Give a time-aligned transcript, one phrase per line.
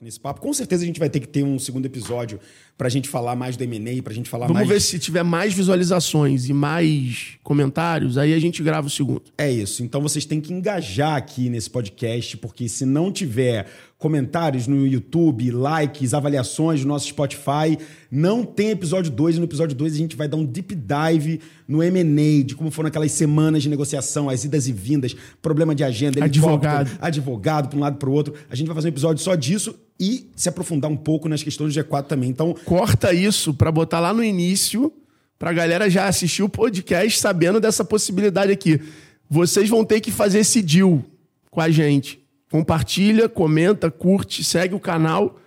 [0.00, 0.40] nesse papo.
[0.40, 2.40] Com certeza a gente vai ter que ter um segundo episódio
[2.78, 4.68] para a gente falar mais do M&A, para a gente falar Vamos mais...
[4.68, 9.24] ver se tiver mais visualizações e mais comentários, aí a gente grava o segundo.
[9.36, 9.82] É isso.
[9.82, 13.66] Então vocês têm que engajar aqui nesse podcast, porque se não tiver
[14.00, 17.78] comentários no YouTube, likes, avaliações no nosso Spotify,
[18.10, 19.36] não tem episódio 2.
[19.36, 21.38] E no episódio 2 a gente vai dar um deep dive
[21.68, 25.84] no M&A, de como foram aquelas semanas de negociação, as idas e vindas, problema de
[25.84, 26.90] agenda, Advogado.
[26.98, 28.32] advogado para um lado para o outro.
[28.50, 31.74] A gente vai fazer um episódio só disso e se aprofundar um pouco nas questões
[31.74, 32.30] do G4 também.
[32.30, 34.90] Então, Corta isso pra botar lá no início,
[35.38, 38.80] pra galera já assistir o podcast sabendo dessa possibilidade aqui.
[39.28, 41.04] Vocês vão ter que fazer esse deal
[41.50, 42.19] com a gente.
[42.50, 45.38] Compartilha, comenta, curte, segue o canal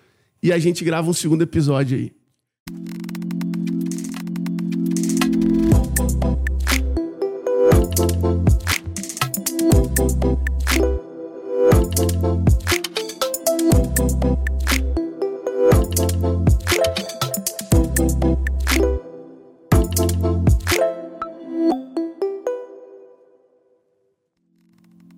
[0.41, 2.11] e a gente grava um segundo episódio aí.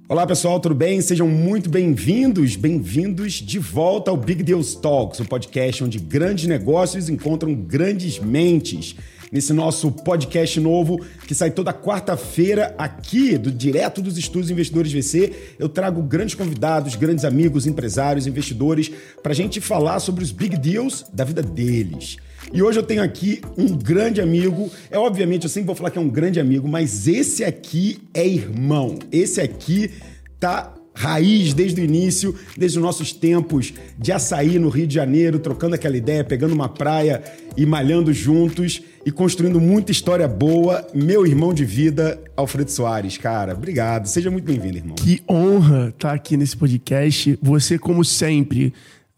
[0.08, 1.02] Olá pessoal, tudo bem?
[1.02, 7.10] Sejam muito bem-vindos, bem-vindos de volta ao Big Deals Talks, o podcast onde grandes negócios
[7.10, 8.96] encontram grandes mentes.
[9.32, 15.56] Nesse nosso podcast novo, que sai toda quarta-feira aqui, do direto dos estúdios Investidores VC,
[15.58, 18.92] eu trago grandes convidados, grandes amigos, empresários, investidores,
[19.24, 22.18] para a gente falar sobre os big deals da vida deles.
[22.54, 24.72] E hoje eu tenho aqui um grande amigo.
[24.90, 28.26] É obviamente, eu sempre vou falar que é um grande amigo, mas esse aqui é
[28.26, 28.98] irmão.
[29.12, 29.92] Esse aqui
[30.40, 35.38] tá raiz desde o início, desde os nossos tempos de açaí no Rio de Janeiro,
[35.40, 37.22] trocando aquela ideia, pegando uma praia
[37.58, 40.88] e malhando juntos e construindo muita história boa.
[40.94, 44.08] Meu irmão de vida, Alfredo Soares, cara, obrigado.
[44.08, 44.96] Seja muito bem-vindo, irmão.
[44.96, 47.38] Que honra estar aqui nesse podcast.
[47.42, 48.74] Você, como sempre,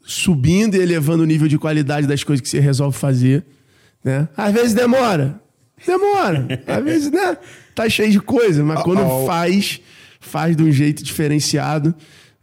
[0.08, 3.44] subindo e elevando o nível de qualidade das coisas que você resolve fazer.
[4.02, 4.27] Né?
[4.38, 5.39] Às vezes demora.
[5.86, 6.47] Demora.
[6.66, 7.38] Às vezes, né?
[7.75, 9.28] Tá cheio de coisa, mas quando Uh-oh.
[9.28, 9.81] faz,
[10.22, 11.94] faz de um jeito diferenciado.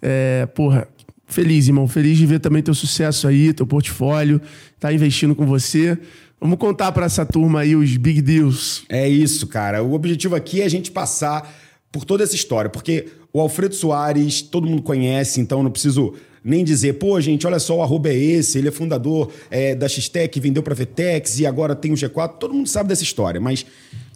[0.02, 0.86] É, porra,
[1.26, 1.88] feliz, irmão.
[1.88, 4.42] Feliz de ver também teu sucesso aí, teu portfólio,
[4.78, 5.98] tá investindo com você.
[6.38, 8.84] Vamos contar para essa turma aí os big deals.
[8.90, 9.82] É isso, cara.
[9.82, 11.50] O objetivo aqui é a gente passar
[11.90, 16.14] por toda essa história, porque o Alfredo Soares, todo mundo conhece, então não preciso
[16.44, 19.88] nem dizer, pô, gente, olha só, o arroba é esse, ele é fundador é, da
[19.88, 22.38] X-Tech, vendeu pra Vetex e agora tem o G4.
[22.38, 23.66] Todo mundo sabe dessa história, mas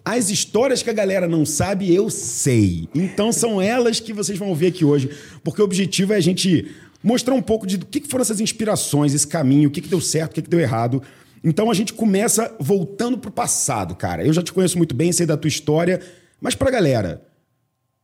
[0.05, 2.89] as histórias que a galera não sabe, eu sei.
[2.95, 5.11] Então são elas que vocês vão ouvir aqui hoje,
[5.43, 6.71] porque o objetivo é a gente
[7.03, 10.31] mostrar um pouco de do que foram essas inspirações, esse caminho, o que, deu certo,
[10.31, 11.03] o que deu errado.
[11.43, 14.25] Então a gente começa voltando pro passado, cara.
[14.25, 16.01] Eu já te conheço muito bem, sei da tua história,
[16.41, 17.23] mas pra galera,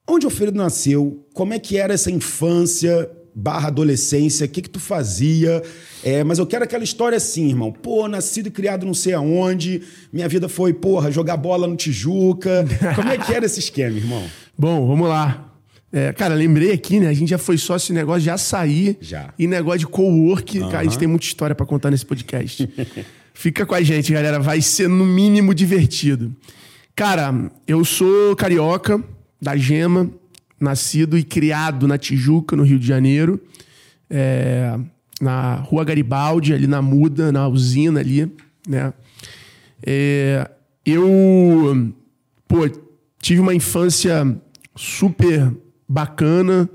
[0.07, 1.27] onde o Alfredo nasceu?
[1.33, 4.47] Como é que era essa infância barra adolescência?
[4.47, 5.63] O que que tu fazia?
[6.03, 7.73] É, mas eu quero aquela história assim, irmão.
[7.73, 9.83] Pô, nascido e criado não sei aonde.
[10.13, 12.65] Minha vida foi, porra, jogar bola no Tijuca.
[12.95, 14.23] Como é que era esse esquema, irmão?
[14.57, 15.51] Bom, vamos lá.
[15.93, 17.09] É, cara, lembrei aqui, né?
[17.09, 19.33] A gente já foi sócio de negócio de açaí Já.
[19.39, 20.59] e negócio de co-work.
[20.59, 22.69] Cara, a gente tem muita história pra contar nesse podcast.
[23.33, 24.41] Fica com a gente, galera.
[24.41, 26.35] Vai ser no mínimo divertido.
[26.97, 29.03] Cara, eu sou carioca,
[29.45, 30.11] da Gema,
[30.59, 33.39] nascido e criado na Tijuca, no Rio de Janeiro.
[34.11, 34.79] É,
[35.21, 38.31] na Rua Garibaldi, ali na Muda, na usina ali,
[38.67, 38.93] né?
[39.87, 40.51] É,
[40.85, 41.93] eu,
[42.49, 42.69] pô,
[43.21, 44.37] tive uma infância
[44.75, 45.53] super
[45.89, 46.69] bacana,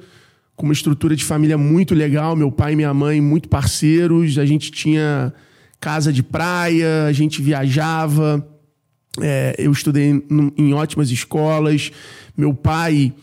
[0.55, 2.35] com uma estrutura de família muito legal.
[2.35, 4.37] Meu pai e minha mãe muito parceiros.
[4.37, 5.33] A gente tinha
[5.79, 8.45] casa de praia, a gente viajava.
[9.21, 10.23] É, eu estudei
[10.57, 11.91] em ótimas escolas.
[12.37, 13.13] Meu pai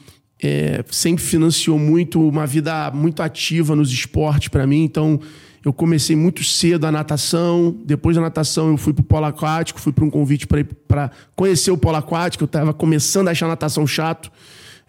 [0.43, 4.85] é, sempre financiou muito uma vida muito ativa nos esportes para mim.
[4.85, 5.21] Então,
[5.65, 7.77] eu comecei muito cedo a natação.
[7.85, 9.81] Depois da natação, eu fui para o polo aquático.
[9.81, 12.45] Fui para um convite para conhecer o polo aquático.
[12.45, 14.31] Eu estava começando a achar natação chato.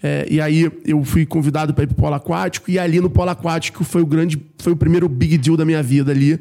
[0.04, 2.70] É, e aí eu fui convidado para ir para o polo aquático.
[2.70, 5.82] E ali no polo aquático foi o grande, foi o primeiro big deal da minha
[5.82, 6.40] vida ali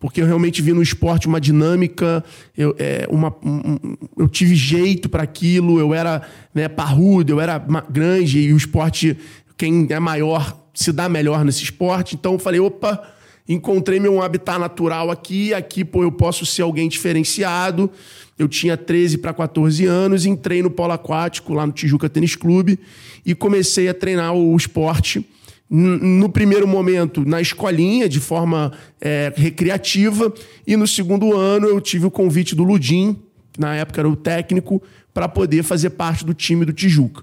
[0.00, 2.24] porque eu realmente vi no esporte uma dinâmica,
[2.56, 6.22] eu, é, uma, um- eu tive jeito para aquilo, eu era
[6.54, 7.58] né, parrudo, eu era
[7.90, 9.16] grande e o esporte,
[9.56, 12.14] quem é maior se dá melhor nesse esporte.
[12.14, 13.02] Então eu falei, opa,
[13.48, 17.90] encontrei meu habitat natural aqui, aqui pô, eu posso ser alguém diferenciado.
[18.38, 22.78] Eu tinha 13 para 14 anos, entrei no polo aquático lá no Tijuca Tênis Clube
[23.26, 25.26] e comecei a treinar o esporte
[25.70, 30.32] no primeiro momento na escolinha, de forma é, recreativa,
[30.66, 33.18] e no segundo ano eu tive o convite do Ludim,
[33.52, 34.82] que na época era o técnico,
[35.12, 37.22] para poder fazer parte do time do Tijuca.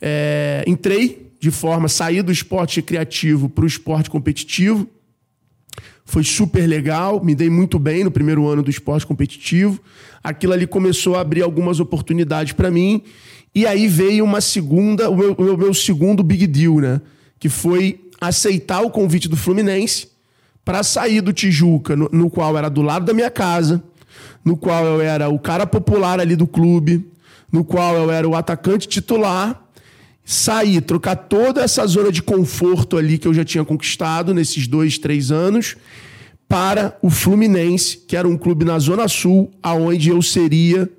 [0.00, 4.88] É, entrei de forma, saí do esporte recreativo para o esporte competitivo,
[6.08, 9.78] Foi super legal, me dei muito bem no primeiro ano do esporte competitivo.
[10.24, 13.02] Aquilo ali começou a abrir algumas oportunidades para mim.
[13.54, 17.02] E aí veio uma segunda, o meu, o meu segundo big deal, né?
[17.38, 20.08] Que foi aceitar o convite do Fluminense
[20.64, 23.82] para sair do Tijuca, no, no, qual era do lado da minha casa,
[24.44, 27.06] no qual eu era o cara popular ali do clube,
[27.50, 29.62] no qual eu era o atacante titular,
[30.24, 34.98] sair, trocar toda essa zona de conforto ali que eu já tinha conquistado nesses dois,
[34.98, 35.76] três anos
[36.48, 40.90] para o Fluminense, que era um clube na Zona Sul, aonde eu seria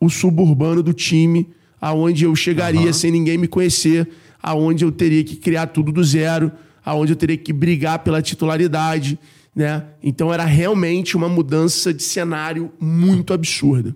[0.00, 1.48] o suburbano do time,
[1.80, 2.92] aonde eu chegaria uhum.
[2.92, 4.08] sem ninguém me conhecer,
[4.46, 6.52] aonde eu teria que criar tudo do zero,
[6.84, 9.18] aonde eu teria que brigar pela titularidade,
[9.52, 9.82] né?
[10.00, 13.92] Então era realmente uma mudança de cenário muito absurda.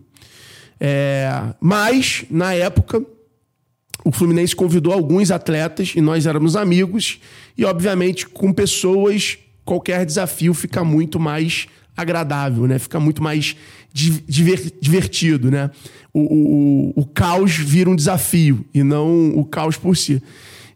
[0.81, 1.55] É...
[1.61, 3.00] Mas na época
[4.05, 7.20] o Fluminense convidou alguns atletas e nós éramos amigos
[7.56, 12.76] e obviamente com pessoas qualquer desafio fica muito mais agradável, né?
[12.76, 13.55] Fica muito mais
[13.92, 15.70] divertido, né?
[16.12, 20.22] O, o, o, caos vira um desafio e não o caos por si.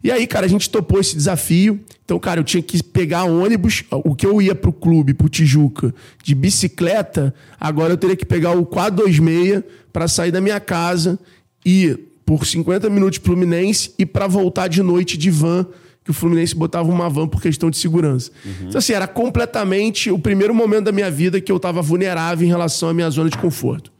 [0.03, 1.79] E aí, cara, a gente topou esse desafio.
[2.03, 3.83] Então, cara, eu tinha que pegar ônibus.
[3.89, 8.51] O que eu ia pro clube, pro Tijuca, de bicicleta, agora eu teria que pegar
[8.51, 11.19] o 426 para sair da minha casa
[11.65, 15.65] e por 50 minutos Fluminense e para voltar de noite de van
[16.05, 18.31] que o Fluminense botava uma van por questão de segurança.
[18.45, 18.67] Uhum.
[18.67, 22.49] Então, assim, era completamente o primeiro momento da minha vida que eu estava vulnerável em
[22.49, 23.91] relação à minha zona de conforto.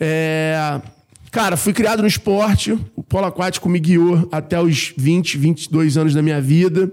[0.00, 0.80] É...
[1.30, 6.14] Cara, fui criado no esporte, o polo aquático me guiou até os 20, 22 anos
[6.14, 6.90] da minha vida.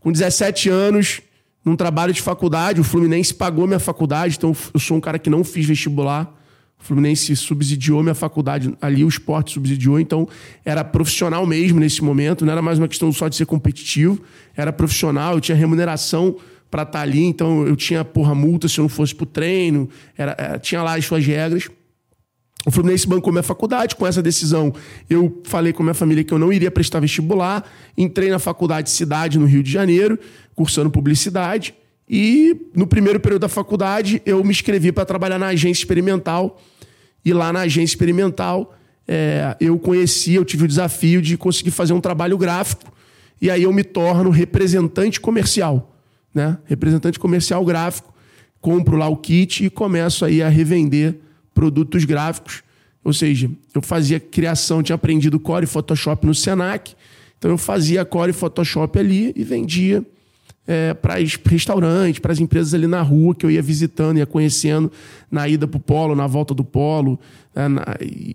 [0.00, 1.22] Com 17 anos,
[1.64, 5.30] num trabalho de faculdade, o Fluminense pagou minha faculdade, então eu sou um cara que
[5.30, 6.35] não fiz vestibular.
[6.78, 10.28] O Fluminense subsidiou minha faculdade ali, o esporte subsidiou, então
[10.64, 14.20] era profissional mesmo nesse momento, não era mais uma questão só de ser competitivo,
[14.56, 16.36] era profissional, eu tinha remuneração
[16.70, 19.88] para estar tá ali, então eu tinha, porra, multa se eu não fosse pro treino,
[20.16, 21.68] era, era, tinha lá as suas regras.
[22.66, 23.94] O Fluminense bancou minha faculdade.
[23.94, 24.74] Com essa decisão,
[25.08, 27.64] eu falei com a minha família que eu não iria prestar vestibular.
[27.96, 30.18] Entrei na faculdade Cidade, no Rio de Janeiro,
[30.52, 31.72] cursando publicidade.
[32.08, 36.60] E no primeiro período da faculdade, eu me inscrevi para trabalhar na agência experimental.
[37.24, 38.76] E lá na agência experimental,
[39.08, 42.92] é, eu conheci, eu tive o desafio de conseguir fazer um trabalho gráfico.
[43.40, 45.96] E aí eu me torno representante comercial.
[46.32, 46.56] Né?
[46.64, 48.14] Representante comercial gráfico.
[48.60, 51.16] Compro lá o kit e começo aí a revender
[51.52, 52.62] produtos gráficos.
[53.02, 56.94] Ou seja, eu fazia criação, tinha aprendido Core e Photoshop no Senac.
[57.38, 60.04] Então eu fazia Core e Photoshop ali e vendia
[60.66, 61.14] é, para
[61.44, 64.90] restaurantes, para as empresas ali na rua que eu ia visitando, ia conhecendo
[65.30, 67.18] na ida para o polo, na volta do polo,
[67.54, 67.84] é, na,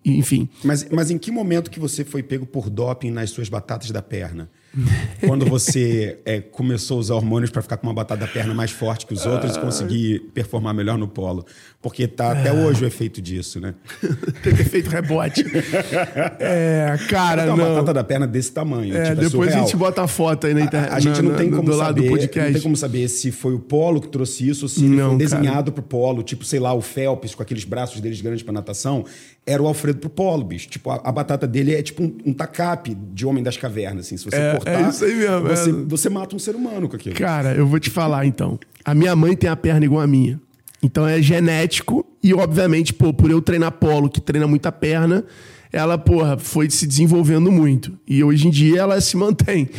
[0.06, 0.48] enfim.
[0.64, 4.02] Mas, mas em que momento que você foi pego por doping nas suas batatas da
[4.02, 4.50] perna?
[5.26, 8.72] Quando você é, começou a usar hormônios para ficar com uma batata da perna mais
[8.72, 11.46] forte que os outros e conseguir performar melhor no polo.
[11.82, 13.74] Porque tá até hoje o efeito disso, né?
[14.44, 15.44] Tem efeito rebote.
[16.40, 17.66] é, cara, então, não.
[17.66, 18.96] uma batata da perna desse tamanho.
[18.96, 20.92] É, tipo, é depois a gente bota a foto aí na internet.
[20.92, 24.00] A, a gente não, tem como saber, não tem como saber se foi o polo
[24.00, 25.72] que trouxe isso ou se ele foi desenhado cara.
[25.72, 29.06] pro polo, tipo, sei lá, o Phelps com aqueles braços deles grandes para natação
[29.46, 30.70] era o Alfredo pro polo, bicho.
[30.70, 34.18] Tipo, a, a batata dele é tipo um, um, tacape de Homem das Cavernas, assim.
[34.18, 35.74] Se você é, cortar, é isso aí mesmo, você, é...
[35.74, 37.16] você mata um ser humano com aquilo.
[37.16, 38.60] Cara, eu vou te falar, então.
[38.86, 40.40] A minha mãe tem a perna igual a minha.
[40.84, 45.24] Então é genético e, obviamente, pô, por eu treinar polo, que treina muita perna,
[45.72, 47.98] ela, porra, foi se desenvolvendo muito.
[48.08, 49.70] E hoje em dia ela se mantém.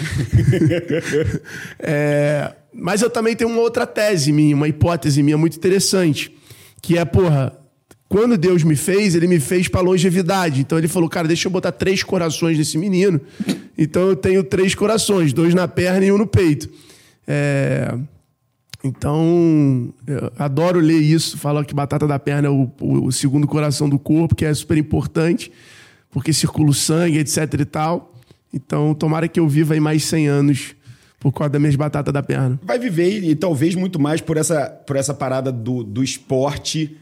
[1.79, 6.33] é, mas eu também tenho uma outra tese minha, uma hipótese minha muito interessante,
[6.81, 7.53] que é, porra,
[8.12, 10.61] quando Deus me fez, ele me fez para longevidade.
[10.61, 13.19] Então ele falou, cara, deixa eu botar três corações nesse menino.
[13.76, 16.69] Então eu tenho três corações, dois na perna e um no peito.
[17.26, 17.90] É...
[18.85, 19.95] Então,
[20.38, 21.38] adoro ler isso.
[21.38, 24.76] Fala que batata da perna é o, o, segundo coração do corpo, que é super
[24.76, 25.50] importante,
[26.11, 28.14] porque circula o sangue, etc e tal.
[28.52, 30.75] Então, tomara que eu viva aí mais 100 anos
[31.19, 32.61] por causa das minhas batatas da perna.
[32.62, 36.99] Vai viver e talvez muito mais por essa, por essa parada do, do esporte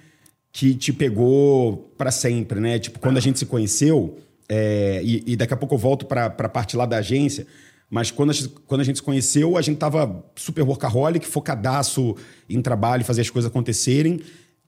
[0.52, 2.78] que te pegou para sempre, né?
[2.78, 6.26] Tipo, quando a gente se conheceu, é, e, e, daqui a pouco eu volto para
[6.26, 7.47] a parte lá da agência,
[7.88, 12.16] mas quando a, gente, quando a gente se conheceu, a gente tava super workaholic, focadaço
[12.49, 14.21] em trabalho, fazer as coisas acontecerem.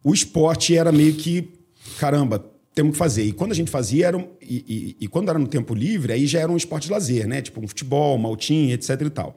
[0.02, 1.52] O esporte era meio que,
[1.98, 3.24] caramba, temos que fazer.
[3.24, 6.12] E quando a gente fazia, era um, e, e, e, quando era no tempo livre,
[6.12, 7.40] aí já era um esporte de lazer, né?
[7.42, 9.36] Tipo um futebol, um maltinho, etc e tal.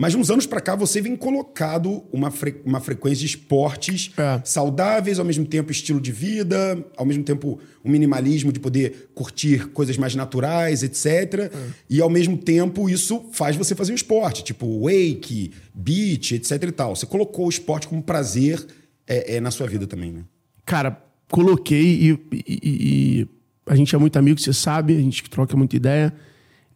[0.00, 4.40] Mas uns anos para cá você vem colocado uma, fre uma frequência de esportes É.
[4.44, 9.70] saudáveis, ao mesmo tempo estilo de vida, ao mesmo tempo um minimalismo de poder curtir
[9.70, 11.50] coisas mais naturais, etc.
[11.90, 16.70] E ao mesmo tempo isso faz você fazer um esporte, tipo wake, beach, etc e
[16.72, 16.94] tal.
[16.94, 18.64] Você colocou o esporte como prazer
[19.04, 20.22] é, é, na sua vida também, né?
[20.64, 22.60] Cara, coloquei e, e- e-
[23.22, 23.28] e
[23.66, 26.14] a gente é muito amigo, você sabe, a gente troca muita ideia.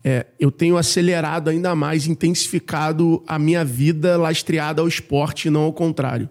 [0.04, 5.72] É, eu tenho acelerado ainda mais, intensificado a minha vida lastreada ao esporte não ao
[5.72, 6.28] contrário.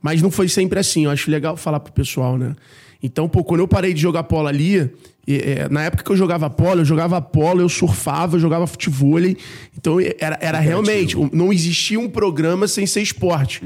[0.00, 2.54] Mas não foi sempre assim, eu acho legal falar pro pessoal, né?
[3.02, 4.90] Então, pô, quando eu parei de jogar polo ali,
[5.28, 9.36] é, na época que eu jogava polo, eu jogava polo, eu surfava, eu jogava futevôlei.
[9.78, 13.62] Então, era, era realmente, não existia um programa sem ser esporte.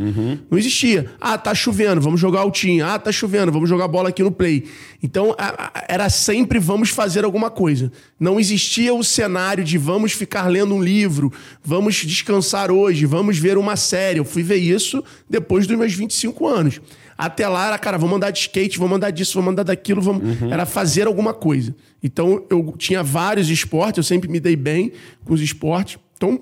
[0.51, 1.11] Não existia.
[1.21, 2.87] Ah, tá chovendo, vamos jogar altinha.
[2.87, 4.65] Ah, tá chovendo, vamos jogar bola aqui no play.
[5.03, 7.91] Então, a- a- era sempre vamos fazer alguma coisa.
[8.21, 11.33] Não existia o cenário de vamos ficar lendo um livro,
[11.65, 14.19] vamos descansar hoje, vamos ver uma série.
[14.19, 16.81] Eu fui ver isso depois dos meus 25 anos.
[17.17, 20.23] Até lá era, cara, vamos andar de skate, vamos andar disso, vamos andar daquilo, vamos...
[20.51, 21.75] era fazer alguma coisa.
[22.03, 24.93] Então, eu tinha vários esportes, eu sempre me dei bem
[25.25, 25.99] com os esportes.
[26.17, 26.41] Então,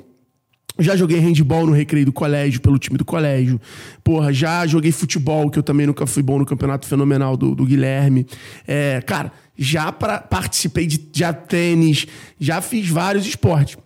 [0.78, 3.61] já joguei handball no recreio do colégio, pelo time do colégio.
[4.02, 7.64] Porra, já joguei futebol, que eu também nunca fui bom no campeonato fenomenal do, do
[7.64, 8.26] Guilherme.
[8.66, 12.07] É, cara, já pra, participei de já tênis,
[12.40, 13.76] já fiz vários esportes.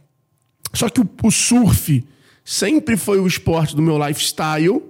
[0.72, 2.02] Só que o, o surf
[2.42, 4.82] sempre foi o esporte do meu lifestyle.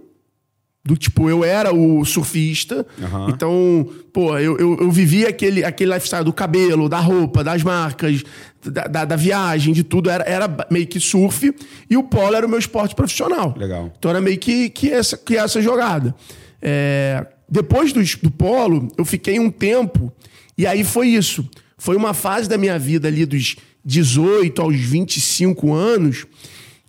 [0.88, 2.86] Do tipo, eu era o surfista.
[3.02, 3.26] Aham.
[3.28, 8.24] Então, pô, eu, eu, eu vivia aquele, aquele lifestyle do cabelo, da roupa, das marcas,
[8.64, 10.08] da, da, da viagem, de tudo.
[10.08, 11.54] Era, era meio que surf.
[11.90, 13.54] E o polo era o meu esporte profissional.
[13.54, 13.92] Legal.
[13.98, 16.14] Então era meio que, que, essa, que essa jogada.
[16.62, 20.10] É, depois do, do polo, eu fiquei um tempo.
[20.56, 21.46] E aí foi isso.
[21.76, 26.24] Foi uma fase da minha vida ali dos 18 aos 25 anos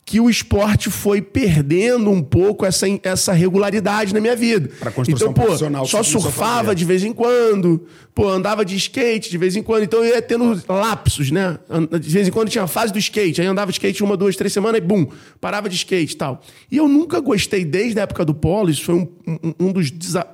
[0.09, 4.67] que o esporte foi perdendo um pouco essa, essa regularidade na minha vida.
[4.79, 7.85] Pra construção então, pô, só surfava de vez em quando,
[8.15, 11.59] pô, andava de skate de vez em quando, então eu ia tendo lapsos, né?
[12.01, 14.35] De vez em quando tinha a fase do skate, aí andava de skate uma, duas,
[14.35, 15.05] três semanas e bum,
[15.39, 16.41] parava de skate e tal.
[16.71, 19.91] E eu nunca gostei, desde a época do polo, isso foi um, um, um dos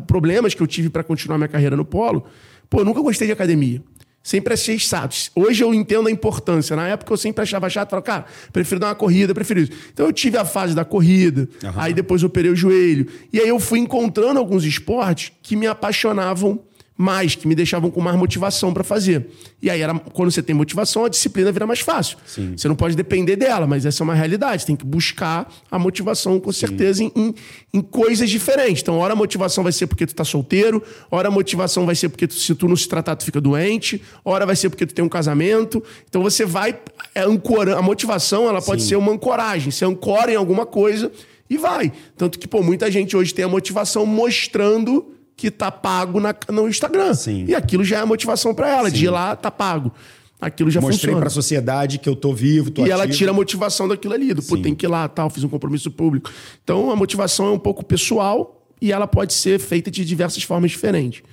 [0.08, 2.24] problemas que eu tive para continuar minha carreira no polo,
[2.70, 3.84] pô, eu nunca gostei de academia.
[4.26, 5.16] Sempre achei chato.
[5.36, 6.76] Hoje eu entendo a importância.
[6.76, 7.92] Na época eu sempre achava chato.
[7.92, 9.72] Falava, cara, prefiro dar uma corrida, prefiro isso.
[9.94, 11.48] Então eu tive a fase da corrida.
[11.64, 11.74] Aham.
[11.80, 13.06] Aí depois eu operei o joelho.
[13.32, 16.60] E aí eu fui encontrando alguns esportes que me apaixonavam
[16.98, 19.28] mais, que me deixavam com mais motivação para fazer.
[19.62, 22.18] E aí era quando você tem motivação, a disciplina vira mais fácil.
[22.26, 22.54] Sim.
[22.56, 24.62] Você não pode depender dela, mas essa é uma realidade.
[24.62, 27.36] Você tem que buscar a motivação, com certeza, em, em,
[27.74, 28.82] em coisas diferentes.
[28.82, 32.08] Então, ora a motivação vai ser porque tu tá solteiro, ora a motivação vai ser
[32.08, 34.94] porque tu- se tu não se tratar, tu fica doente, ora vai ser porque tu
[34.94, 35.84] tem um casamento.
[36.08, 36.80] Então você vai
[37.14, 37.78] é, ancorando.
[37.78, 38.90] A motivação, ela pode Sim.
[38.90, 39.70] ser uma ancoragem.
[39.70, 41.12] Você ancora em alguma coisa
[41.50, 41.92] e vai.
[42.16, 46.68] Tanto que, pô, muita gente hoje tem a motivação mostrando que tá pago na- no
[46.68, 47.14] Instagram.
[47.14, 47.46] Sim.
[47.48, 48.90] E aquilo já é a motivação para ela.
[48.92, 49.92] De ir lá, tá pago.
[50.40, 51.20] Aquilo já Mostrei funciona.
[51.22, 53.18] pra sociedade que eu tô vivo, tô E ela ativo.
[53.18, 54.62] tira a motivação daquilo ali, do pô, Sim.
[54.62, 56.30] tem que ir lá, tal, fiz um compromisso público.
[56.64, 60.72] Então a motivação é um pouco pessoal e ela pode ser feita de diversas formas
[60.72, 61.24] diferentes.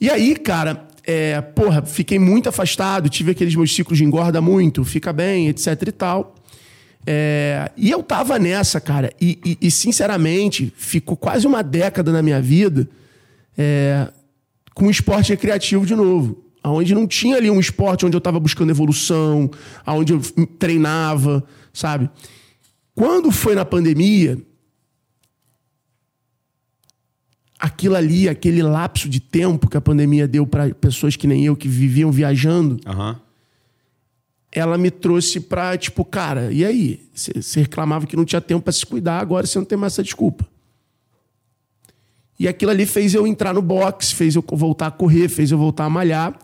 [0.00, 4.84] E aí, cara, é, porra, fiquei muito afastado, tive aqueles meus ciclos de engorda muito,
[4.84, 6.34] fica bem, etc e tal.
[7.06, 12.22] É, e eu tava nessa, cara, e, e- e, sinceramente, ficou quase uma década na
[12.22, 12.88] minha vida
[13.62, 14.10] é,
[14.74, 16.42] com o esporte recreativo de novo.
[16.64, 19.50] Onde não tinha ali um esporte onde eu estava buscando evolução,
[19.86, 20.20] onde eu
[20.58, 22.08] treinava, sabe?
[22.94, 24.38] Quando foi na pandemia,
[27.58, 31.54] aquilo ali, aquele lapso de tempo que a pandemia deu para pessoas que nem eu,
[31.54, 33.20] que viviam viajando, Aham.
[34.50, 37.08] ela me trouxe pra, tipo, cara, e aí?
[37.14, 40.02] Você reclamava que não tinha tempo pra se cuidar, agora você não tem mais essa
[40.02, 40.46] desculpa.
[42.40, 45.58] E aquilo ali fez eu entrar no boxe, fez eu voltar a correr, fez eu
[45.58, 46.38] voltar a malhar.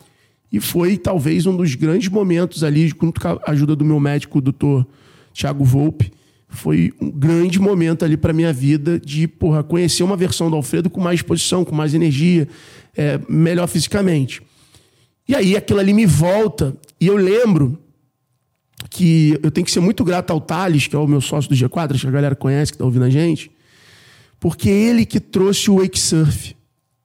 [0.52, 4.36] E foi talvez um dos grandes momentos ali, junto com a ajuda do meu médico,
[4.36, 4.86] o doutor
[5.32, 6.12] Thiago Volpe.
[6.50, 10.90] Foi um grande momento ali pra minha vida de, porra, conhecer uma versão do Alfredo
[10.90, 12.46] com mais disposição, com mais energia,
[12.94, 14.42] é, melhor fisicamente.
[15.26, 16.76] E aí aquilo ali me volta.
[17.00, 17.78] E eu lembro
[18.90, 21.56] que eu tenho que ser muito grato ao Thales, que é o meu sócio do
[21.56, 23.50] G4, acho que a galera conhece, que tá ouvindo a gente,
[24.40, 26.54] porque é ele que trouxe o wake surf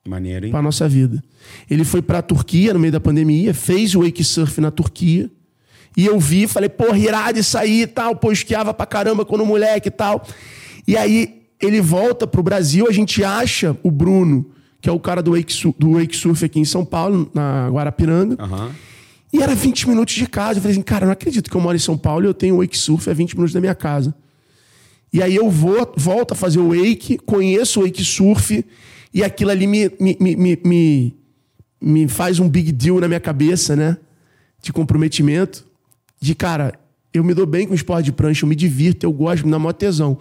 [0.07, 0.51] Maneiro, hein?
[0.51, 1.23] para nossa vida.
[1.69, 5.29] Ele foi para a Turquia no meio da pandemia, fez o wake surf na Turquia.
[5.95, 8.15] E eu vi, falei, porra, irado isso aí e tal.
[8.15, 10.25] Pô, esquiava pra caramba quando moleque e tal.
[10.88, 15.21] E aí ele volta pro Brasil, a gente acha o Bruno, que é o cara
[15.21, 18.35] do wake, Su- do wake surf aqui em São Paulo, na Guarapiranga.
[18.41, 18.71] Aham.
[19.33, 20.57] E era 20 minutos de casa.
[20.57, 22.57] Eu falei assim, cara, não acredito que eu moro em São Paulo e eu tenho
[22.57, 24.13] wake surf a 20 minutos da minha casa.
[25.13, 28.65] E aí eu vou, volto a fazer o wake, conheço o wake surf,
[29.13, 31.15] e aquilo ali me, me, me, me,
[31.81, 33.97] me faz um big deal na minha cabeça, né?
[34.61, 35.65] De comprometimento.
[36.19, 36.73] De, cara,
[37.13, 39.59] eu me dou bem com esporte de prancha, eu me divirto, eu gosto, me dá
[39.59, 40.17] maior tesão.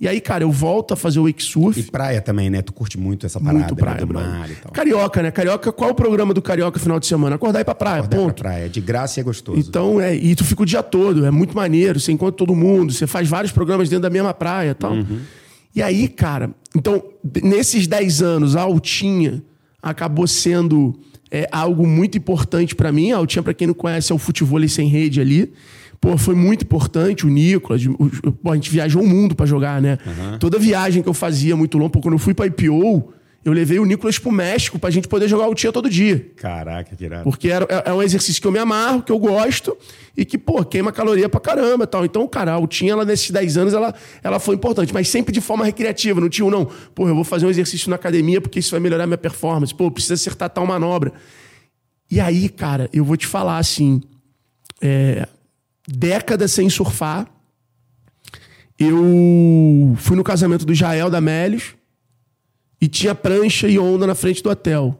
[0.00, 1.78] E aí, cara, eu volto a fazer o wake surf.
[1.78, 2.60] E praia também, né?
[2.60, 4.00] Tu curte muito essa parada Muito praia, né?
[4.00, 4.28] do brother.
[4.30, 4.72] mar e tal.
[4.72, 5.30] Carioca, né?
[5.30, 7.36] Carioca, qual é o programa do Carioca final de semana?
[7.36, 8.42] Acordar e ir pra praia, Acordar pra ponto.
[8.42, 9.58] praia, de graça e é gostoso.
[9.58, 12.92] Então, é, e tu fica o dia todo, é muito maneiro, você encontra todo mundo,
[12.92, 14.92] você faz vários programas dentro da mesma praia e tal.
[14.92, 15.20] Uhum.
[15.74, 17.02] E aí, cara, então,
[17.42, 19.42] nesses 10 anos, a Altinha
[19.80, 20.98] acabou sendo
[21.30, 23.12] é, algo muito importante pra mim.
[23.12, 25.52] A Altinha, pra quem não conhece, é o futebol sem rede ali.
[26.10, 27.84] Pô, foi muito importante o Nicolas.
[27.86, 29.98] o- o- pô, a gente viajou o mundo pra jogar, né?
[30.38, 33.12] Toda viagem que eu fazia muito longo, pô, quando eu fui pra IPO,
[33.44, 36.30] eu levei o Nicolas pro México pra gente poder jogar Altinha todo dia.
[36.36, 37.24] Caraca, que irado.
[37.24, 39.76] Porque era- é, é um exercício que eu me amarro, que eu gosto
[40.16, 42.04] e que, pô, queima caloria pra caramba e tal.
[42.04, 45.40] Então, cara, a Altinha, ela, nesses 10 anos, ela, ela foi importante, mas sempre de
[45.42, 46.20] forma recreativa.
[46.20, 46.68] Não tinha um, não.
[46.94, 49.74] Pô, eu vou fazer um exercício na academia porque isso vai melhorar minha performance.
[49.74, 51.12] Pô, precisa acertar tal manobra.
[52.10, 54.00] E aí, cara, eu vou te falar assim:
[54.82, 55.28] é,
[55.88, 57.26] décadas sem surfar.
[58.78, 61.74] Eu fui no casamento do Jael da Melios
[62.80, 64.98] e tinha prancha e onda na frente do hotel.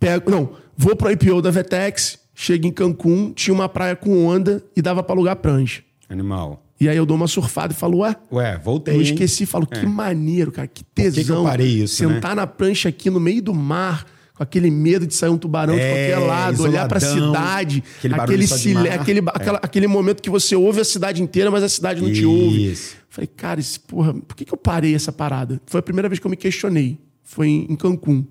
[0.00, 4.62] Pego, não, vou pro IPO da Vetex, chego em Cancún, tinha uma praia com onda
[4.76, 5.82] e dava pra alugar prancha.
[6.08, 6.62] Animal.
[6.78, 8.94] E aí eu dou uma surfada e falo, ué, Ué, voltei.
[8.94, 11.38] eu esqueci, falo, que maneiro, cara, que que tesão.
[11.38, 12.14] eu parei isso, né?
[12.16, 14.04] Sentar na prancha aqui no meio do mar,
[14.36, 17.84] com aquele medo de sair um tubarão de É, qualquer lado, olhar pra isoladão, cidade,
[17.98, 18.86] aquele aquele, de silê- mar.
[18.86, 18.94] É.
[18.94, 22.24] aquele, aquela- aquele momento que você ouve a cidade inteira, mas a cidade não te
[22.26, 22.72] ouve.
[22.72, 22.96] Isso.
[23.08, 25.60] Falei, cara, esse, porra, por que, que eu parei essa parada?
[25.66, 26.98] Foi a primeira vez que eu me questionei.
[27.24, 28.24] Foi em, em Cancún.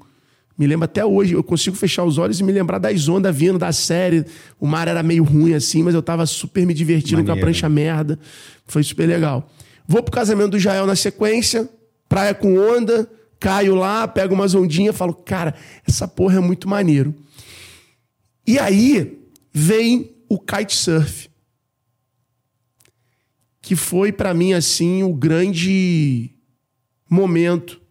[0.57, 3.57] Me lembro até hoje, eu consigo fechar os olhos e me lembrar das ondas vindo
[3.59, 4.23] da série.
[4.59, 7.47] O mar era meio ruim assim, mas eu tava super me divertindo com a Maneiro.
[7.47, 8.17] prancha merda.
[8.65, 9.49] Foi super legal.
[9.87, 11.67] Vou pro casamento do Jael na sequência,
[12.07, 13.05] praia com onda,
[13.39, 15.53] caio lá, pego umas ondinhas, falo, cara,
[15.87, 17.13] essa porra é muito maneiro.
[18.45, 19.19] E aí
[19.51, 21.29] vem o kitesurf
[23.65, 26.29] que foi pra mim assim o grande
[27.09, 27.81] momento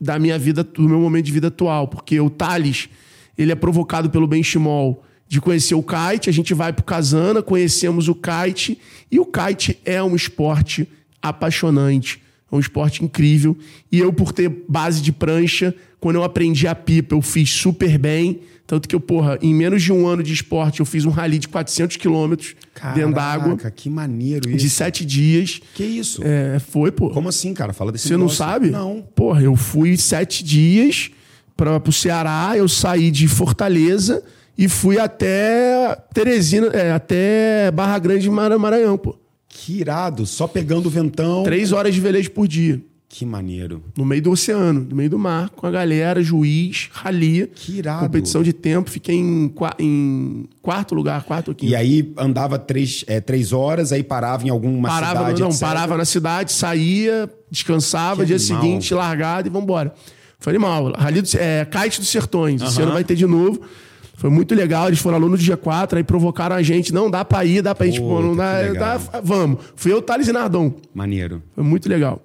[0.00, 2.88] da minha vida, do meu momento de vida atual, porque o Thales,
[3.36, 8.06] ele é provocado pelo Benchimol de conhecer o kite, a gente vai pro Casana, conhecemos
[8.06, 8.78] o kite,
[9.10, 10.88] e o kite é um esporte
[11.20, 12.22] apaixonante,
[12.54, 13.56] é um esporte incrível,
[13.90, 17.98] e eu por ter base de prancha, quando eu aprendi a pipa, eu fiz super
[17.98, 21.10] bem, tanto que eu, porra, em menos de um ano de esporte, eu fiz um
[21.10, 22.54] rally de 400 quilômetros
[22.94, 24.76] dentro d'água, Caraca, que maneiro de isso.
[24.76, 25.60] sete dias.
[25.74, 26.22] Que isso?
[26.24, 27.10] É, foi, pô.
[27.10, 27.72] Como assim, cara?
[27.74, 28.38] Fala desse Você não negócio.
[28.38, 28.70] sabe?
[28.70, 29.04] Não.
[29.14, 31.10] Porra, eu fui sete dias
[31.56, 34.22] para pro Ceará, eu saí de Fortaleza
[34.56, 39.18] e fui até Teresina, é, até Barra Grande, Mara- Maranhão, pô.
[39.56, 40.26] Que irado.
[40.26, 41.44] Só pegando o ventão.
[41.44, 42.80] Três horas de velejo por dia.
[43.08, 43.80] Que maneiro.
[43.96, 47.46] No meio do oceano, no meio do mar, com a galera, juiz, rali.
[47.54, 48.00] Que irado.
[48.00, 51.70] Competição de tempo, fiquei em, em quarto lugar, quarto ou quinto.
[51.70, 55.60] E aí andava três, é, três horas, aí parava em alguma Parava, cidade, não, etc.
[55.60, 58.60] parava na cidade, saía, descansava, Que dia animal.
[58.60, 59.94] seguinte, largado e vambora.
[60.40, 60.92] Foi animal.
[60.96, 62.60] Rally do, é, Kite dos Sertões.
[62.60, 62.82] Esse Aham.
[62.86, 63.60] ano vai ter de novo.
[64.16, 64.86] Foi muito legal.
[64.88, 66.92] Eles foram alunos do G4, aí provocaram a gente.
[66.94, 67.92] Não, dá pra ir, dá pra ir.
[67.92, 69.58] Tipo, não dá, dá- Vamos.
[69.76, 70.74] Fui eu, Thales e Nardon.
[70.94, 71.42] Maneiro.
[71.54, 72.22] Foi muito legal.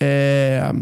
[0.00, 0.72] É,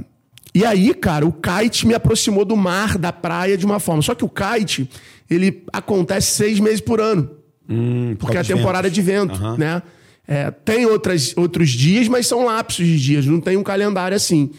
[0.54, 4.00] E aí, cara, o kite me aproximou do mar, da praia, de uma forma.
[4.00, 4.88] Só que o kite,
[5.28, 7.28] ele acontece seis meses por ano.
[7.68, 8.94] Hum, por Porque é a temporada ventos.
[8.94, 9.56] de vento, Aham.
[9.58, 9.82] né?
[10.26, 14.50] É, tem outras, outros dias, mas são lapsos de dias, não tem um calendário assim.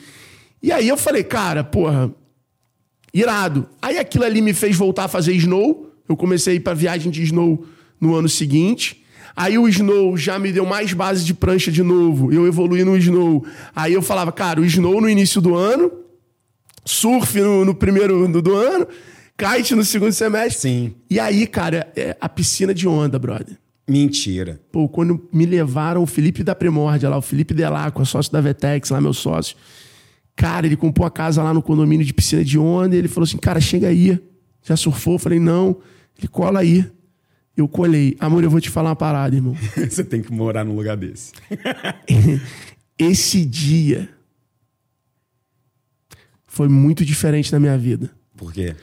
[0.62, 2.12] E aí eu falei, cara, porra,
[3.13, 3.67] irado.
[3.81, 5.87] Aí aquilo ali me fez voltar a fazer snow.
[6.08, 7.65] Eu comecei a ir pra viagem de snow
[8.00, 9.04] no ano seguinte.
[9.36, 12.34] Aí o snow já me deu mais base de prancha de novo.
[12.34, 13.46] Eu evoluí no snow.
[13.76, 15.91] Aí eu falava, cara, o snow no início do ano,
[16.84, 18.88] surf no, no primeiro do, do ano,
[19.38, 20.62] kite no segundo semestre.
[20.62, 20.96] Sim.
[21.10, 23.58] E aí, cara, é a piscina de onda, brother.
[23.88, 24.60] Mentira.
[24.72, 28.89] Pô, quando me levaram o Felipe da Primórdia lá, o Felipe Delacqua, sócio da Vetex,
[28.89, 29.56] lá meu sócio.
[30.36, 33.26] Cara, ele comprou a casa lá no condomínio de piscina de onda e ele falou
[33.26, 34.20] assim, cara, chega aí.
[34.63, 35.13] Já surfou?
[35.13, 35.78] Eu falei, não.
[36.17, 36.86] Ele cola aí.
[37.56, 38.15] Eu colei.
[38.19, 39.56] Amor, eu vou te falar uma parada, irmão.
[39.89, 41.32] Você tem que morar num lugar desse.
[42.97, 44.10] Esse dia
[46.45, 48.10] foi muito diferente na minha vida.
[48.36, 48.75] Por quê?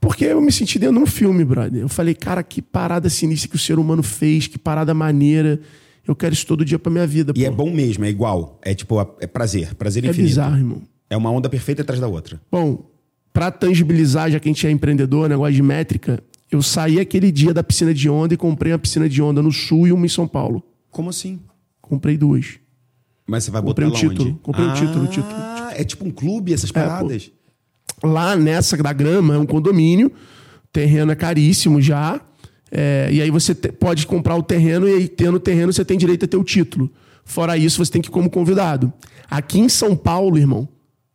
[0.00, 1.80] Porque eu me senti dentro de um filme, brother.
[1.80, 5.60] Eu falei, cara, que parada sinistra que o ser humano fez, que parada maneira.
[6.06, 7.46] Eu quero isso todo dia pra minha vida, E pô.
[7.46, 8.58] é bom mesmo, é igual.
[8.62, 9.74] É tipo, é prazer.
[9.76, 10.28] Prazer É infinito.
[10.28, 10.82] bizarro, irmão.
[11.08, 12.40] É uma onda perfeita atrás da outra.
[12.50, 12.90] Bom,
[13.32, 16.20] pra tangibilizar, já que a gente é empreendedor, negócio de métrica,
[16.52, 19.50] eu saí aquele dia da piscina de onda e comprei uma piscina de onda no
[19.50, 20.62] sul e uma em São Paulo.
[20.90, 21.40] Como assim?
[21.80, 22.58] Comprei duas.
[23.26, 24.30] Mas você vai Comprei botar o lá título.
[24.30, 24.38] onde?
[24.40, 25.34] Comprei o ah, título, o título.
[25.74, 27.30] é tipo um clube, essas paradas.
[28.04, 32.20] Lá nessa da grama é um condomínio, o terreno é caríssimo já.
[32.70, 35.84] é, e aí você te- pode comprar o terreno e aí tendo o terreno você
[35.84, 36.90] tem direito a ter o título.
[37.24, 38.92] Fora isso, você tem que ir como convidado.
[39.30, 40.68] Aqui em São Paulo, irmão,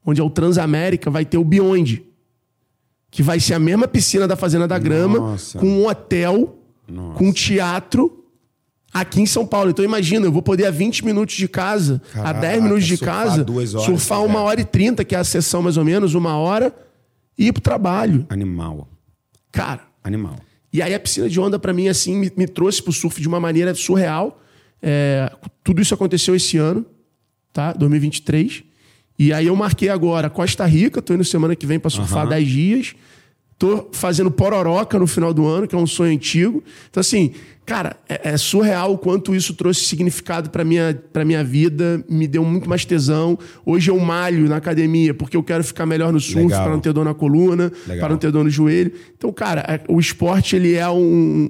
[0.06, 2.02] onde é o Transamérica, vai ter o Beyond.
[3.18, 5.58] Que vai ser a mesma piscina da Fazenda da Grama, Nossa.
[5.58, 6.56] com um hotel,
[7.16, 8.24] com um teatro,
[8.94, 9.72] aqui em São Paulo.
[9.72, 12.96] Então imagina, eu vou poder a 20 minutos de casa, Caraca, a 10 minutos de
[12.96, 16.14] surfar casa, horas, surfar uma hora e 30, que é a sessão mais ou menos,
[16.14, 16.72] uma hora,
[17.36, 18.24] e ir pro trabalho.
[18.30, 18.88] Animal.
[19.52, 20.36] Cara, Animal.
[20.72, 23.28] e aí a piscina de onda, pra mim, assim, me, me trouxe pro surf de
[23.28, 24.40] uma maneira surreal.
[24.80, 26.86] É, tudo isso aconteceu esse ano,
[27.52, 27.74] tá?
[27.74, 28.64] 2023.
[29.20, 32.48] E aí eu marquei agora Costa Rica, tô indo semana que vem pra surfar 10
[32.48, 32.96] dias.
[33.60, 36.64] Tô fazendo Pororoca no final do ano, que é um sonho antigo.
[36.92, 37.32] Então, assim,
[37.66, 42.28] cara, é, é surreal o quanto isso trouxe significado pra minha, pra minha vida, me
[42.28, 43.36] deu muito mais tesão.
[43.66, 46.94] Hoje eu malho na academia porque eu quero ficar melhor no surf, pra não ter
[46.94, 48.92] dor na coluna, para não ter dor no joelho.
[49.18, 51.02] Então, cara, é- o esporte ele é um,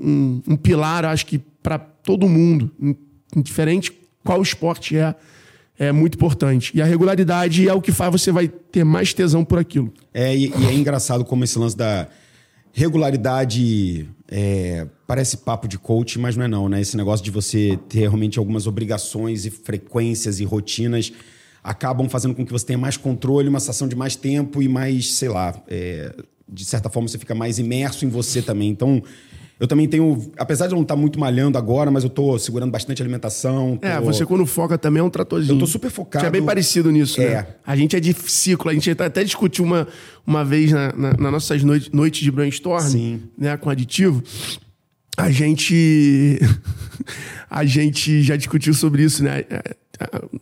[0.01, 2.95] um, um pilar, acho que para todo mundo, in-
[3.36, 3.91] indiferente
[4.23, 5.13] qual esporte é,
[5.79, 6.71] é muito importante.
[6.75, 9.93] E a regularidade é o que faz você vai ter mais tesão por aquilo.
[10.13, 12.07] É, e, e é engraçado como esse lance da
[12.73, 16.81] regularidade é, parece papo de coach, mas não é não, né?
[16.81, 21.11] Esse negócio de você ter realmente algumas obrigações e frequências e rotinas
[21.63, 25.13] acabam fazendo com que você tenha mais controle, uma sensação de mais tempo e mais,
[25.13, 26.13] sei lá, é,
[26.47, 28.69] de certa forma você fica mais imerso em você também.
[28.69, 29.01] Então,
[29.59, 32.71] eu também tenho, apesar de eu não estar muito malhando agora, mas eu tô segurando
[32.71, 33.77] bastante alimentação.
[33.77, 35.55] tô- É, você quando foca também é um tratorzinho.
[35.55, 36.23] Eu tô super focado.
[36.23, 37.29] Que é bem parecido nisso, É.
[37.29, 37.47] né?
[37.65, 38.69] A gente é de ciclo.
[38.69, 39.87] A gente até discutiu uma,
[40.25, 43.21] uma vez na, na, nas nossas noites, noites de brainstorm, Sim.
[43.37, 44.23] né, com aditivo.
[45.17, 46.39] A gente.
[47.49, 49.43] a gente já discutiu sobre isso, né?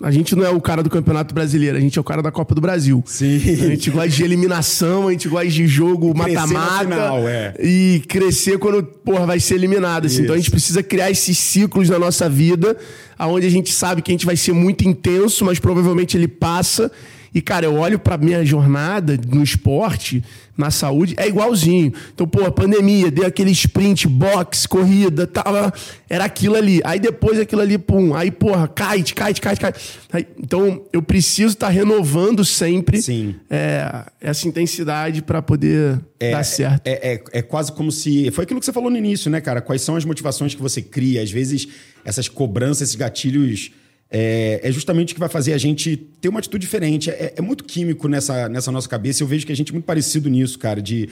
[0.01, 2.31] A gente não é o cara do Campeonato Brasileiro, a gente é o cara da
[2.31, 3.01] Copa do Brasil.
[3.05, 3.37] Sim.
[3.37, 6.85] A gente gosta de eliminação, a gente gosta de jogo mata-mata.
[7.27, 7.53] é.
[7.59, 10.07] E crescer quando, porra, vai ser eliminado.
[10.07, 10.23] Assim.
[10.23, 12.75] Então a gente precisa criar esses ciclos na nossa vida,
[13.17, 16.91] aonde a gente sabe que a gente vai ser muito intenso, mas provavelmente ele passa.
[17.33, 20.23] E, cara, eu olho pra minha jornada no esporte,
[20.57, 21.93] na saúde, é igualzinho.
[22.13, 25.73] Então, pô, pandemia, deu aquele sprint, boxe, corrida, tava,
[26.09, 26.81] era aquilo ali.
[26.83, 29.79] Aí depois aquilo ali, pum, aí, porra, kite, kite, kite, kite.
[30.13, 33.35] Aí, então, eu preciso estar renovando sempre Sim.
[33.49, 36.87] é, essa intensidade pra poder dar certo.
[36.87, 38.31] É, é, é quase como se.
[38.31, 39.61] Foi aquilo que você falou no início, né, cara?
[39.61, 41.21] Quais são as motivações que você cria?
[41.21, 41.67] Às vezes,
[42.03, 43.71] essas cobranças, esses gatilhos.
[44.09, 47.09] É, é justamente o que vai fazer a gente ter uma atitude diferente.
[47.09, 49.23] É, é muito químico nessa, nessa nossa cabeça.
[49.23, 50.81] Eu vejo que a gente é muito parecido nisso, cara.
[50.81, 51.09] De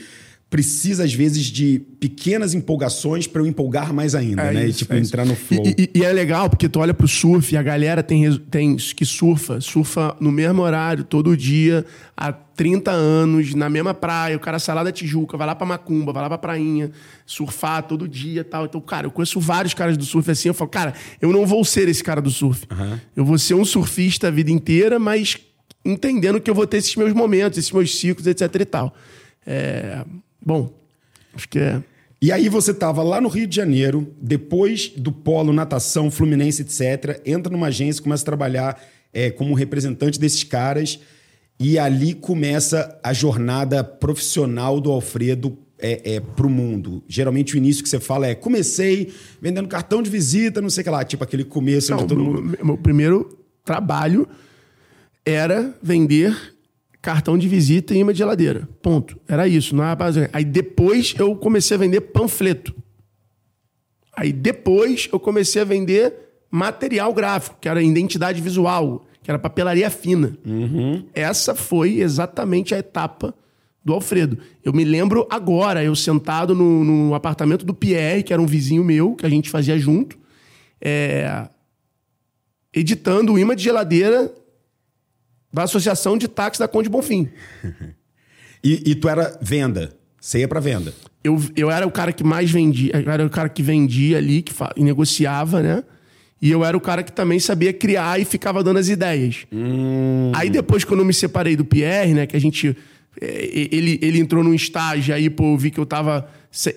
[0.54, 4.60] precisa, às vezes, de pequenas empolgações para eu empolgar mais ainda, É né?
[4.68, 5.10] isso, e, tipo, é isso.
[5.10, 5.64] entrar no flow.
[5.66, 8.76] E, e- e é legal porque tu olha pro surf e a galera tem, tem
[8.76, 11.84] que surfa, surfa no mesmo horário, todo dia,
[12.16, 14.36] há 30 anos, na mesma praia.
[14.36, 16.92] O cara sai lá da Tijuca, vai lá pra Macumba, vai lá pra prainha,
[17.26, 18.66] surfar todo dia e tal.
[18.66, 20.46] Então, cara, eu conheço vários caras do surf assim.
[20.46, 22.64] Eu falo, cara, eu não vou ser esse cara do surf.
[23.16, 25.36] Eu vou ser um surfista a vida inteira, mas
[25.84, 28.94] entendendo que eu vou ter esses meus momentos, esses meus ciclos, etc e tal.
[29.44, 30.02] É,
[30.44, 30.72] bom,
[31.34, 31.82] acho que é.
[32.20, 37.20] E aí você tava lá no Rio de Janeiro, depois do polo, natação, fluminense, etc.,
[37.26, 40.98] entra numa agência, começa a trabalhar é, como representante desses caras,
[41.58, 47.02] e ali começa a jornada profissional do Alfredo é, é, pro mundo.
[47.06, 50.84] Geralmente o início que você fala é comecei vendendo cartão de visita, não sei o
[50.84, 52.58] que lá, tipo aquele começo onde Não, todo meu, mundo...
[52.64, 54.26] meu primeiro trabalho
[55.24, 56.53] era vender
[57.04, 58.66] cartão de visita e imã de geladeira.
[58.80, 59.20] Ponto.
[59.28, 59.76] Era isso.
[59.76, 60.26] Não era base.
[60.32, 62.74] Aí depois eu comecei a vender panfleto.
[64.16, 66.14] Aí depois eu comecei a vender
[66.50, 70.38] material gráfico, que era identidade visual, que era papelaria fina.
[71.12, 73.34] Essa foi exatamente a etapa
[73.84, 74.38] do Alfredo.
[74.64, 78.82] Eu me lembro agora, eu sentado no, no apartamento do Pierre, que era um vizinho
[78.82, 80.16] meu, que a gente fazia junto,
[80.80, 81.48] é,
[82.72, 84.32] editando o imã de geladeira
[85.54, 87.28] da Associação de Táxi da Conde Bonfim.
[88.66, 90.94] E, e tu era venda, você ia pra venda.
[91.22, 94.40] Eu, eu era o cara que mais vendia, eu era o cara que vendia ali,
[94.40, 95.84] que e negociava, né?
[96.40, 99.46] E eu era o cara que também sabia criar e ficava dando as ideias.
[100.34, 102.26] Aí depois, quando eu me separei do Pierre, né?
[102.26, 102.74] Que a gente.
[103.20, 106.26] eh, Ele, ele entrou num estágio, aí, pô, eu vi que eu tava.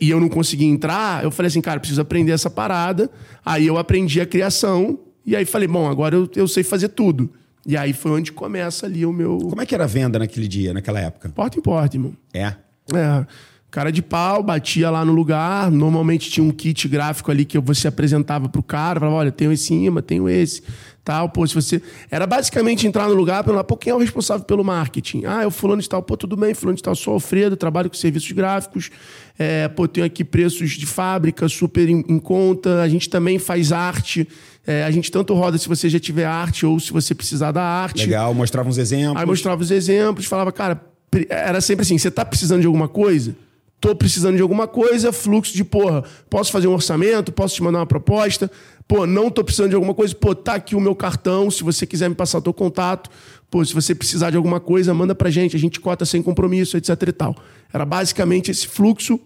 [0.02, 1.24] E eu não conseguia entrar.
[1.24, 3.10] Eu falei assim, cara, preciso aprender essa parada.
[3.46, 5.00] Aí eu aprendi a criação.
[5.26, 7.32] E aí falei, bom, agora eu, eu sei fazer tudo.
[7.68, 9.38] E aí foi onde começa ali o meu.
[9.38, 11.28] Como é que era a venda naquele dia, naquela época?
[11.28, 12.14] Porta em porta, irmão.
[12.34, 12.54] É.
[12.96, 13.26] É,
[13.70, 15.70] Cara de pau, batia lá no lugar.
[15.70, 19.00] Normalmente tinha um kit gráfico ali que você apresentava pro cara.
[19.02, 20.64] Falava, olha, tenho esse imã, tenho esse.
[21.04, 21.82] Tal, pô, se você...
[22.10, 25.26] Era basicamente entrar no lugar, perguntar, pô, quem é o responsável pelo marketing?
[25.26, 26.02] Ah, é o fulano de tal.
[26.02, 26.96] Pô, tudo bem, fulano de tal.
[26.96, 28.90] Sou Alfredo, trabalho com serviços gráficos.
[29.38, 32.82] É, pô, tenho aqui preços de fábrica super em, em conta.
[32.82, 34.28] A gente também faz arte.
[34.68, 37.64] É, a gente tanto roda se você já tiver arte ou se você precisar da
[37.64, 38.06] arte.
[38.06, 39.18] Legal, mostrava uns exemplos.
[39.18, 40.82] Aí mostrava os exemplos, falava, cara,
[41.30, 43.34] era sempre assim, você tá precisando de alguma coisa?
[43.80, 47.80] Tô precisando de alguma coisa, fluxo de, porra, posso fazer um orçamento, posso te mandar
[47.80, 48.52] uma proposta.
[48.88, 51.86] Pô, não tô precisando de alguma coisa, pô, tá aqui o meu cartão, se você
[51.86, 53.10] quiser me passar o teu contato.
[53.50, 56.76] Pô, se você precisar de alguma coisa, manda pra gente, a gente cota sem compromisso,
[56.76, 57.36] etc e tal.
[57.72, 59.20] Era basicamente esse fluxo.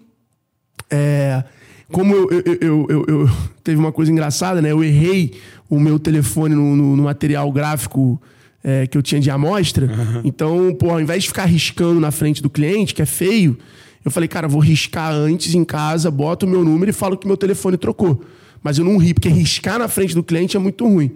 [0.89, 1.43] É,
[1.91, 3.29] como eu, eu, eu, eu,
[3.63, 4.71] teve uma coisa engraçada, né?
[4.71, 5.33] Eu errei
[5.69, 8.21] o meu telefone no, no, no material gráfico
[8.63, 9.85] é, que eu tinha de amostra.
[9.85, 10.21] Uhum.
[10.23, 13.57] Então, pô, ao invés de ficar riscando na frente do cliente, que é feio,
[14.03, 17.27] eu falei, cara, vou riscar antes em casa, boto o meu número e falo que
[17.27, 18.23] meu telefone trocou.
[18.63, 21.11] Mas eu não ri, porque riscar na frente do cliente é muito ruim.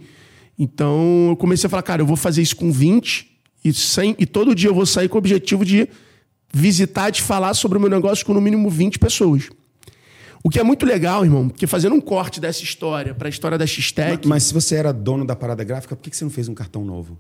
[0.58, 3.28] Então eu comecei a falar, cara, eu vou fazer isso com 20
[3.64, 5.88] e, 100, e todo dia eu vou sair com o objetivo de
[6.54, 9.50] visitar, de falar sobre o meu negócio com no mínimo 20 pessoas.
[10.46, 13.58] O que é muito legal, irmão, porque fazendo um corte dessa história para a história
[13.58, 14.20] da X-Tech.
[14.20, 16.54] Mas, mas, se você era dono da parada gráfica, por que você não fez um
[16.54, 17.18] cartão novo?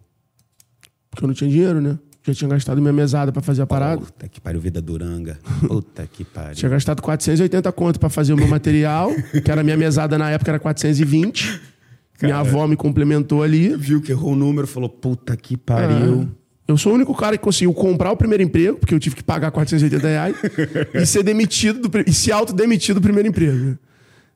[1.09, 1.97] Porque eu não tinha dinheiro, né?
[2.21, 3.99] Já tinha gastado minha mesada para fazer a parada.
[3.99, 5.39] Puta que pariu, vida duranga.
[5.67, 6.53] Puta que pariu.
[6.53, 9.09] tinha gastado 480 conto para fazer o meu material,
[9.43, 11.47] que era minha mesada na época, era 420.
[11.47, 11.61] Cara,
[12.21, 13.75] minha avó me complementou ali.
[13.75, 16.29] Viu que errou o número, falou, puta que pariu.
[16.67, 19.23] Eu sou o único cara que conseguiu comprar o primeiro emprego, porque eu tive que
[19.23, 20.35] pagar 480 reais,
[20.93, 23.77] e ser demitido do, e se autodemitir do primeiro emprego.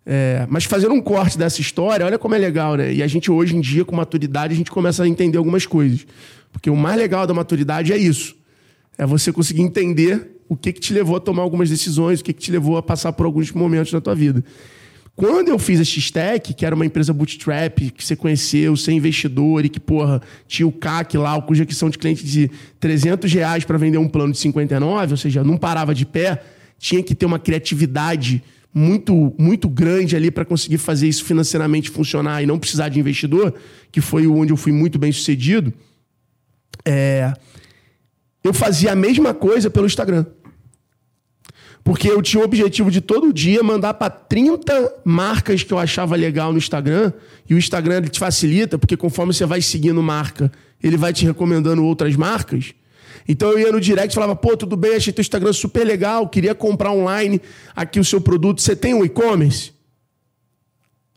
[0.05, 2.93] É, mas fazendo um corte dessa história, olha como é legal, né?
[2.93, 6.05] E a gente hoje em dia, com maturidade, a gente começa a entender algumas coisas.
[6.51, 8.35] Porque o mais legal da maturidade é isso.
[8.97, 12.33] É você conseguir entender o que, que te levou a tomar algumas decisões, o que,
[12.33, 14.43] que te levou a passar por alguns momentos na tua vida.
[15.19, 19.65] Quando eu fiz a X-Tech, que era uma empresa bootstrap, que você conheceu, sem investidor
[19.65, 23.65] e que, porra, tinha o CAC lá, o cuja aquisição de cliente de 300 reais
[23.65, 26.41] para vender um plano de 59, ou seja, não parava de pé,
[26.77, 28.41] tinha que ter uma criatividade
[28.73, 33.53] muito muito grande ali para conseguir fazer isso financeiramente funcionar e não precisar de investidor,
[33.91, 35.73] que foi onde eu fui muito bem sucedido.
[36.85, 37.33] É,
[38.41, 40.25] eu fazia a mesma coisa pelo Instagram.
[41.89, 46.15] Porque eu tinha o objetivo de todo dia mandar para 30 marcas que eu achava
[46.15, 47.11] legal no Instagram.
[47.49, 50.51] E o Instagram ele te facilita, porque conforme você vai seguindo marca,
[50.83, 52.75] ele vai te recomendando outras marcas.
[53.27, 56.29] Então eu ia no direct e falava: pô, tudo bem, achei teu Instagram super legal,
[56.29, 57.41] queria comprar online
[57.75, 58.61] aqui o seu produto.
[58.61, 59.71] Você tem um e-commerce?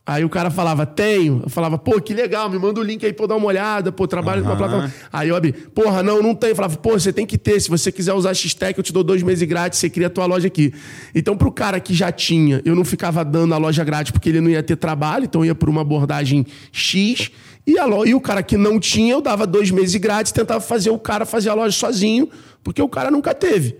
[0.05, 1.43] Aí o cara falava, tenho.
[1.45, 3.93] Eu falava, pô, que legal, me manda o link aí pra eu dar uma olhada,
[3.93, 4.49] pô, trabalho uhum.
[4.49, 4.95] com a plataforma.
[5.13, 6.51] Aí eu abri, porra, não, não tem.
[6.51, 7.61] Eu falava, pô, você tem que ter.
[7.61, 10.27] Se você quiser usar X-Tech, eu te dou dois meses grátis, você cria a tua
[10.27, 10.75] loja aqui.
[11.15, 14.41] Então, pro cara que já tinha, eu não ficava dando a loja grátis porque ele
[14.41, 17.31] não ia ter trabalho, então eu ia por uma abordagem X.
[17.65, 20.61] E, a loja, e o cara que não tinha, eu dava dois meses grátis, tentava
[20.61, 22.29] fazer o cara fazer a loja sozinho,
[22.65, 23.77] porque o cara nunca teve.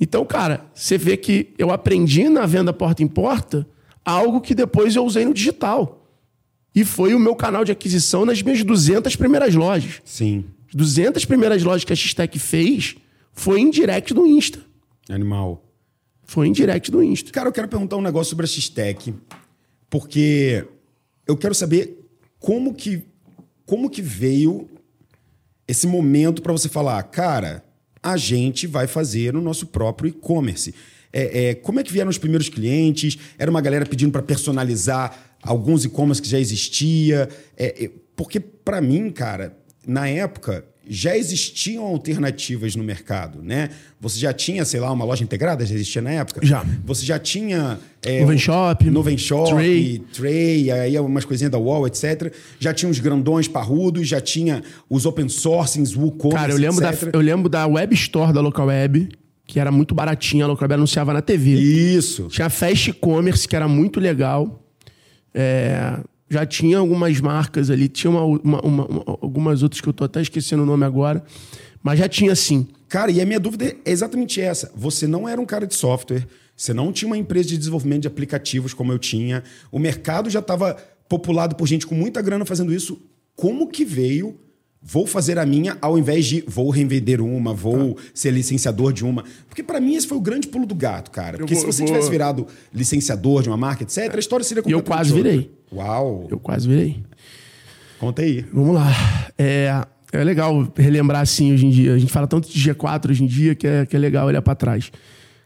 [0.00, 3.64] Então, cara, você vê que eu aprendi na venda porta em porta
[4.04, 6.06] algo que depois eu usei no digital.
[6.74, 10.00] E foi o meu canal de aquisição nas minhas 200 primeiras lojas.
[10.04, 10.44] Sim.
[10.68, 12.96] As 200 primeiras lojas que a X-Tech fez
[13.32, 14.60] foi em direct do Insta.
[15.08, 15.62] Animal.
[16.24, 17.30] Foi em direct do Insta.
[17.30, 19.14] Cara, eu quero perguntar um negócio sobre a X-Tech,
[19.90, 20.66] porque
[21.26, 23.04] eu quero saber como que,
[23.66, 24.68] como que veio
[25.68, 27.64] esse momento para você falar, cara,
[28.02, 30.74] a gente vai fazer o nosso próprio e-commerce.
[31.12, 33.18] É, é, como é que vieram os primeiros clientes?
[33.38, 37.28] Era uma galera pedindo para personalizar alguns e-commerce que já existia?
[37.56, 43.70] É, é porque, para mim, cara, na época, já existiam alternativas no mercado, né?
[44.00, 46.44] Você já tinha, sei lá, uma loja integrada, já existia na época?
[46.44, 46.64] Já.
[46.84, 47.78] Você já tinha...
[48.04, 48.90] É, Noven Shop.
[48.90, 50.02] Noven Shop, Tray.
[50.12, 52.32] Tray, aí umas coisinhas da Wall, etc.
[52.58, 57.10] Já tinha os grandões parrudos, já tinha os open sourcings, WooCommerce, Cara, eu lembro, etc.
[57.10, 59.08] da, eu lembro da Web Store da Local Web,
[59.52, 61.50] que era muito baratinha, a Localweb anunciava na TV.
[61.50, 62.26] Isso.
[62.28, 64.64] Tinha a Fast Commerce, que era muito legal.
[65.34, 65.98] É,
[66.30, 68.88] já tinha algumas marcas ali, tinha uma, uma, uma,
[69.20, 71.22] algumas outras que eu tô até esquecendo o nome agora,
[71.82, 72.66] mas já tinha sim.
[72.88, 74.72] Cara, e a minha dúvida é exatamente essa.
[74.74, 78.08] Você não era um cara de software, você não tinha uma empresa de desenvolvimento de
[78.08, 80.78] aplicativos como eu tinha, o mercado já estava
[81.10, 82.98] populado por gente com muita grana fazendo isso.
[83.36, 84.40] Como que veio
[84.84, 88.02] Vou fazer a minha ao invés de vou revender uma, vou ah.
[88.12, 89.24] ser licenciador de uma.
[89.48, 91.38] Porque para mim esse foi o grande pulo do gato, cara.
[91.38, 91.92] Porque vou, se você vou...
[91.92, 95.30] tivesse virado licenciador de uma marca, etc., a história seria completamente E eu quase outra.
[95.30, 95.50] virei.
[95.72, 96.26] Uau!
[96.28, 97.02] Eu quase virei.
[98.00, 98.44] Conta aí.
[98.52, 98.90] Vamos lá.
[99.38, 101.94] É, é legal relembrar assim hoje em dia.
[101.94, 104.42] A gente fala tanto de G4 hoje em dia que é, que é legal olhar
[104.42, 104.90] para trás.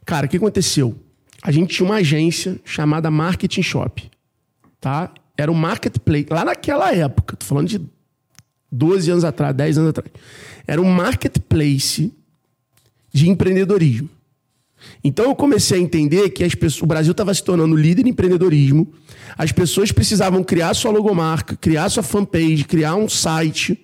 [0.07, 0.97] Cara, o que aconteceu?
[1.43, 4.11] A gente tinha uma agência chamada Marketing Shop,
[4.81, 5.13] tá?
[5.37, 7.79] Era um marketplace, lá naquela época, tô falando de
[8.77, 10.11] 12 anos atrás, 10 anos atrás.
[10.67, 12.13] Era um marketplace
[13.13, 14.11] de empreendedorismo.
[15.03, 18.11] Então eu comecei a entender que as pessoas, o Brasil estava se tornando líder em
[18.11, 18.93] empreendedorismo.
[19.37, 23.79] As pessoas precisavam criar sua logomarca, criar sua fanpage, criar um site.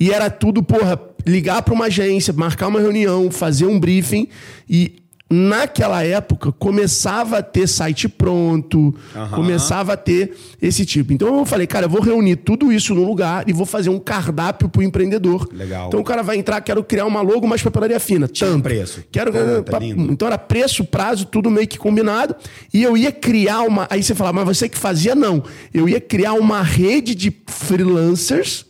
[0.00, 4.28] E era tudo, porra, ligar para uma agência, marcar uma reunião, fazer um briefing.
[4.68, 5.01] E
[5.32, 9.28] naquela época começava a ter site pronto, uhum.
[9.30, 11.12] começava a ter esse tipo.
[11.12, 13.98] Então eu falei, cara, eu vou reunir tudo isso num lugar e vou fazer um
[13.98, 15.48] cardápio pro empreendedor.
[15.52, 15.88] Legal.
[15.88, 18.28] Então o cara vai entrar, quero criar uma logo, mais papelaria fina.
[18.28, 18.62] Tinha tanto.
[18.62, 19.02] preço.
[19.10, 22.36] Quero ah, tá Então era preço, prazo, tudo meio que combinado.
[22.72, 23.86] E eu ia criar uma.
[23.90, 25.14] Aí você fala, mas você que fazia?
[25.14, 25.42] Não.
[25.72, 28.66] Eu ia criar uma rede de freelancers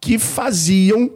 [0.00, 1.10] que faziam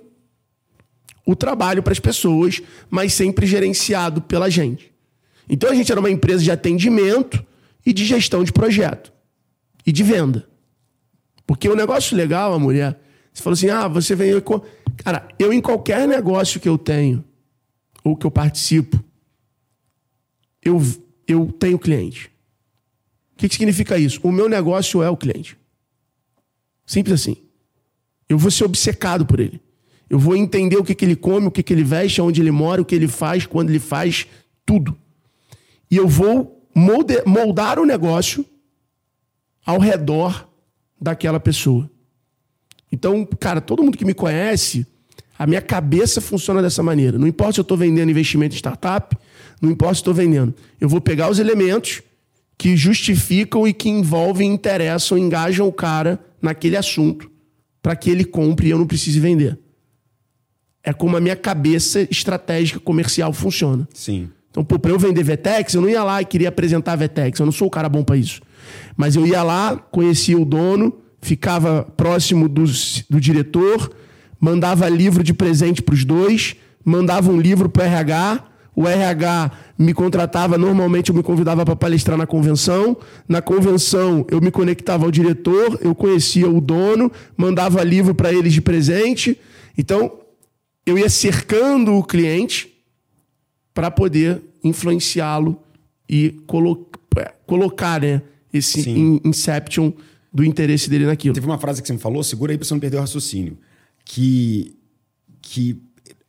[1.29, 4.91] o trabalho para as pessoas, mas sempre gerenciado pela gente.
[5.47, 7.45] Então a gente era uma empresa de atendimento
[7.85, 9.13] e de gestão de projeto
[9.85, 10.49] e de venda.
[11.47, 12.99] Porque o negócio legal, a mulher,
[13.31, 14.33] você falou assim: ah, você vem.
[15.05, 17.23] Cara, eu em qualquer negócio que eu tenho
[18.03, 18.99] ou que eu participo,
[20.65, 20.81] eu,
[21.27, 22.33] eu tenho cliente.
[23.35, 24.19] O que, que significa isso?
[24.23, 25.59] O meu negócio é o cliente.
[26.87, 27.37] Simples assim.
[28.27, 29.61] Eu vou ser obcecado por ele.
[30.11, 32.51] Eu vou entender o que, que ele come, o que, que ele veste, onde ele
[32.51, 34.27] mora, o que ele faz, quando ele faz,
[34.65, 34.97] tudo.
[35.91, 38.45] E eu vou molde, moldar o negócio
[39.67, 40.49] ao redor
[41.01, 41.91] daquela pessoa.
[42.91, 44.87] Então, cara, todo mundo que me conhece,
[45.39, 47.19] a minha cabeça funciona dessa maneira.
[47.19, 49.15] Não importa se eu estou vendendo investimento em startup,
[49.61, 50.55] não importa se estou vendendo.
[50.81, 52.01] Eu vou pegar os elementos
[52.57, 57.31] que justificam e que envolvem, interessam, engajam o cara naquele assunto
[57.83, 59.59] para que ele compre e eu não precise vender
[60.89, 63.87] é como a minha cabeça estratégica comercial funciona.
[63.93, 64.31] Sim.
[64.51, 67.39] Então, pô, pra eu vender Vetex, eu não ia lá e queria apresentar Vetex.
[67.39, 68.41] Eu não sou o cara bom para isso.
[68.97, 72.65] Mas eu ia lá, conhecia o dono, ficava próximo do,
[73.11, 73.93] do diretor,
[74.41, 78.45] mandava livro de presente para os dois, mandava um livro para o RH.
[78.75, 82.97] O RH me contratava, normalmente eu me convidava para palestrar na convenção.
[83.29, 88.55] Na convenção eu me conectava ao diretor, eu conhecia o dono, mandava livro para eles
[88.55, 89.39] de presente.
[89.77, 90.13] Então,
[90.91, 92.73] eu ia cercando o cliente
[93.75, 95.61] para poder influenciá-lo
[96.09, 98.23] e colo é, colocar né,
[98.53, 99.93] esse in inception
[100.33, 101.35] do interesse dele naquilo.
[101.35, 103.59] Teve uma frase que você me falou, segura aí para você não perder o raciocínio,
[104.05, 104.77] que,
[105.41, 105.81] que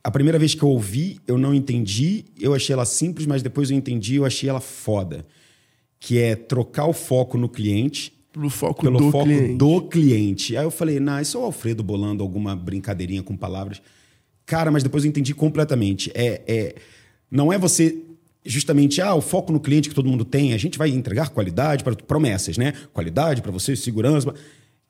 [0.02, 3.70] a primeira vez que eu ouvi, eu não entendi, eu achei ela simples, mas depois
[3.70, 5.26] eu entendi, eu achei ela foda.
[5.98, 9.54] Que é trocar o foco no cliente pelo foco, pelo do, foco cliente.
[9.54, 10.56] do cliente.
[10.56, 13.82] Aí eu falei, nah, isso é o Alfredo bolando alguma brincadeirinha com palavras.
[14.50, 16.10] Cara, mas depois eu entendi completamente.
[16.12, 16.74] É, é,
[17.30, 17.98] não é você
[18.44, 21.84] justamente, ah, o foco no cliente que todo mundo tem, a gente vai entregar qualidade
[21.84, 22.72] para promessas, né?
[22.92, 24.34] Qualidade para você, segurança.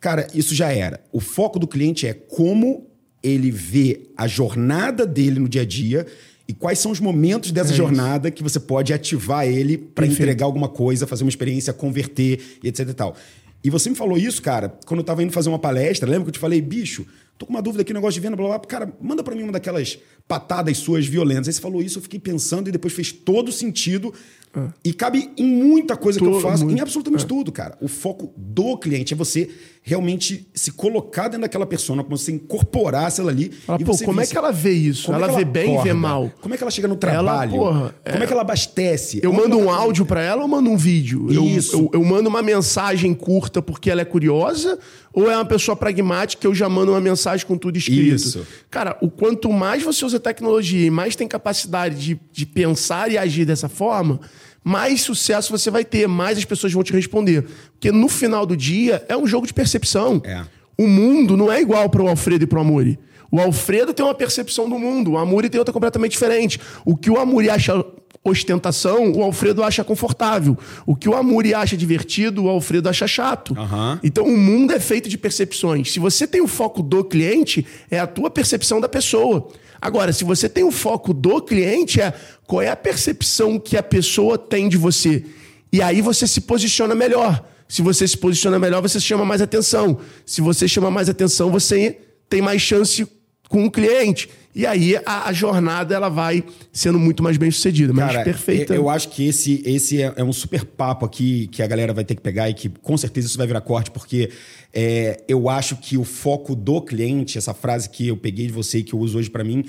[0.00, 0.98] Cara, isso já era.
[1.12, 2.86] O foco do cliente é como
[3.22, 6.06] ele vê a jornada dele no dia a dia
[6.48, 10.46] e quais são os momentos dessa é jornada que você pode ativar ele para entregar
[10.46, 13.14] alguma coisa, fazer uma experiência, converter e etc e tal.
[13.62, 16.28] E você me falou isso, cara, quando eu estava indo fazer uma palestra, lembra que
[16.30, 17.04] eu te falei, bicho,
[17.40, 18.68] Tô com uma dúvida aqui, negócio de venda, blá, blá, blá.
[18.68, 19.98] Cara, manda para mim uma daquelas
[20.28, 21.48] patadas suas violentas.
[21.48, 24.12] Aí você falou isso, eu fiquei pensando e depois fez todo sentido.
[24.54, 24.68] É.
[24.84, 26.76] E cabe em muita coisa que eu faço, muito.
[26.76, 27.26] em absolutamente é.
[27.26, 27.78] tudo, cara.
[27.80, 29.48] O foco do cliente é você
[29.82, 33.50] realmente se colocar dentro daquela persona, como você incorporar ela ali.
[33.50, 35.10] Fala, e pô, como é que ela vê isso?
[35.12, 36.30] Ela, é ela vê bem e vê mal.
[36.40, 37.54] Como é que ela chega no trabalho?
[37.54, 38.24] Ela, porra, como é...
[38.24, 39.20] é que ela abastece?
[39.22, 41.26] Eu mando um áudio para ela ou mando um vídeo?
[41.30, 41.76] Isso.
[41.76, 44.78] Eu, eu, eu mando uma mensagem curta porque ela é curiosa
[45.12, 48.14] ou é uma pessoa pragmática que eu já mando uma mensagem com tudo escrito?
[48.14, 48.46] Isso.
[48.70, 53.18] Cara, o quanto mais você usa tecnologia e mais tem capacidade de, de pensar e
[53.18, 54.20] agir dessa forma,
[54.62, 57.46] mais sucesso você vai ter, mais as pessoas vão te responder.
[57.72, 60.20] Porque no final do dia é um jogo de percepção.
[60.24, 60.44] É.
[60.78, 62.98] O mundo não é igual para o Alfredo e para o Amuri.
[63.30, 66.58] O Alfredo tem uma percepção do mundo, o Amuri tem outra completamente diferente.
[66.84, 67.84] O que o Amuri acha
[68.22, 70.58] ostentação, o Alfredo acha confortável.
[70.84, 73.54] O que o Amuri acha divertido, o Alfredo acha chato.
[73.54, 73.98] Uhum.
[74.02, 75.92] Então o mundo é feito de percepções.
[75.92, 79.48] Se você tem o foco do cliente, é a tua percepção da pessoa.
[79.80, 82.12] Agora, se você tem o foco do cliente, é
[82.46, 85.24] qual é a percepção que a pessoa tem de você.
[85.72, 87.44] E aí você se posiciona melhor.
[87.68, 89.98] Se você se posiciona melhor, você chama mais atenção.
[90.26, 91.98] Se você chama mais atenção, você
[92.28, 93.06] tem mais chance
[93.48, 94.28] com o cliente.
[94.54, 96.42] E aí a, a, jornada ela vai
[96.72, 98.74] sendo muito mais bem sucedida, mais Cara, perfeita.
[98.74, 102.04] Eu acho que esse, esse é, é, um super papo aqui que a galera vai
[102.04, 104.30] ter que pegar e que com certeza isso vai virar corte, porque
[104.74, 108.78] é, eu acho que o foco do cliente, essa frase que eu peguei de você
[108.78, 109.64] e que eu uso hoje para mim,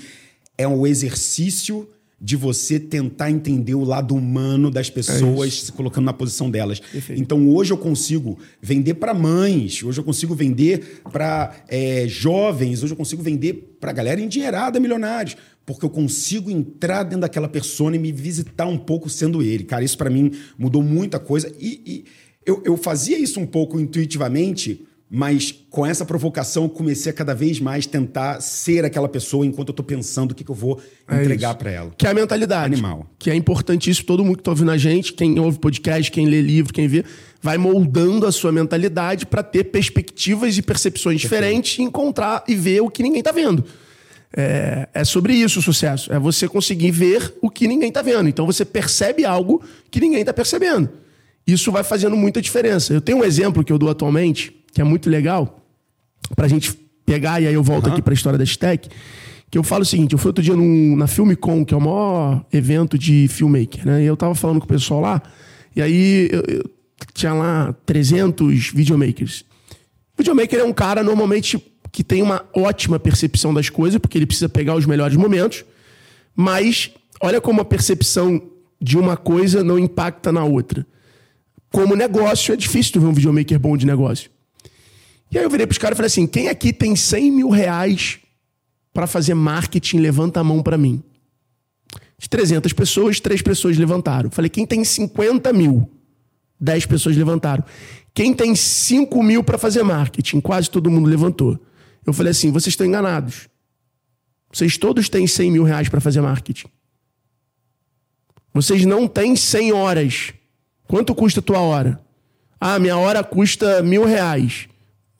[0.58, 1.88] é um exercício
[2.24, 6.78] de você tentar entender o lado humano das pessoas, é se colocando na posição delas.
[6.78, 7.20] Perfeito.
[7.20, 12.92] Então hoje eu consigo vender para mães, hoje eu consigo vender para é, jovens, hoje
[12.92, 17.98] eu consigo vender para galera endinheirada, milionários, porque eu consigo entrar dentro daquela persona e
[17.98, 19.64] me visitar um pouco sendo ele.
[19.64, 22.04] Cara, isso para mim mudou muita coisa e, e
[22.46, 27.34] eu, eu fazia isso um pouco intuitivamente mas com essa provocação eu comecei a cada
[27.34, 30.80] vez mais tentar ser aquela pessoa enquanto eu tô pensando o que, que eu vou
[31.06, 31.92] é entregar para ela.
[31.98, 32.72] Que é a mentalidade.
[32.72, 33.06] Animal.
[33.18, 36.40] Que é importantíssimo, todo mundo que tá ouvindo a gente, quem ouve podcast, quem lê
[36.40, 37.04] livro, quem vê,
[37.42, 41.42] vai moldando a sua mentalidade para ter perspectivas e percepções Perfeito.
[41.42, 43.66] diferentes e encontrar e ver o que ninguém tá vendo.
[44.34, 46.10] É, é, sobre isso o sucesso.
[46.10, 48.30] É você conseguir ver o que ninguém tá vendo.
[48.30, 50.88] Então você percebe algo que ninguém tá percebendo.
[51.46, 52.94] Isso vai fazendo muita diferença.
[52.94, 55.60] Eu tenho um exemplo que eu dou atualmente que é muito legal,
[56.34, 56.72] pra gente
[57.04, 57.92] pegar, e aí eu volto uhum.
[57.92, 58.88] aqui pra história da Stack,
[59.50, 61.80] que eu falo o seguinte, eu fui outro dia num, na Filmicon, que é o
[61.80, 64.02] maior evento de filmmaker, né?
[64.02, 65.22] E eu tava falando com o pessoal lá,
[65.76, 66.70] e aí eu, eu
[67.12, 69.44] tinha lá 300 videomakers.
[70.14, 74.26] O videomaker é um cara, normalmente, que tem uma ótima percepção das coisas, porque ele
[74.26, 75.64] precisa pegar os melhores momentos,
[76.34, 78.40] mas olha como a percepção
[78.80, 80.86] de uma coisa não impacta na outra.
[81.70, 84.30] Como negócio, é difícil tu ver um videomaker bom de negócio.
[85.32, 88.18] E aí eu virei pros caras e falei assim: quem aqui tem 100 mil reais
[88.92, 91.02] para fazer marketing, levanta a mão para mim.
[92.18, 94.30] De 300 pessoas, três pessoas levantaram.
[94.30, 95.90] Falei: quem tem 50 mil?
[96.60, 97.64] 10 pessoas levantaram.
[98.12, 100.40] Quem tem 5 mil para fazer marketing?
[100.40, 101.58] Quase todo mundo levantou.
[102.04, 103.48] Eu falei assim: vocês estão enganados.
[104.52, 106.66] Vocês todos têm 100 mil reais para fazer marketing.
[108.52, 110.34] Vocês não têm 100 horas.
[110.86, 111.98] Quanto custa a tua hora?
[112.60, 114.68] Ah, minha hora custa mil reais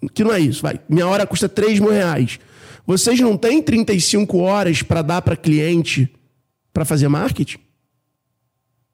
[0.09, 0.81] que não é isso, vai.
[0.89, 2.39] Minha hora custa 3 mil reais.
[2.87, 6.13] Vocês não têm 35 horas para dar para cliente
[6.73, 7.59] para fazer marketing?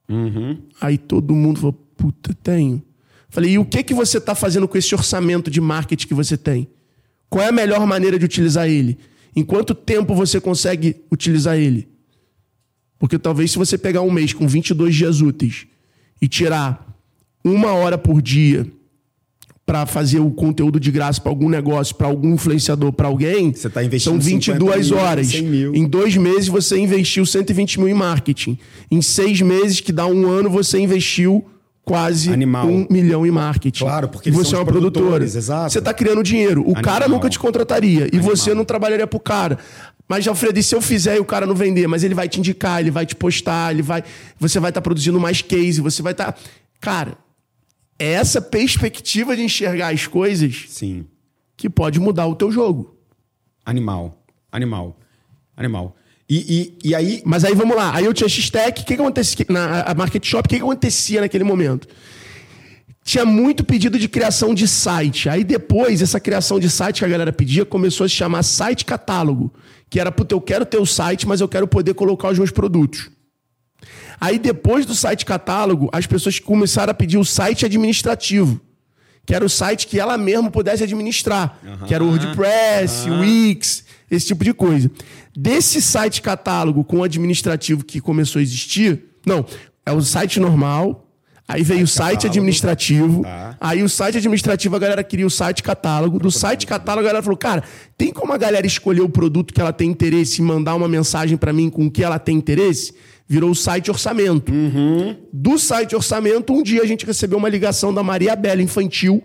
[0.08, 0.58] Uhum.
[0.80, 2.82] Aí todo mundo falou, puta, tenho.
[3.28, 6.36] Falei, e o que, que você está fazendo com esse orçamento de marketing que você
[6.36, 6.68] tem?
[7.28, 8.98] Qual é a melhor maneira de utilizar ele?
[9.36, 11.88] Em quanto tempo você consegue utilizar ele?
[12.98, 15.66] Porque talvez se você pegar um mês com 22 dias úteis
[16.20, 16.84] e tirar
[17.44, 18.66] uma hora por dia
[19.68, 23.68] para fazer o conteúdo de graça para algum negócio, para algum influenciador, para alguém, você
[23.68, 25.34] tá investindo são 22 mil, horas.
[25.34, 28.58] Em dois meses você investiu 120 mil em marketing.
[28.90, 31.44] Em seis meses, que dá um ano, você investiu
[31.84, 32.66] quase Animal.
[32.66, 33.84] um milhão em marketing.
[33.84, 35.22] Claro, porque você é uma produtora.
[35.22, 35.70] Exato.
[35.70, 36.62] Você está criando dinheiro.
[36.62, 36.82] O Animal.
[36.82, 38.36] cara nunca te contrataria e Animal.
[38.36, 39.58] você não trabalharia para o cara.
[40.08, 41.86] Mas, Alfredo, e se eu fizer e o cara não vender?
[41.86, 44.02] Mas ele vai te indicar, ele vai te postar, ele vai,
[44.40, 46.32] você vai estar tá produzindo mais case, você vai estar.
[46.32, 46.38] Tá...
[46.80, 47.18] Cara,
[47.98, 51.06] é essa perspectiva de enxergar as coisas Sim.
[51.56, 52.96] que pode mudar o teu jogo.
[53.64, 54.22] Animal.
[54.52, 54.96] Animal.
[55.56, 55.96] Animal.
[56.28, 57.22] E, e, e aí.
[57.24, 57.94] Mas aí vamos lá.
[57.94, 60.46] Aí eu tinha X-Tech, o que, que acontecia na a Market Shop?
[60.46, 61.88] O que, que acontecia naquele momento?
[63.02, 65.28] Tinha muito pedido de criação de site.
[65.28, 68.84] Aí depois, essa criação de site que a galera pedia começou a se chamar site
[68.84, 69.52] catálogo.
[69.88, 72.50] Que era, puta, eu quero ter o site, mas eu quero poder colocar os meus
[72.50, 73.10] produtos.
[74.20, 78.60] Aí depois do site catálogo, as pessoas começaram a pedir o site administrativo,
[79.24, 81.86] que era o site que ela mesma pudesse administrar, uhum.
[81.86, 83.20] que era o WordPress, uhum.
[83.20, 84.90] Wix, esse tipo de coisa.
[85.36, 89.44] Desse site catálogo com administrativo que começou a existir, não,
[89.86, 91.04] é o site normal,
[91.50, 92.26] Aí veio o site catálogo.
[92.26, 93.22] administrativo.
[93.22, 93.56] Tá.
[93.58, 96.18] Aí o site administrativo a galera queria o site catálogo.
[96.18, 97.64] Do site catálogo a galera falou: "Cara,
[97.96, 101.38] tem como a galera escolher o produto que ela tem interesse e mandar uma mensagem
[101.38, 102.92] para mim com o que ela tem interesse?"
[103.28, 104.50] Virou o site orçamento.
[104.50, 105.16] Uhum.
[105.32, 109.22] Do site orçamento, um dia a gente recebeu uma ligação da Maria Bela Infantil,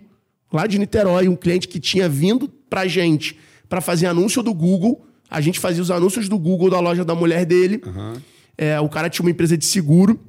[0.52, 3.40] lá de Niterói, um cliente que tinha vindo pra gente
[3.70, 5.08] para fazer anúncio do Google.
[5.30, 7.82] A gente fazia os anúncios do Google da loja da mulher dele.
[7.86, 8.14] Uhum.
[8.58, 10.20] É, o cara tinha uma empresa de seguro.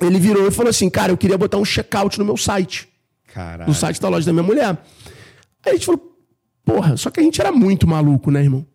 [0.00, 2.88] Ele virou e falou assim: Cara, eu queria botar um checkout no meu site.
[3.32, 3.68] Caralho.
[3.68, 4.76] No site da loja da minha mulher.
[5.64, 6.18] Aí a gente falou:
[6.64, 8.66] Porra, só que a gente era muito maluco, né, irmão?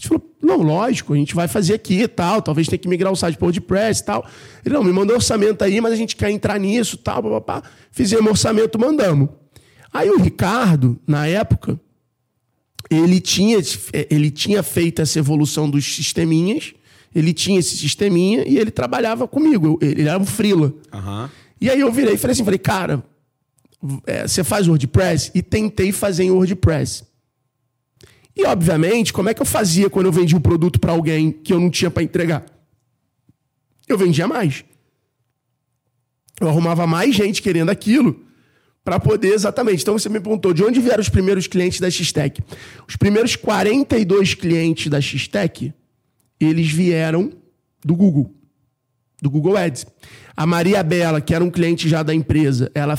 [0.00, 2.88] A gente falou, não, lógico, a gente vai fazer aqui e tal, talvez tenha que
[2.88, 4.26] migrar o site para o WordPress e tal.
[4.64, 7.62] Ele, não, me mandou orçamento aí, mas a gente quer entrar nisso e tal, papapá.
[7.92, 9.28] Fizemos orçamento, mandamos.
[9.92, 11.78] Aí o Ricardo, na época,
[12.90, 13.58] ele tinha,
[14.08, 16.72] ele tinha feito essa evolução dos sisteminhas,
[17.14, 20.72] ele tinha esse sisteminha e ele trabalhava comigo, ele era um freela.
[20.94, 21.28] Uhum.
[21.60, 23.04] E aí eu virei e falei assim, falei, cara,
[24.06, 25.30] é, você faz WordPress?
[25.34, 27.09] E tentei fazer em WordPress.
[28.36, 31.52] E, obviamente, como é que eu fazia quando eu vendia um produto para alguém que
[31.52, 32.44] eu não tinha para entregar?
[33.88, 34.64] Eu vendia mais.
[36.40, 38.24] Eu arrumava mais gente querendo aquilo
[38.84, 39.82] para poder exatamente.
[39.82, 42.42] Então você me perguntou de onde vieram os primeiros clientes da X-Tech.
[42.88, 45.72] Os primeiros 42 clientes da X-Tech,
[46.38, 47.32] eles vieram
[47.84, 48.34] do Google.
[49.20, 49.86] do Google Ads.
[50.34, 52.96] A Maria Bela, que era um cliente já da empresa, ela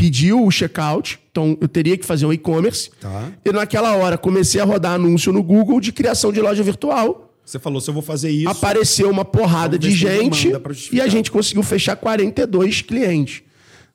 [0.00, 2.90] pediu o checkout, então eu teria que fazer um e-commerce.
[2.98, 3.30] Tá.
[3.44, 7.34] E naquela hora comecei a rodar anúncio no Google de criação de loja virtual.
[7.44, 8.48] Você falou, se eu vou fazer isso.
[8.48, 10.50] Apareceu uma porrada de gente
[10.90, 13.42] e a gente conseguiu fechar 42 clientes.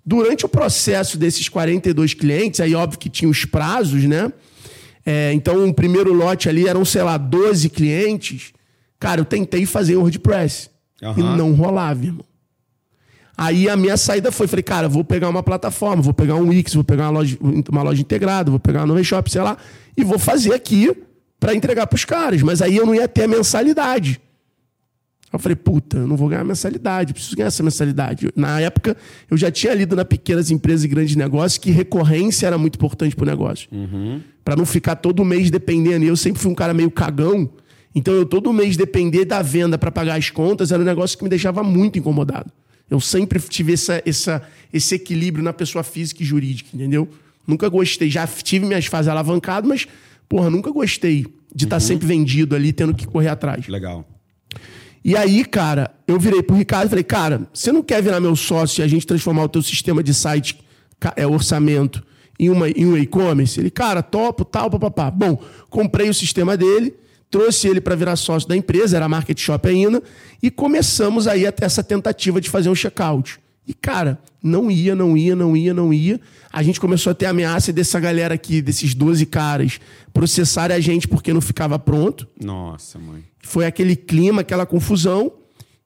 [0.05, 4.31] Durante o processo desses 42 clientes, aí óbvio que tinha os prazos, né?
[5.03, 8.53] É, então, o primeiro lote ali eram, sei lá, 12 clientes.
[8.99, 10.69] Cara, eu tentei fazer WordPress.
[11.01, 11.35] E Aham.
[11.35, 12.25] não rolava, irmão.
[13.37, 16.73] Aí a minha saída foi, falei, cara, vou pegar uma plataforma, vou pegar um Wix,
[16.73, 17.37] vou pegar uma loja,
[17.69, 19.57] uma loja integrada, vou pegar uma Nova Shop, sei lá,
[19.97, 20.95] e vou fazer aqui
[21.39, 22.41] para entregar pros caras.
[22.41, 24.21] Mas aí eu não ia ter a mensalidade.
[25.33, 28.29] Eu falei, puta, eu não vou ganhar mensalidade, preciso ganhar essa mensalidade.
[28.37, 28.95] Na época,
[29.29, 33.17] eu já tinha lido na pequenas empresas e grandes negócios que recorrência era muito importante
[33.17, 33.67] pro negócio.
[34.45, 36.05] Pra não ficar todo mês dependendo.
[36.05, 37.49] E eu sempre fui um cara meio cagão.
[37.93, 41.23] Então, eu todo mês depender da venda para pagar as contas era um negócio que
[41.23, 42.49] me deixava muito incomodado.
[42.89, 47.09] Eu sempre tive essa, essa, esse equilíbrio na pessoa física e jurídica, entendeu?
[47.47, 48.09] Nunca gostei.
[48.09, 49.87] Já tive minhas fases alavancadas, mas,
[50.27, 53.67] porra, nunca gostei de estar sempre vendido ali, tendo que correr atrás.
[53.67, 54.05] Legal.
[55.03, 58.35] E aí, cara, eu virei pro Ricardo e falei, cara, você não quer virar meu
[58.35, 60.59] sócio e a gente transformar o teu sistema de site,
[61.15, 62.03] é, orçamento,
[62.39, 63.59] em, uma, em um e-commerce?
[63.59, 65.11] Ele, cara, topo, tal, papapá.
[65.11, 66.93] Bom, comprei o sistema dele,
[67.29, 70.01] trouxe ele para virar sócio da empresa, era market shop ainda,
[70.41, 73.39] e começamos aí até essa tentativa de fazer um checkout.
[73.67, 76.21] E, cara, não ia, não ia, não ia, não ia.
[76.53, 79.79] A gente começou a ter ameaça dessa galera aqui, desses 12 caras,
[80.13, 82.27] processarem a gente porque não ficava pronto.
[82.39, 83.23] Nossa, mãe.
[83.41, 85.31] Foi aquele clima, aquela confusão.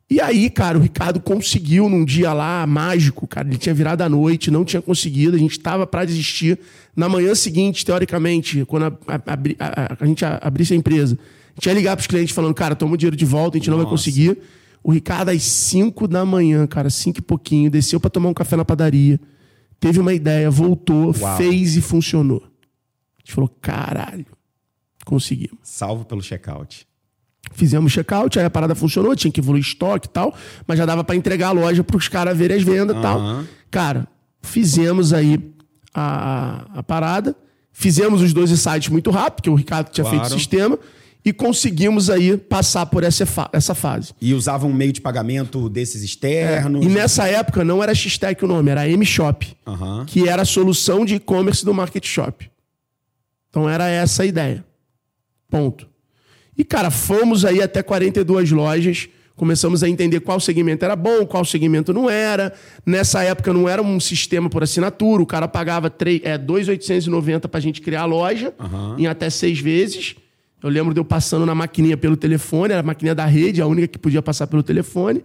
[0.10, 3.48] E aí, cara, o Ricardo conseguiu num dia lá mágico, cara.
[3.48, 6.60] Ele tinha virado à noite, não tinha conseguido, a gente estava para desistir.
[6.96, 11.66] Na manhã seguinte, teoricamente, quando a, a- a- a- gente abrisse a empresa, a gente
[11.68, 13.78] ia ligar para os clientes falando, cara, toma o dinheiro de volta, a gente não
[13.78, 13.96] vai Nossa.
[13.98, 14.40] conseguir.
[14.84, 18.56] O Ricardo, às 5 da manhã, cara, 5 e pouquinho, desceu para tomar um café
[18.56, 19.20] na padaria,
[19.80, 21.38] teve uma ideia, voltou, Uau.
[21.38, 22.42] fez e funcionou.
[22.44, 24.26] A gente falou, caralho,
[25.06, 25.60] conseguimos.
[25.64, 26.88] Salvo pelo checkout.
[27.52, 30.34] Fizemos check-out, aí a parada funcionou, tinha que evoluir estoque e tal,
[30.68, 33.20] mas já dava pra entregar a loja pros caras verem as vendas e tal.
[33.20, 33.48] Aham.
[33.72, 34.08] Cara,
[34.42, 35.52] fizemos aí
[35.94, 37.36] a, a parada,
[37.74, 40.20] fizemos os 12 sites muito rápido, porque o Ricardo tinha Claro.
[40.20, 40.80] feito o sistema,
[41.26, 44.14] e conseguimos aí passar por essa, essa fase.
[44.22, 46.86] E usava um meio de pagamento desses externos.
[46.86, 50.06] E nessa época não era X-Tech o nome, era M-Shop, Aham.
[50.06, 52.50] que era a solução de e-commerce do Market Shop.
[53.50, 54.64] Então era essa a ideia.
[55.50, 55.90] Ponto.
[56.60, 59.08] E, cara, fomos aí até 42 lojas,
[59.38, 62.52] começamos a entender qual segmento era bom, qual segmento não era.
[62.86, 67.62] Nessa época não era um sistema por assinatura, o cara pagava três- é, 2,890 pra
[67.62, 68.54] gente criar a loja,
[68.98, 70.16] em até seis vezes.
[70.62, 73.66] Eu lembro de eu passando na maquininha pelo telefone, era a maquininha da rede, a
[73.66, 75.24] única que podia passar pelo telefone.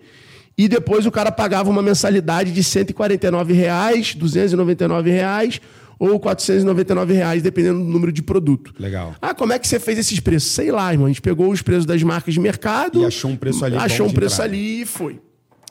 [0.57, 5.61] E depois o cara pagava uma mensalidade de 149 reais, 299 reais
[5.99, 8.75] ou 499 reais, dependendo do número de produto.
[8.79, 9.15] Legal.
[9.21, 10.51] Ah, como é que você fez esses preços?
[10.51, 11.07] Sei lá, irmão.
[11.07, 13.03] A gente pegou os preços das marcas de mercado.
[13.03, 14.53] E achou um preço ali Achou um preço entrada.
[14.53, 15.21] ali e foi.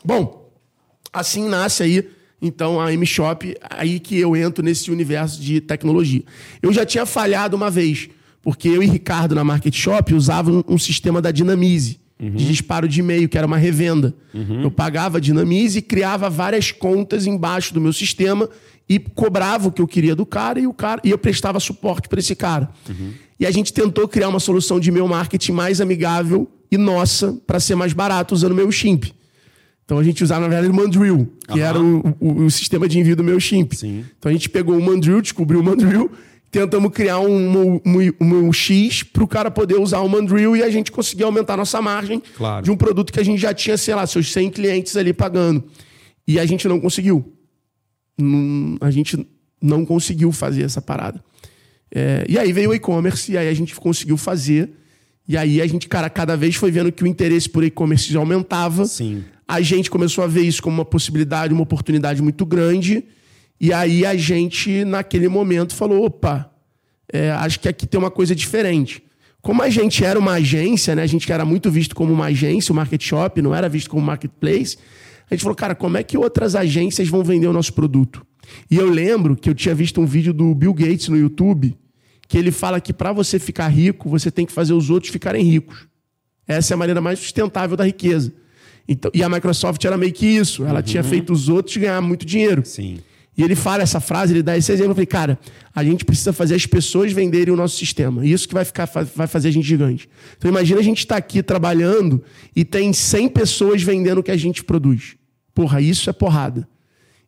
[0.03, 0.51] Bom,
[1.11, 2.09] assim nasce aí,
[2.41, 6.23] então, a M-Shop, aí que eu entro nesse universo de tecnologia.
[6.61, 8.09] Eu já tinha falhado uma vez,
[8.41, 12.02] porque eu e Ricardo na Market Shop usavam um sistema da Dinamize.
[12.19, 14.13] De disparo de e-mail, que era uma revenda.
[14.63, 18.49] Eu pagava a Dinamize e criava várias contas embaixo do meu sistema
[18.87, 22.07] e cobrava o que eu queria do cara e o cara e eu prestava suporte
[22.07, 22.69] para esse cara.
[23.39, 27.59] E a gente tentou criar uma solução de e-mail marketing mais amigável e nossa para
[27.59, 29.05] ser mais barato usando o meu Chimp.
[29.85, 32.97] Então a gente usava, na verdade, o Mandrill, que era o, o- o sistema de
[32.99, 33.73] envio do meu Chimp.
[33.73, 34.05] Sim.
[34.17, 36.09] Então a gente pegou o Mandrill, descobriu o Mandrill,
[36.53, 37.81] tentamos criar um, um,
[38.21, 41.55] um, um X para o cara poder usar o Mandrill e a gente conseguir aumentar
[41.55, 42.63] a nossa margem Claro.
[42.63, 45.63] de um produto que a gente já tinha, sei lá, seus 100 clientes ali pagando.
[46.27, 47.25] E a gente não conseguiu.
[48.17, 49.27] Não- a gente
[49.61, 51.23] não conseguiu fazer essa parada.
[51.93, 54.69] É, e aí veio o e-commerce, e aí a gente conseguiu fazer.
[55.27, 58.85] E aí a gente, cara, cada vez foi vendo que o interesse por e-commerce aumentava.
[58.85, 59.23] Sim.
[59.47, 63.03] A gente começou a ver isso como uma possibilidade, uma oportunidade muito grande.
[63.63, 66.51] E aí a gente, naquele momento, falou: opa,
[67.13, 69.01] é, acho que aqui tem uma coisa diferente.
[69.41, 71.01] Como a gente era uma agência, né?
[71.01, 74.05] A gente era muito visto como uma agência, o market shop, não era visto como
[74.05, 74.77] marketplace.
[75.31, 78.25] A gente falou, cara, como é que outras agências vão vender o nosso produto?
[78.69, 81.73] E eu lembro que eu tinha visto um vídeo do Bill Gates no YouTube,
[82.27, 85.41] que ele fala que para você ficar rico, você tem que fazer os outros ficarem
[85.41, 85.87] ricos.
[86.45, 88.33] Essa é a maneira mais sustentável da riqueza.
[88.85, 90.65] Então, e a Microsoft era meio que isso.
[90.65, 92.65] Ela tinha feito os outros ganhar muito dinheiro.
[92.65, 92.99] Sim.
[93.35, 94.91] E ele fala essa frase, ele dá esse exemplo.
[94.91, 95.39] Eu falei, cara,
[95.75, 98.25] a gente precisa fazer as pessoas venderem o nosso sistema.
[98.25, 100.07] Isso que vai, ficar, vai fazer a gente gigante.
[100.37, 102.23] Então imagina a gente estar tá aqui trabalhando
[102.55, 105.15] e tem 100 pessoas vendendo o que a gente produz.
[105.53, 106.67] Porra, isso é porrada.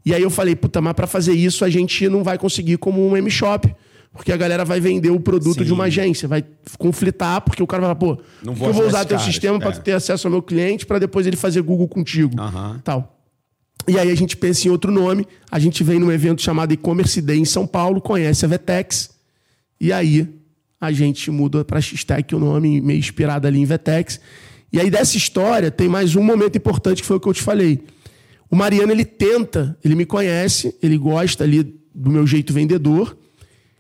[0.06, 3.08] E aí eu falei, puta, mas para fazer isso a gente não vai conseguir como
[3.08, 3.74] um M-Shop.
[4.14, 5.66] Porque a galera vai vender o produto Sim.
[5.66, 6.42] de uma agência, vai
[6.78, 9.26] conflitar, porque o cara vai falar, pô, não vou eu vou usar teu caras.
[9.26, 9.60] sistema é.
[9.60, 12.40] para ter acesso ao meu cliente, para depois ele fazer Google contigo.
[12.40, 12.80] Uhum.
[12.80, 13.16] Tal.
[13.88, 17.22] E aí a gente pensa em outro nome, a gente vem num evento chamado E-Commerce
[17.22, 19.12] Day em São Paulo, conhece a Vetex,
[19.80, 20.28] e aí
[20.82, 24.20] a gente muda para X-Tech o nome, meio inspirado ali em Vetex.
[24.74, 27.42] E aí dessa história tem mais um momento importante que foi o que eu te
[27.42, 27.84] falei.
[28.50, 31.64] O Mariano, ele tenta, ele me conhece, ele gosta ali
[31.94, 33.18] do meu jeito vendedor,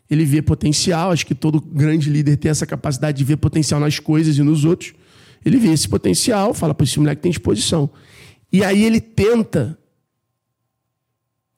[0.09, 3.99] ele vê potencial, acho que todo grande líder tem essa capacidade de ver potencial nas
[3.99, 4.93] coisas e nos outros.
[5.43, 7.89] Ele vê esse potencial, fala para esse moleque tem disposição.
[8.51, 9.77] E aí ele tenta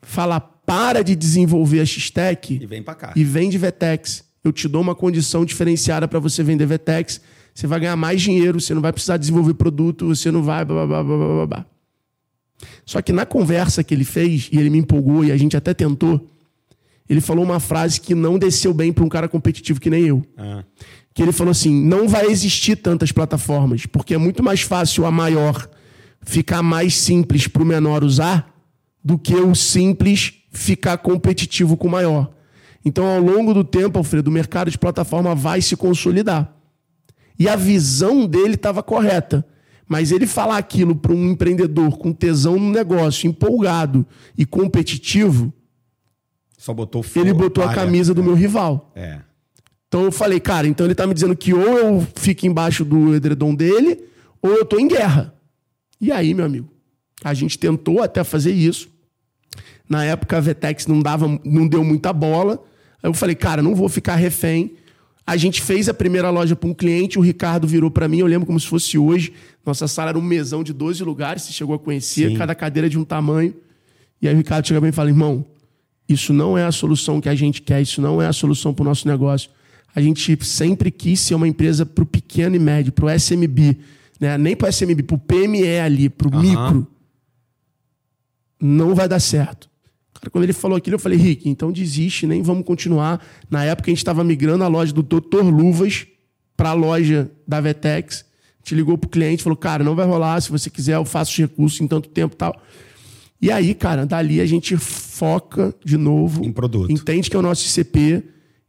[0.01, 3.13] falar para de desenvolver a X-Tech e vem para cá.
[3.15, 4.23] E vem de Vetex.
[4.43, 7.21] Eu te dou uma condição diferenciada para você vender Vetex.
[7.53, 10.85] Você vai ganhar mais dinheiro, você não vai precisar desenvolver produto, você não vai blá,
[10.85, 11.65] blá, blá, blá, blá.
[12.85, 15.73] Só que na conversa que ele fez, e ele me empolgou e a gente até
[15.73, 16.29] tentou,
[17.09, 20.25] ele falou uma frase que não desceu bem para um cara competitivo que nem eu.
[20.37, 20.63] Ah.
[21.13, 25.11] Que ele falou assim: não vai existir tantas plataformas, porque é muito mais fácil a
[25.11, 25.69] maior
[26.21, 28.56] ficar mais simples para o menor usar
[29.03, 32.31] do que o simples ficar competitivo com o maior.
[32.83, 36.55] Então, ao longo do tempo, Alfredo, o mercado de plataforma vai se consolidar.
[37.37, 39.45] E a visão dele estava correta.
[39.87, 44.05] Mas ele falar aquilo para um empreendedor com tesão no negócio, empolgado
[44.37, 45.53] e competitivo,
[46.57, 48.91] só botou fogo, Ele botou a camisa do meu rival.
[48.95, 49.19] É.
[49.87, 53.15] Então eu falei, cara, então ele tá me dizendo que ou eu fico embaixo do
[53.15, 54.03] edredom dele,
[54.41, 55.33] ou eu tô em guerra.
[56.01, 56.69] E aí, meu amigo,
[57.23, 58.89] a gente tentou até fazer isso.
[59.89, 62.63] Na época a Vetex não dava, não deu muita bola.
[63.01, 64.73] Aí eu falei, cara, não vou ficar refém.
[65.25, 68.27] A gente fez a primeira loja para um cliente, o Ricardo virou para mim, eu
[68.27, 69.33] lembro como se fosse hoje.
[69.65, 72.37] Nossa sala era um mesão de 12 lugares, você chegou a conhecer, Sim.
[72.37, 73.53] cada cadeira de um tamanho.
[74.21, 75.45] E aí o Ricardo chega mim e fala: irmão,
[76.07, 78.83] isso não é a solução que a gente quer, isso não é a solução para
[78.83, 79.49] o nosso negócio.
[79.93, 83.77] A gente sempre quis ser uma empresa para o pequeno e médio, para o SMB.
[84.19, 84.37] Né?
[84.37, 86.41] Nem para o SMB, para o PME ali, para o uhum.
[86.41, 86.87] micro.
[88.59, 89.69] Não vai dar certo.
[90.13, 93.23] Cara, quando ele falou aquilo, eu falei, Rick, então desiste, nem vamos continuar.
[93.49, 95.43] Na época a gente estava migrando a loja do Dr.
[95.43, 96.07] Luvas
[96.55, 98.25] para a loja da Vetex.
[98.55, 101.05] A gente ligou para o cliente falou, cara, não vai rolar, se você quiser eu
[101.05, 102.59] faço os recursos em tanto tempo e tal.
[103.39, 106.43] E aí, cara, dali a gente foca de novo.
[106.43, 106.91] Em produto.
[106.91, 108.23] Entende que é o nosso ICP,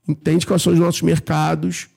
[0.06, 1.88] entende quais são os nossos mercados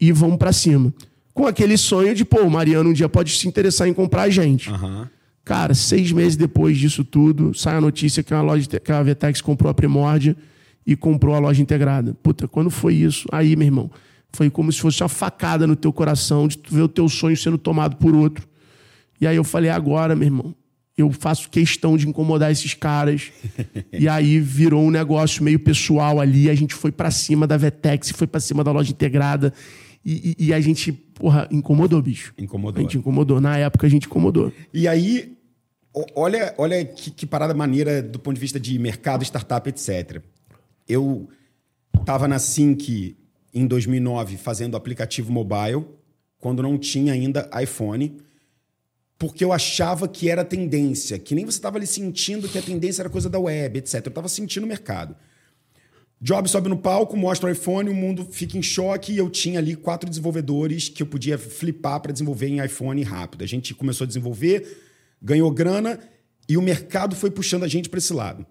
[0.00, 0.94] e vamos para cima.
[1.34, 4.30] Com aquele sonho de, pô, o Mariano um dia pode se interessar em comprar a
[4.30, 4.70] gente.
[4.70, 5.06] Uhum.
[5.44, 9.40] Cara, seis meses depois disso tudo, sai a notícia que a, loja, que a Vetex
[9.40, 10.36] comprou a Primórdia
[10.86, 12.14] e comprou a loja integrada.
[12.22, 13.26] Puta, quando foi isso?
[13.32, 13.90] Aí, meu irmão,
[14.32, 17.58] foi como se fosse uma facada no teu coração de ver o teu sonho sendo
[17.58, 18.46] tomado por outro.
[19.20, 20.54] E aí eu falei, agora, meu irmão,
[20.96, 23.30] eu faço questão de incomodar esses caras.
[23.92, 26.48] e aí virou um negócio meio pessoal ali.
[26.48, 29.52] A gente foi para cima da Vetex, foi para cima da loja integrada.
[30.04, 32.34] E, e, e, a gente, porra, incomodou, bicho.
[32.38, 32.78] Incomodou.
[32.78, 33.40] A gente incomodou.
[33.40, 34.52] Na época a gente incomodou.
[34.72, 35.36] E aí,
[36.14, 40.22] olha, olha que, que parada maneira do ponto de vista de mercado, startup, etc.
[40.88, 41.28] Eu
[41.98, 43.16] estava na Sync
[43.52, 45.84] em 2009 fazendo aplicativo mobile,
[46.38, 48.16] quando não tinha ainda iPhone
[49.20, 53.02] porque eu achava que era tendência, que nem você estava ali sentindo que a tendência
[53.02, 53.96] era coisa da web, etc.
[53.96, 55.14] Eu estava sentindo o mercado.
[56.22, 59.58] Job sobe no palco, mostra o iPhone, o mundo fica em choque e eu tinha
[59.58, 63.42] ali quatro desenvolvedores que eu podia flipar para desenvolver em iPhone rápido.
[63.42, 64.66] A gente começou a desenvolver,
[65.22, 65.98] ganhou grana
[66.46, 68.44] e o mercado foi puxando a gente para esse lado.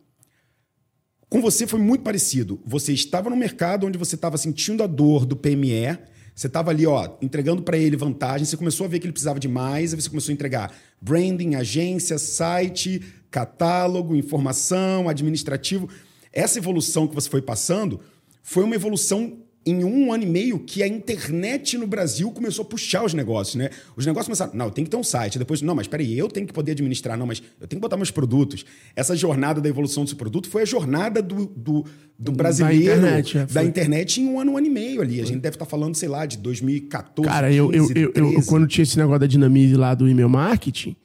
[1.29, 2.59] Com você foi muito parecido.
[2.65, 5.95] Você estava no mercado onde você estava sentindo a dor do PME,
[6.33, 9.39] você estava ali, ó, entregando para ele vantagem, você começou a ver que ele precisava
[9.39, 12.99] de mais, aí você começou a entregar branding, agência, site,
[13.29, 15.87] catálogo, informação, administrativo.
[16.31, 17.99] Essa evolução que você foi passando
[18.43, 22.65] foi uma evolução em um ano e meio que a internet no Brasil começou a
[22.65, 23.69] puxar os negócios, né?
[23.95, 25.37] Os negócios começaram, não, tem que ter um site.
[25.37, 27.17] Depois, não, mas peraí, eu tenho que poder administrar.
[27.17, 28.65] Não, mas eu tenho que botar meus produtos.
[28.95, 31.85] Essa jornada da evolução desse produto foi a jornada do, do,
[32.17, 35.21] do brasileiro, da internet, é, da internet em um ano, um ano e meio ali.
[35.21, 38.45] A gente deve estar falando, sei lá, de 2014, Cara, eu, 15, eu, eu, eu,
[38.45, 40.95] quando tinha esse negócio da Dinamize lá do e-mail marketing,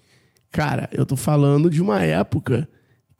[0.50, 2.68] cara, eu tô falando de uma época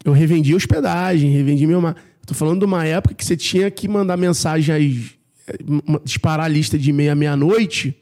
[0.05, 1.97] eu revendi hospedagem, revendi meu mar.
[2.27, 5.17] Tô falando de uma época que você tinha que mandar mensagens
[6.05, 7.97] disparar a lista de meia meia-noite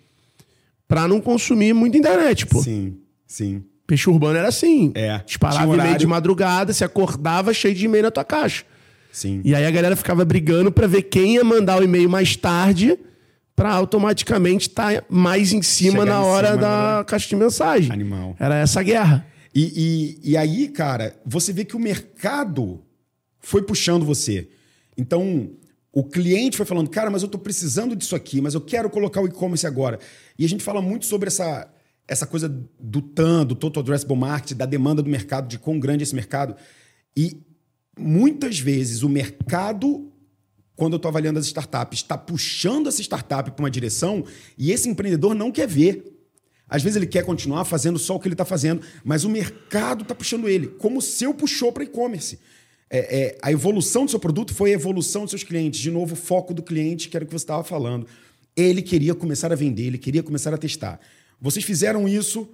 [0.87, 2.63] para não consumir muita internet, pô.
[2.63, 2.97] Sim,
[3.27, 3.65] sim.
[3.87, 4.93] Peixe urbano era assim.
[4.95, 5.21] É.
[5.27, 8.65] Disparava e-mail de madrugada, se acordava cheio de e-mail na tua caixa.
[9.11, 9.41] Sim.
[9.45, 12.99] E aí a galera ficava brigando pra ver quem ia mandar o e-mail mais tarde
[13.55, 17.05] pra automaticamente estar mais em cima Chegar na hora cima, da né?
[17.05, 17.93] caixa de mensagem.
[17.93, 18.37] Animal.
[18.39, 19.27] Era essa guerra.
[19.55, 22.83] E, e, e aí, cara, você vê que o mercado
[23.41, 24.49] foi puxando você.
[24.97, 25.51] Então,
[25.93, 29.21] o cliente foi falando, cara, mas eu tô precisando disso aqui, mas eu quero colocar
[29.21, 29.99] o e-commerce agora.
[30.39, 31.71] E a gente fala muito sobre essa,
[32.09, 32.49] essa coisa
[32.81, 36.15] do TAM, do Total Addressable Market, da demanda do mercado, de quão grande é esse
[36.15, 36.57] mercado.
[37.15, 37.43] E
[37.99, 40.11] muitas vezes o mercado,
[40.75, 44.25] quando eu estou avaliando as startups, está puxando essa startup para uma direção
[44.57, 46.12] e esse empreendedor não quer ver.
[46.73, 50.05] Às vezes ele quer continuar fazendo só o que ele está fazendo, mas o mercado
[50.05, 52.39] está puxando ele, como o seu puxou para e-commerce.
[52.89, 55.79] É, é, a evolução do seu produto foi a evolução dos seus clientes.
[55.79, 58.07] De novo, foco do cliente, que era o que você estava falando.
[58.57, 60.99] Ele queria começar a vender, ele queria começar a testar.
[61.39, 62.49] Vocês fizeram isso,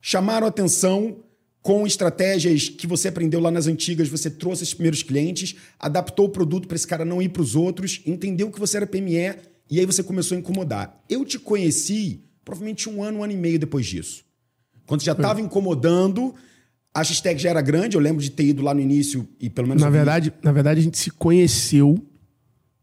[0.00, 1.18] chamaram atenção
[1.60, 6.30] com estratégias que você aprendeu lá nas antigas, você trouxe esses primeiros clientes, adaptou o
[6.30, 9.34] produto para esse cara não ir para os outros, entendeu que você era PME
[9.70, 11.04] e aí você começou a incomodar.
[11.06, 14.24] Eu te conheci provavelmente um ano, um ano e meio depois disso.
[14.86, 16.34] Quando já estava incomodando,
[16.94, 19.68] a hashtag já era grande, eu lembro de ter ido lá no início e pelo
[19.68, 19.82] menos...
[19.82, 22.02] Na verdade, na verdade, a gente se conheceu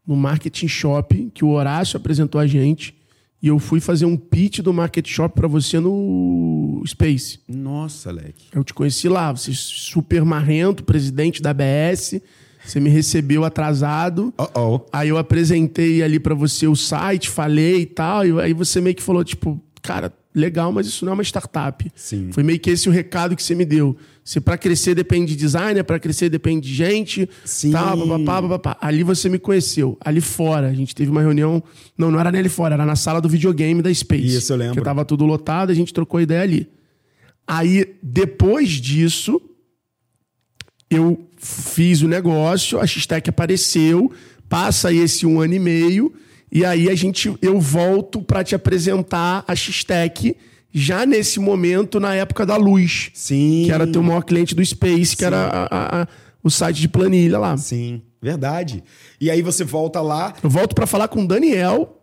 [0.05, 2.95] no Marketing Shop, que o Horácio apresentou a gente.
[3.41, 7.39] E eu fui fazer um pitch do Market Shop pra você no Space.
[7.47, 8.45] Nossa, Leque.
[8.53, 12.21] Eu te conheci lá, você super marrento, presidente da ABS.
[12.65, 14.33] Você me recebeu atrasado.
[14.39, 14.81] Uh-oh.
[14.91, 18.25] Aí eu apresentei ali pra você o site, falei e tal.
[18.25, 21.89] E aí você meio que falou, tipo, cara, legal, mas isso não é uma startup.
[21.95, 22.29] Sim.
[22.31, 23.95] Foi meio que esse o recado que você me deu.
[24.23, 27.29] Se pra crescer depende de designer, pra crescer depende de gente.
[27.45, 27.71] Sim.
[27.71, 28.77] Tal, papapá, papapá.
[28.81, 29.97] Ali você me conheceu.
[30.01, 31.63] Ali fora, a gente teve uma reunião.
[31.97, 34.35] Não, não era nem ali fora, era na sala do videogame da Space.
[34.35, 34.75] Isso, eu lembro.
[34.75, 36.67] Que tava tudo lotado, a gente trocou ideia ali.
[37.47, 39.39] Aí, depois disso,
[40.89, 44.11] eu fiz o negócio, a X-Tech apareceu,
[44.49, 46.11] passa esse um ano e meio,
[46.51, 50.35] e aí a gente, eu volto para te apresentar a X-Tech
[50.73, 53.63] já nesse momento, na época da Luz, Sim.
[53.65, 56.07] que era teu maior cliente do Space, que era a- a- a-
[56.43, 57.55] o site de planilha lá.
[57.57, 58.83] Sim, verdade.
[59.21, 61.94] E aí você volta lá, Eu volto para falar com o Daniel,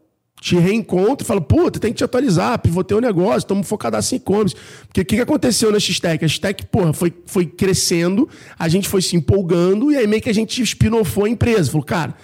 [0.42, 4.16] te reencontro e falo, puta, tem que te atualizar, pivotei o negócio, estamos focados em
[4.16, 4.56] e-commerce.
[4.88, 6.24] Porque o que, que aconteceu na X-Tech?
[6.24, 8.28] A X-Tech, porra, foi, foi crescendo,
[8.58, 11.70] a gente foi se empolgando e aí meio que a gente spinofou a empresa.
[11.70, 12.16] Falou, cara,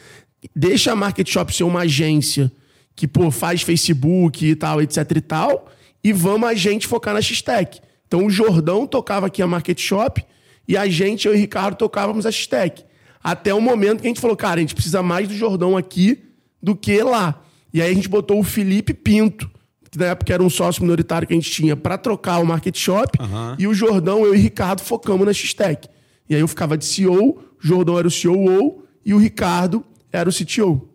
[0.54, 2.50] deixa a Market Shop ser uma agência
[2.96, 5.68] que, pô, faz Facebook e tal, etc e tal,
[6.02, 7.80] e vamos a gente focar na X-Tech.
[8.08, 10.24] Então o Jordão tocava aqui a Market Shop
[10.66, 12.84] e a gente, eu e o Ricardo, tocávamos a X-Tech.
[13.22, 16.20] Até o momento que a gente falou, cara, a gente precisa mais do Jordão aqui
[16.60, 17.44] do que lá.
[17.72, 19.50] E aí a gente botou o Felipe Pinto,
[19.90, 22.76] que na época era um sócio minoritário que a gente tinha, para trocar o Market
[22.76, 23.18] Shop,
[23.58, 25.88] e o Jordão, eu e o Ricardo focamos na X-Tech.
[26.28, 30.28] E aí eu ficava de CEO, o Jordão era o COO e o Ricardo era
[30.28, 30.88] o CTO.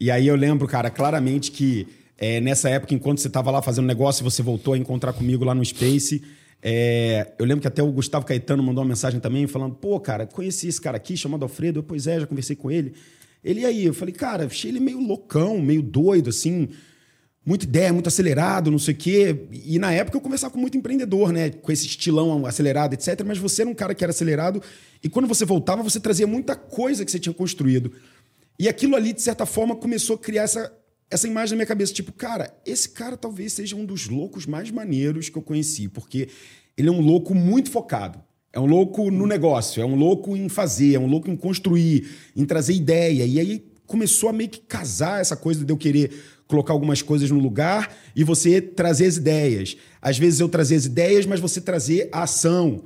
[0.00, 3.86] E aí eu lembro, cara, claramente que é, nessa época, enquanto você estava lá fazendo
[3.86, 6.22] negócio, você voltou a encontrar comigo lá no Space.
[6.62, 10.26] é, eu lembro que até o Gustavo Caetano mandou uma mensagem também falando: pô, cara,
[10.26, 11.78] conheci esse cara aqui chamado Alfredo.
[11.78, 12.94] Eu, pois é, já conversei com ele.
[13.42, 13.84] Ele aí?
[13.84, 16.68] Eu falei, cara, achei ele meio loucão, meio doido, assim.
[17.44, 19.46] Muita ideia, muito acelerado, não sei o quê.
[19.50, 21.50] E na época eu conversava com muito empreendedor, né?
[21.50, 23.22] Com esse estilão acelerado, etc.
[23.24, 24.62] Mas você era um cara que era acelerado.
[25.02, 27.92] E quando você voltava, você trazia muita coisa que você tinha construído.
[28.58, 30.70] E aquilo ali, de certa forma, começou a criar essa,
[31.10, 31.94] essa imagem na minha cabeça.
[31.94, 35.88] Tipo, cara, esse cara talvez seja um dos loucos mais maneiros que eu conheci.
[35.88, 36.28] Porque
[36.76, 38.22] ele é um louco muito focado.
[38.58, 42.08] É um louco no negócio, é um louco em fazer, é um louco em construir,
[42.34, 43.24] em trazer ideia.
[43.24, 46.10] E aí começou a meio que casar essa coisa de eu querer
[46.48, 49.76] colocar algumas coisas no lugar e você trazer as ideias.
[50.02, 52.82] Às vezes eu trazer as ideias, mas você trazer a ação.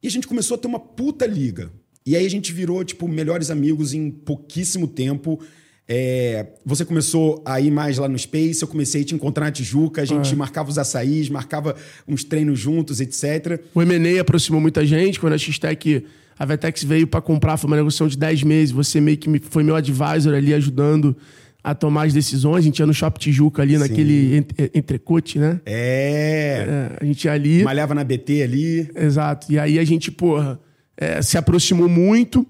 [0.00, 1.72] E a gente começou a ter uma puta liga.
[2.06, 5.40] E aí a gente virou, tipo, melhores amigos em pouquíssimo tempo.
[5.88, 9.52] É, você começou a ir mais lá no Space, eu comecei a te encontrar na
[9.52, 11.76] Tijuca, a gente marcava os açaís, marcava
[12.08, 13.60] uns treinos juntos, etc.
[13.72, 15.20] O M&A aproximou muita gente.
[15.20, 16.04] Quando a X-Tech,
[16.36, 18.72] a Vetex veio para comprar, foi uma negociação de 10 meses.
[18.72, 21.16] Você meio que foi meu advisor ali, ajudando
[21.62, 22.58] a tomar as decisões.
[22.58, 25.60] A gente ia no Shopping Tijuca ali, naquele ent- entrecote, né?
[25.64, 26.66] É.
[26.68, 27.62] É, a gente ia ali.
[27.62, 28.90] Malhava na BT ali.
[28.94, 29.52] Exato.
[29.52, 30.58] E aí a gente, porra,
[30.96, 32.44] é, se aproximou muito.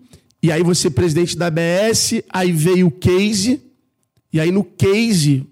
[0.47, 3.61] E aí você, presidente da ABS, aí veio o Case.
[4.33, 5.45] E aí no Case,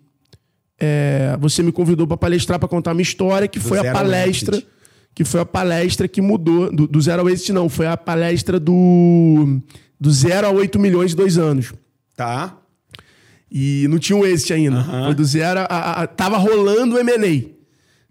[0.78, 4.62] é, você me convidou para palestrar, para contar uma história, que foi a palestra.
[5.12, 6.70] Que foi a palestra que mudou.
[6.72, 7.68] Do, do Zero ao Exit, não.
[7.68, 9.60] Foi a palestra do,
[9.98, 11.72] do zero a 8 milhões em dois anos.
[12.14, 12.56] Tá?
[13.50, 14.84] E não tinha um exit ainda.
[15.06, 17.48] Foi do zero a, a- a- Tava rolando o M&A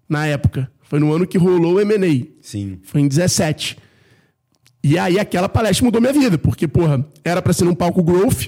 [0.09, 0.69] na época.
[0.81, 2.25] Foi no ano que rolou o M&A.
[2.41, 2.79] Sim.
[2.83, 3.77] Foi em 17.
[4.83, 8.47] E aí aquela palestra mudou minha vida, porque, porra, era para ser num palco growth.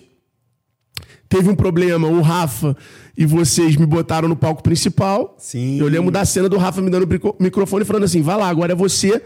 [1.30, 2.76] Teve um problema, o Rafa
[3.18, 5.36] e vocês me botaram no palco principal.
[5.40, 5.80] Sim.
[5.80, 8.74] Eu lembro da cena do Rafa me dando o microfone falando assim: vai lá, agora
[8.74, 9.22] é você,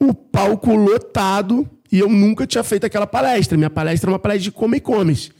[0.00, 1.68] o palco lotado.
[1.90, 3.56] E eu nunca tinha feito aquela palestra.
[3.56, 5.30] Minha palestra era uma palestra de como e-commerce.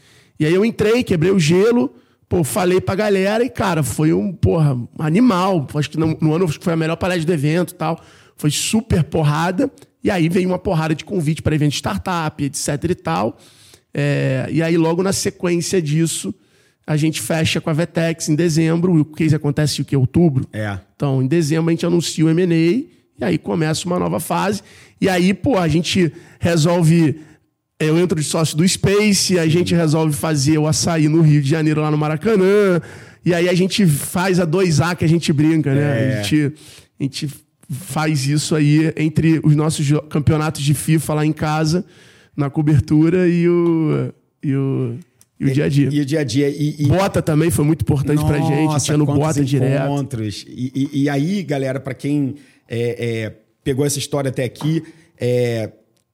[0.40, 1.92] E aí eu entrei, quebrei o gelo,
[2.26, 5.66] pô, falei pra galera e, cara, foi um, porra, animal.
[5.74, 8.00] Acho que no, no ano foi a melhor palestra do evento e tal.
[8.38, 9.70] Foi super porrada.
[10.02, 13.36] E aí veio uma porrada de convite para evento de startup, etc e tal.
[13.92, 16.32] É, e aí, logo na sequência disso,
[16.86, 18.98] a gente fecha com a Vetex em dezembro.
[18.98, 19.96] O case acontece o que?
[19.96, 20.46] Outubro?
[20.52, 20.78] É.
[20.94, 22.54] Então, em dezembro, a gente anuncia o M&A
[23.20, 24.62] e aí começa uma nova fase.
[25.00, 27.20] E aí, pô, a gente resolve
[27.80, 31.48] eu entro de sócio do Space, a gente resolve fazer o açaí no Rio de
[31.48, 32.80] Janeiro, lá no Maracanã.
[33.24, 35.80] E aí a gente faz a 2A que a gente brinca, né?
[35.82, 36.18] É.
[36.18, 36.52] A, gente,
[36.98, 37.28] a gente
[37.68, 41.84] faz isso aí entre os nossos campeonatos de FIFA lá em casa,
[42.36, 44.12] na cobertura, e o,
[44.42, 44.98] e o,
[45.38, 45.88] e o dia a dia.
[45.92, 46.48] E o dia a dia.
[46.48, 46.86] E, e...
[46.86, 49.84] Bota também foi muito importante Nossa, pra gente, tinha no Bota direto.
[49.84, 50.46] encontros.
[50.48, 52.36] E, e, e aí, galera, para quem
[52.68, 54.82] é, é, pegou essa história até aqui,
[55.20, 55.70] é,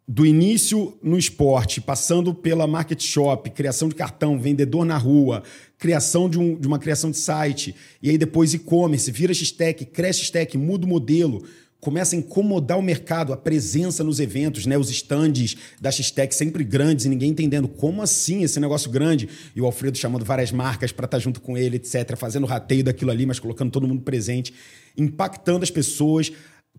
[0.07, 5.43] do início no esporte, passando pela market shop, criação de cartão, vendedor na rua,
[5.79, 10.21] criação de, um, de uma criação de site, e aí depois e-commerce, vira X-Tech, cresce
[10.21, 11.43] X-Tech, muda o modelo,
[11.85, 14.77] começa a incomodar o mercado, a presença nos eventos, né?
[14.79, 19.29] Os stands da X-Tech sempre grandes e ninguém entendendo como assim esse negócio grande.
[19.55, 22.83] E o Alfredo chamando várias marcas para estar tá junto com ele, etc., fazendo rateio
[22.83, 24.55] daquilo ali, mas colocando todo mundo presente,
[24.97, 26.33] impactando as pessoas,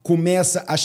[0.06, 0.76] começa a,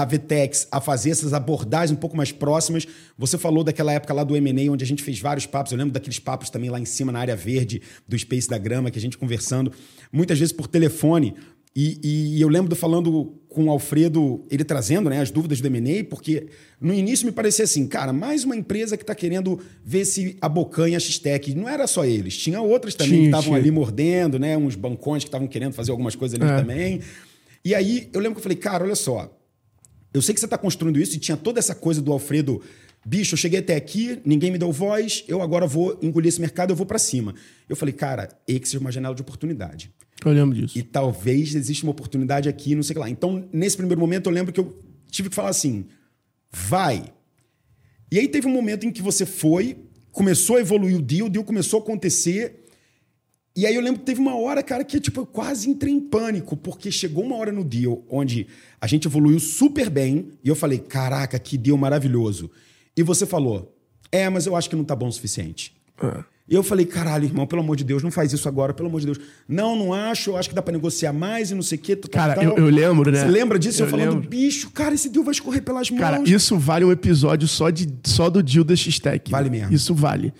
[0.00, 2.86] a Vtex a fazer essas abordagens um pouco mais próximas.
[3.18, 5.72] Você falou daquela época lá do M&A, onde a gente fez vários papos.
[5.72, 8.88] Eu lembro daqueles papos também lá em cima, na área verde do Space da Grama,
[8.88, 9.72] que a gente conversando,
[10.12, 11.34] muitas vezes por telefone.
[11.74, 16.04] E, e eu lembro falando com o Alfredo, ele trazendo né, as dúvidas do M&A,
[16.04, 16.46] porque
[16.80, 20.98] no início me parecia assim, cara, mais uma empresa que está querendo ver se abocanha
[20.98, 21.52] a X-Tech.
[21.52, 25.24] Não era só eles, tinha outras também tinha, que estavam ali mordendo, né, uns bancões
[25.24, 26.56] que estavam querendo fazer algumas coisas ali é.
[26.56, 27.00] também.
[27.68, 29.30] E aí eu lembro que eu falei, cara, olha só,
[30.14, 32.62] eu sei que você está construindo isso e tinha toda essa coisa do Alfredo.
[33.04, 36.70] Bicho, eu cheguei até aqui, ninguém me deu voz, eu agora vou engolir esse mercado,
[36.70, 37.34] eu vou para cima.
[37.68, 39.92] Eu falei, cara, Exer é uma janela de oportunidade.
[40.24, 40.78] Eu lembro disso.
[40.78, 43.10] E talvez exista uma oportunidade aqui, não sei o que lá.
[43.10, 45.84] Então, nesse primeiro momento, eu lembro que eu tive que falar assim:
[46.50, 47.12] vai.
[48.10, 49.76] E aí teve um momento em que você foi,
[50.10, 52.57] começou a evoluir o deal, o deal começou a acontecer,
[53.58, 55.98] e aí eu lembro que teve uma hora, cara, que tipo, eu quase entrei em
[55.98, 58.46] pânico, porque chegou uma hora no deal onde
[58.80, 62.48] a gente evoluiu super bem, e eu falei, caraca, que deal maravilhoso.
[62.96, 63.76] E você falou,
[64.12, 65.74] é, mas eu acho que não tá bom o suficiente.
[66.00, 66.22] É.
[66.48, 69.00] E eu falei, caralho, irmão, pelo amor de Deus, não faz isso agora, pelo amor
[69.00, 69.18] de Deus.
[69.48, 71.96] Não, não acho, eu acho que dá para negociar mais e não sei o quê.
[71.96, 72.44] Tal, cara, tal.
[72.44, 73.22] Eu, eu, lembro, né?
[73.22, 73.82] Você lembra disso?
[73.82, 74.28] Eu, eu falando, lembro.
[74.28, 76.00] bicho, cara, esse deal vai escorrer pelas mãos.
[76.00, 79.28] Cara, isso vale um episódio só, de, só do deal da X-Tech.
[79.30, 79.74] Vale mesmo.
[79.74, 80.32] Isso vale.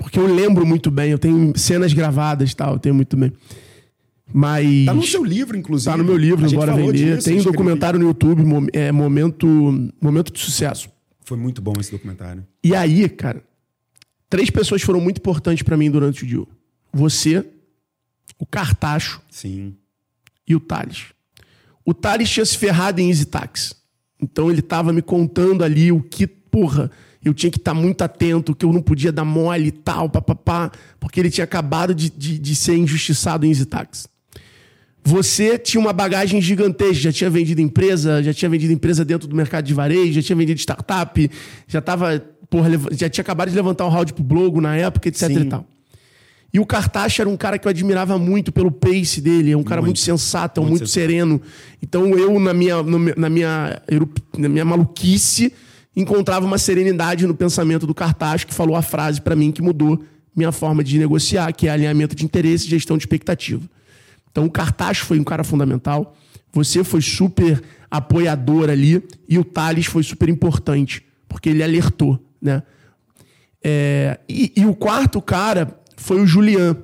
[0.00, 3.30] Porque eu lembro muito bem, eu tenho cenas gravadas e tal, eu tenho muito bem.
[4.32, 4.86] Mas.
[4.86, 5.90] Tá no seu livro, inclusive.
[5.90, 7.16] Tá no meu livro, Bora Vender.
[7.16, 8.42] Disso, Tem um documentário no YouTube,
[8.72, 9.46] é, momento,
[10.00, 10.88] momento de Sucesso.
[11.24, 12.46] Foi muito bom esse documentário.
[12.64, 13.42] E aí, cara,
[14.28, 16.46] três pessoas foram muito importantes para mim durante o dia.
[16.92, 17.44] Você,
[18.38, 19.76] o Cartacho Sim.
[20.48, 21.06] e o Thales.
[21.84, 23.76] O Thales tinha se ferrado em Easy Tax.
[24.20, 26.90] Então ele tava me contando ali o que, porra
[27.24, 30.08] eu tinha que estar tá muito atento, que eu não podia dar mole e tal,
[30.08, 34.08] papapá, porque ele tinha acabado de, de, de ser injustiçado em Zitax.
[35.02, 39.34] Você tinha uma bagagem gigantesca, já tinha vendido empresa, já tinha vendido empresa dentro do
[39.34, 41.30] mercado de varejo, já tinha vendido startup,
[41.66, 42.22] já estava,
[42.92, 45.40] já tinha acabado de levantar um round pro Blogo na época, etc Sim.
[45.40, 45.66] e tal.
[46.52, 49.62] E o Cartaxa era um cara que eu admirava muito pelo pace dele, é um
[49.62, 51.40] cara muito, muito sensato, muito, muito sereno.
[51.80, 53.82] Então eu, na minha, na minha,
[54.36, 55.52] na minha maluquice,
[55.94, 60.02] encontrava uma serenidade no pensamento do cartaz que falou a frase para mim que mudou
[60.34, 63.68] minha forma de negociar, que é alinhamento de interesse e gestão de expectativa.
[64.30, 66.16] Então o cartaz foi um cara fundamental,
[66.52, 72.62] você foi super apoiador ali e o Thales foi super importante, porque ele alertou, né?
[73.62, 76.76] É, e, e o quarto cara foi o Julian.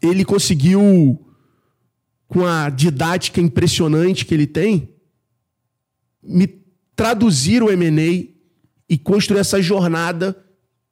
[0.00, 1.20] Ele conseguiu,
[2.28, 4.88] com a didática impressionante que ele tem,
[6.22, 6.61] me
[6.94, 8.32] traduzir o M&A
[8.88, 10.36] e construir essa jornada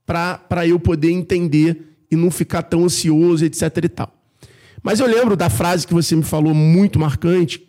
[0.07, 4.13] para eu poder entender e não ficar tão ansioso, etc e tal.
[4.83, 7.63] Mas eu lembro da frase que você me falou muito marcante,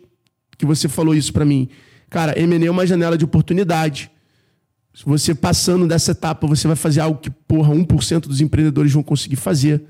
[0.58, 1.68] que você falou isso para mim.
[2.08, 4.10] Cara, M&A é uma janela de oportunidade.
[4.94, 9.02] Se você passando dessa etapa, você vai fazer algo que, porra, 1% dos empreendedores vão
[9.02, 9.82] conseguir fazer.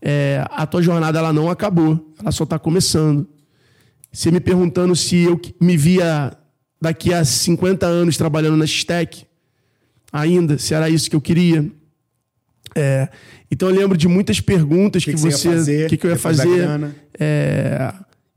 [0.00, 3.28] É, a tua jornada ela não acabou, ela só está começando.
[4.10, 6.36] você me perguntando se eu me via
[6.80, 9.24] daqui a 50 anos trabalhando na Stack,
[10.12, 11.70] ainda, se era isso que eu queria.
[12.74, 13.08] É,
[13.50, 15.84] então eu lembro de muitas perguntas que, que, que você.
[15.86, 16.68] O que, que, eu ia fazer?
[17.18, 17.92] É,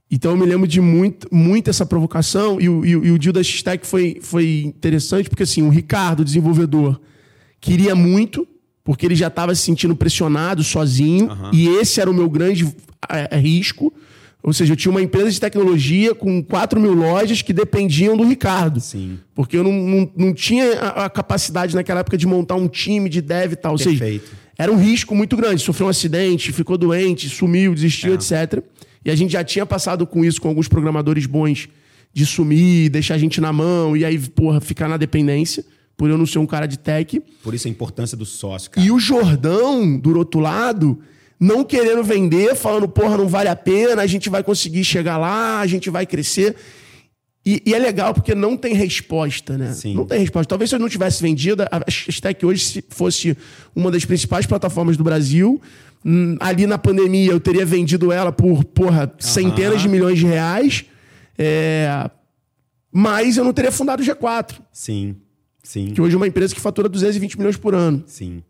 [0.10, 2.60] então eu me lembro de muito, muito essa provocação.
[2.60, 6.22] E o, e, e o deal da Stack foi, foi interessante, porque assim, o Ricardo,
[6.22, 7.00] o desenvolvedor,
[7.62, 8.48] queria muito,
[8.84, 11.52] porque ele já estava se sentindo pressionado sozinho, uhum.
[11.54, 12.76] e esse era o meu grande
[13.10, 13.94] é, risco.
[14.44, 18.26] Ou seja, eu tinha uma empresa de tecnologia com 4 mil lojas que dependiam do
[18.26, 18.82] Ricardo.
[18.82, 19.18] Sim.
[19.34, 23.08] Porque eu não, não, não tinha a, a, capacidade naquela época de montar um time
[23.08, 23.72] de dev e tal.
[23.72, 24.28] Ou Perfeito.
[24.28, 25.62] seja, era um risco muito grande.
[25.62, 28.16] Sofreu um acidente, ficou doente, sumiu, desistiu, é.
[28.16, 28.62] etc.
[29.06, 31.70] E a gente já tinha passado com isso com alguns programadores bons
[32.14, 35.64] de sumir, deixar a gente na mão e aí, porra, ficar na dependência
[35.96, 37.22] por eu não ser um cara de tech.
[37.41, 38.86] Por isso a importância do sócio, cara.
[38.86, 41.00] E o Jordão, do outro lado,
[41.44, 45.60] não querendo vender, falando, porra, não vale a pena, a gente vai conseguir chegar lá,
[45.60, 46.56] a gente vai crescer.
[47.46, 49.74] E, e é legal porque não tem resposta, né?
[49.74, 49.94] Sim.
[49.94, 50.48] Não tem resposta.
[50.48, 53.38] Talvez se eu não tivesse vendido, a Stack hoje fosse
[53.76, 55.62] uma das principais plataformas do Brasil.
[56.06, 60.86] Hum, ali na pandemia eu teria vendido ela por, porra, centenas de milhões de reais.
[61.38, 62.10] É...
[62.89, 64.62] Mas eu não teria fundado o G4.
[64.72, 65.18] Sim.
[65.62, 65.88] Sim.
[65.88, 68.02] Que hoje é uma empresa que fatura 220 milhões por ano.
[68.08, 68.41] Sim.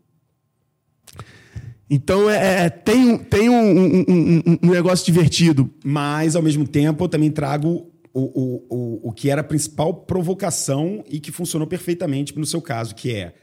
[1.88, 5.70] Então é, é tem, tem um, um, um, um, negócio divertido.
[5.84, 9.92] Mas, ao mesmo tempo, eu também trago o, o, o, o que era a principal
[9.92, 13.34] provocação e que funcionou perfeitamente no seu caso, que é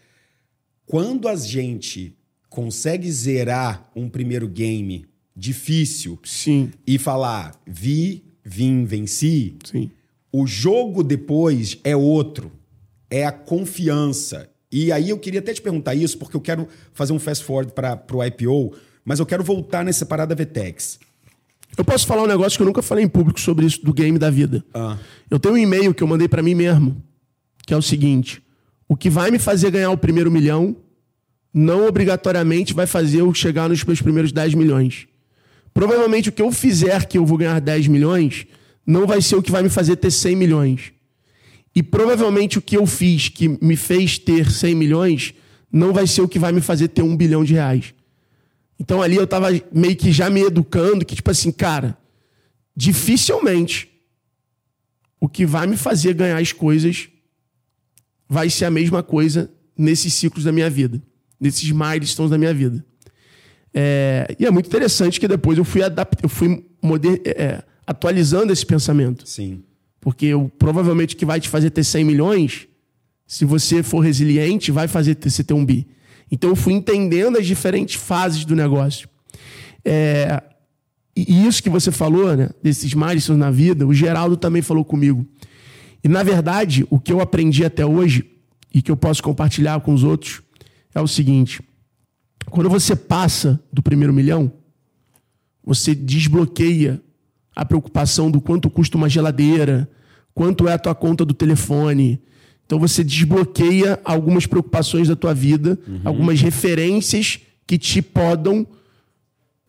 [0.86, 2.18] quando a gente
[2.50, 6.72] consegue zerar um primeiro game difícil Sim.
[6.86, 9.89] e falar vi, vim, venci, Sim.
[10.32, 12.52] o jogo depois é outro
[13.12, 14.50] é a confiança.
[14.72, 17.74] E aí eu queria até te perguntar isso, porque eu quero fazer um fast forward
[17.74, 20.99] para o IPO, mas eu quero voltar nessa parada Vetex.
[21.78, 24.17] Eu posso falar um negócio que eu nunca falei em público sobre isso do game
[24.17, 24.63] da vida.
[24.74, 24.97] Ah.
[25.30, 27.01] Eu tenho um e-mail que eu mandei para mim mesmo,
[27.65, 28.41] que é o seguinte:
[28.88, 30.76] o que vai me fazer ganhar o primeiro milhão
[31.53, 35.07] não obrigatoriamente vai fazer eu chegar nos meus primeiros 10 milhões.
[35.74, 38.45] Provavelmente o que eu fizer que eu vou ganhar 10 milhões
[38.86, 40.93] não vai ser o que vai me fazer ter 100 milhões.
[41.74, 45.34] E provavelmente o que eu fiz que me fez ter 100 milhões
[45.72, 47.93] não vai ser o que vai me fazer ter um bilhão de reais.
[48.80, 51.97] Então ali eu tava meio que já me educando que, tipo assim, cara,
[52.76, 53.89] dificilmente
[55.19, 57.07] o que vai me fazer ganhar as coisas
[58.28, 61.01] vai ser a mesma coisa nesses ciclos da minha vida,
[61.39, 62.84] nesses milestones da minha vida.
[63.74, 68.51] É, e é muito interessante que depois eu fui, adapt, eu fui moder, é, atualizando
[68.51, 69.28] esse pensamento.
[69.28, 69.63] Sim.
[70.02, 72.68] Porque eu, provavelmente o que vai te fazer ter 100 milhões,
[73.26, 75.88] se você for resiliente, vai fazer você ter um bi.
[76.30, 79.08] Então eu fui entendendo as diferentes fases do negócio.
[79.86, 80.41] É,
[81.16, 85.26] e isso que você falou, né, desses milestones na vida, o Geraldo também falou comigo.
[86.04, 88.26] E na verdade, o que eu aprendi até hoje
[88.74, 90.41] e que eu posso compartilhar com os outros
[90.95, 91.62] é o seguinte:
[92.49, 94.52] quando você passa do primeiro milhão,
[95.64, 97.02] você desbloqueia
[97.56, 99.89] a preocupação do quanto custa uma geladeira,
[100.34, 102.22] quanto é a tua conta do telefone.
[102.66, 106.02] Então você desbloqueia algumas preocupações da tua vida, uhum.
[106.06, 108.66] algumas referências que te podam,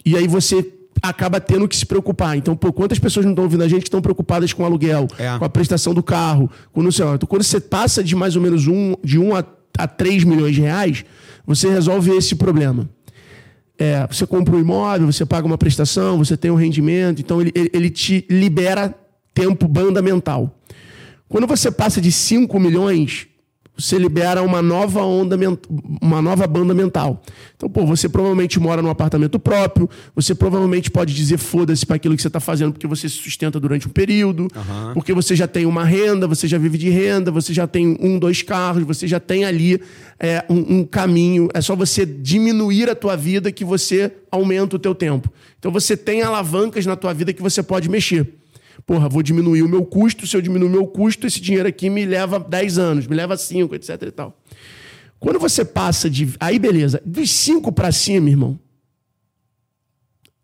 [0.05, 0.73] e aí você
[1.03, 2.37] acaba tendo que se preocupar.
[2.37, 5.09] Então, pô, quantas pessoas não estão ouvindo a gente que estão preocupadas com o aluguel,
[5.19, 5.37] é.
[5.37, 7.15] com a prestação do carro, com não sei lá.
[7.17, 9.45] Então, quando você passa de mais ou menos um, de 1 um a,
[9.79, 11.05] a 3 milhões de reais,
[11.45, 12.89] você resolve esse problema.
[13.83, 17.53] É, você compra um imóvel, você paga uma prestação, você tem um rendimento, então ele,
[17.53, 18.95] ele te libera
[19.35, 20.57] tempo banda mental.
[21.29, 23.27] Quando você passa de 5 milhões,
[23.77, 25.37] você libera uma nova onda,
[26.01, 27.23] uma nova banda mental.
[27.57, 32.15] Então, pô, você provavelmente mora num apartamento próprio, você provavelmente pode dizer foda-se para aquilo
[32.15, 34.95] que você está fazendo porque você se sustenta durante um período, uhum.
[34.95, 38.19] porque você já tem uma renda, você já vive de renda, você já tem um,
[38.19, 39.81] dois carros, você já tem ali
[40.23, 41.49] é, um, um caminho.
[41.53, 45.31] É só você diminuir a tua vida que você aumenta o teu tempo.
[45.59, 48.35] Então, você tem alavancas na tua vida que você pode mexer.
[48.87, 50.25] Porra, vou diminuir o meu custo.
[50.25, 53.37] Se eu diminuir o meu custo, esse dinheiro aqui me leva 10 anos, me leva
[53.37, 54.41] 5, etc e tal.
[55.19, 56.35] Quando você passa de.
[56.39, 57.03] Aí, beleza.
[57.05, 58.59] De 5 para cima, irmão.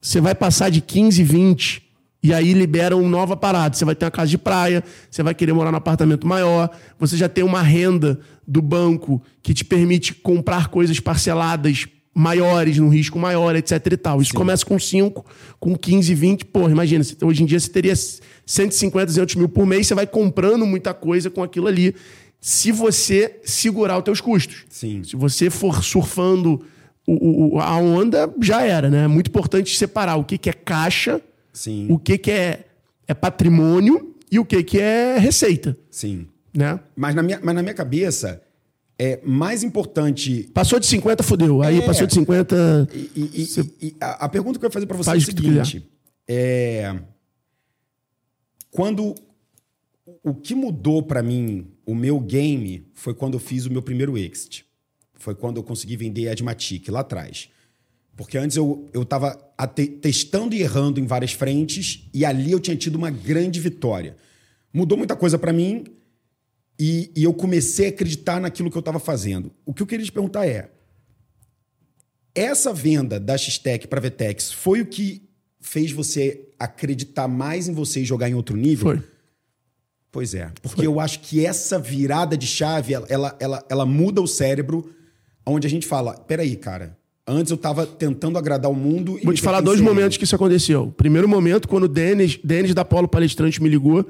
[0.01, 1.88] Você vai passar de 15, 20.
[2.23, 3.77] E aí libera uma nova parada.
[3.77, 7.17] Você vai ter uma casa de praia, você vai querer morar num apartamento maior, você
[7.17, 11.87] já tem uma renda do banco que te permite comprar coisas parceladas
[12.19, 14.21] maiores, num risco maior, etc e tal.
[14.21, 14.37] Isso Sim.
[14.37, 15.25] começa com 5,
[15.61, 16.45] com 15, 20.
[16.47, 20.67] Porra, imagina, hoje em dia você teria 150, 200 mil por mês, você vai comprando
[20.67, 21.95] muita coisa com aquilo ali.
[22.41, 24.65] Se você segurar os teus custos.
[24.69, 25.03] Sim.
[25.05, 26.65] Se você for surfando
[27.07, 29.05] o, o, a onda, já era, né?
[29.05, 31.21] É muito importante separar o que, que é caixa,
[31.59, 31.87] Sim.
[31.91, 32.67] o que, que é,
[33.07, 36.27] é patrimônio e o que que é receita, Sim.
[36.55, 36.79] né?
[36.95, 38.41] Mas na minha, mas na minha cabeça,
[38.99, 40.51] é mais importante.
[40.55, 41.63] Passou de 50, fudeu.
[41.63, 41.87] Aí É.
[41.87, 42.89] passou de 50...
[42.93, 45.27] E, e- e- e a, a pergunta que eu ia fazer pra você Faz é
[45.27, 45.89] o seguinte:
[46.29, 46.95] é.
[48.71, 49.15] Quando.
[50.25, 54.17] O que mudou pra mim o meu game foi quando eu fiz o meu primeiro
[54.17, 54.65] exit.
[55.15, 57.49] Foi quando eu consegui vender a Admatic lá atrás.
[58.19, 62.59] Porque antes eu, eu tava ate- testando e errando em várias frentes e ali eu
[62.59, 64.17] tinha tido uma grande vitória.
[64.75, 65.85] Mudou muita coisa pra mim
[66.77, 69.53] e, e eu comecei a acreditar naquilo que eu estava fazendo.
[69.65, 70.69] O que eu queria te perguntar é:
[72.35, 75.23] essa venda da X-Tech para Vetex foi o que
[75.61, 78.97] fez você acreditar mais em você e jogar em outro nível?
[78.97, 79.03] Foi.
[80.11, 84.21] Pois é, porque eu acho que essa virada de chave, ela, ela, ela, ela muda
[84.21, 84.91] o cérebro,
[85.47, 86.99] onde a gente fala, peraí, cara,
[87.29, 90.35] antes eu tava tentando agradar o mundo e Vou te falar dois momentos que isso
[90.35, 90.93] aconteceu.
[90.97, 94.05] Primeiro momento, quando o Denis, Denis da Polo Palestrante me ligou,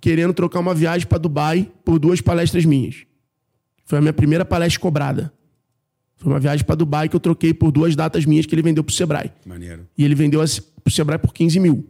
[0.00, 3.04] querendo trocar uma viagem para Dubai por duas palestras minhas.
[3.84, 5.32] Foi a minha primeira palestra cobrada.
[6.16, 8.84] Foi uma viagem para Dubai que eu troquei por duas datas minhas que ele vendeu
[8.84, 9.32] pro Sebrae.
[9.44, 9.86] Maneiro.
[9.96, 10.42] E ele vendeu
[10.84, 11.76] pro Sebrae por 15 mil.
[11.76, 11.84] Eu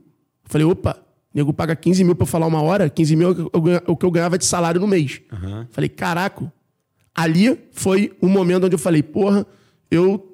[0.45, 0.97] falei, opa,
[1.35, 4.11] nego paga 15 mil pra eu falar uma hora, 15 mil é o que eu
[4.11, 5.21] ganhava de salário no mês.
[5.71, 6.53] Falei, caraca.
[7.15, 9.47] Ali foi um momento onde eu falei, porra,
[9.91, 10.30] eu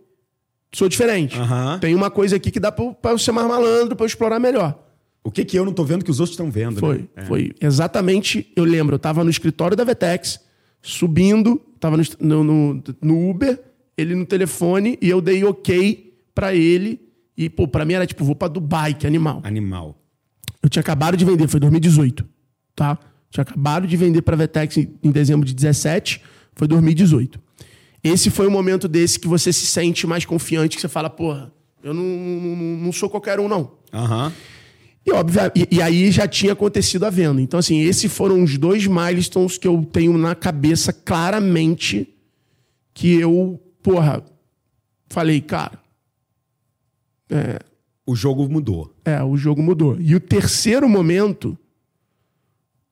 [0.77, 1.39] sou diferente.
[1.39, 1.79] Aham.
[1.79, 4.79] Tem uma coisa aqui que dá pra eu ser mais malandro, pra eu explorar melhor.
[5.25, 7.05] O que que eu não tô vendo que os outros estão vendo, Foi, né?
[7.17, 7.25] É.
[7.25, 8.53] foi exatamente.
[8.55, 10.39] Eu lembro, eu tava no escritório da Vetex,
[10.83, 12.05] subindo, tava no,
[12.45, 13.61] no, no- Uber,
[13.97, 17.01] ele no telefone, e eu dei ok pra ele.
[17.37, 19.41] E, pô, pra mim era tipo, vou pra Dubai, que animal.
[19.45, 19.99] Animal.
[20.63, 22.25] Eu tinha acabado de vender, foi 2018,
[22.75, 22.99] tá?
[23.31, 26.23] Tinha acabado de vender pra Vetex em, em dezembro de 17,
[26.55, 27.41] foi 2018.
[28.03, 31.53] Esse foi o momento desse que você se sente mais confiante, que você fala, porra,
[31.83, 33.73] eu não, não, não sou qualquer um, não.
[33.93, 34.33] Aham.
[35.05, 37.41] E, óbvio, e, e aí já tinha acontecido a venda.
[37.41, 42.13] Então, assim, esses foram os dois milestones que eu tenho na cabeça claramente
[42.93, 44.25] que eu, porra,
[45.09, 45.79] falei, cara,
[48.05, 48.95] O jogo mudou.
[49.05, 49.97] é, o jogo mudou.
[50.01, 51.57] E o terceiro momento,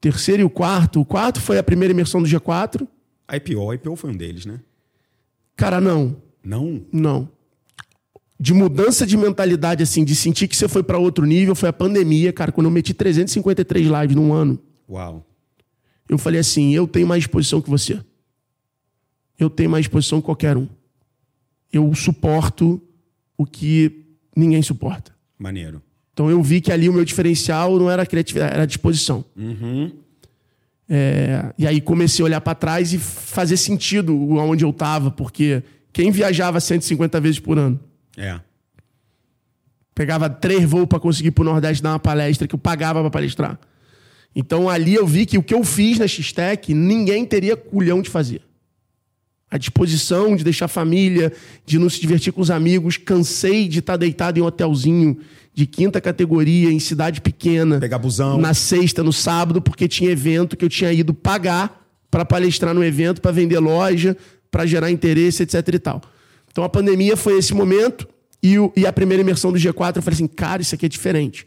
[0.01, 2.87] terceiro e o quarto, o quarto foi a primeira imersão do G4.
[3.27, 4.61] A IPO, a IPO foi um deles, né?
[5.57, 6.83] Cara, não, Não?
[6.93, 7.29] não.
[8.39, 11.73] De mudança de mentalidade, assim, de sentir que você foi pra outro nível, foi a
[11.73, 12.51] pandemia, cara.
[12.53, 14.59] Quando eu meti 353 lives num ano,
[14.91, 15.25] Uau.
[16.09, 18.01] eu falei assim: eu tenho mais disposição que você.
[19.39, 20.69] Eu tenho mais disposição que qualquer um.
[21.73, 22.83] Eu suporto
[23.39, 24.05] o que
[24.37, 25.13] ninguém suporta.
[25.39, 25.81] Maneiro.
[26.13, 29.25] Então eu vi que ali o meu diferencial não era a criatividade, era a disposição.
[30.89, 35.63] É, e aí comecei a olhar para trás e fazer sentido onde eu estava, porque
[35.93, 37.81] quem viajava 150 vezes por ano?
[38.17, 38.39] É.
[39.95, 43.11] Pegava três voos para conseguir ir pro Nordeste dar uma palestra que eu pagava para
[43.11, 43.59] palestrar.
[44.35, 48.11] Então ali eu vi que o que eu fiz na X-Tech, ninguém teria culhão de
[48.11, 48.43] fazer.
[49.51, 51.33] A disposição de deixar a família,
[51.65, 52.97] de não se divertir com os amigos.
[52.97, 55.17] Cansei de estar deitado em um hotelzinho
[55.53, 57.79] de quinta categoria, em cidade pequena.
[57.79, 58.37] Pegar busão.
[58.39, 62.83] Na sexta, no sábado, porque tinha evento que eu tinha ido pagar para palestrar no
[62.83, 64.17] evento, para vender loja,
[64.51, 66.01] para gerar interesse, etc e tal.
[66.51, 68.09] Então a pandemia foi esse momento
[68.43, 70.89] e, o- e a primeira imersão do G4 eu falei assim, cara, isso aqui é
[70.89, 71.47] diferente.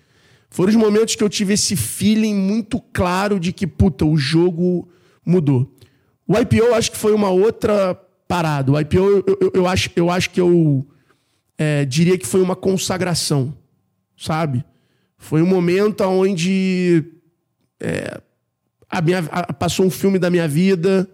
[0.49, 4.87] Foram os momentos que eu tive esse feeling muito claro de que, puta, o jogo
[5.25, 5.69] mudou.
[6.27, 7.95] O IPO acho que foi uma outra
[8.27, 8.71] parada.
[8.71, 10.85] O IPO eu, eu- eu acho, eu acho que eu
[11.57, 13.53] é, diria que foi uma consagração,
[14.17, 14.63] sabe?
[15.17, 17.03] Foi um momento onde
[17.79, 18.19] é,
[18.89, 21.09] a minha, a- passou um filme da minha vida.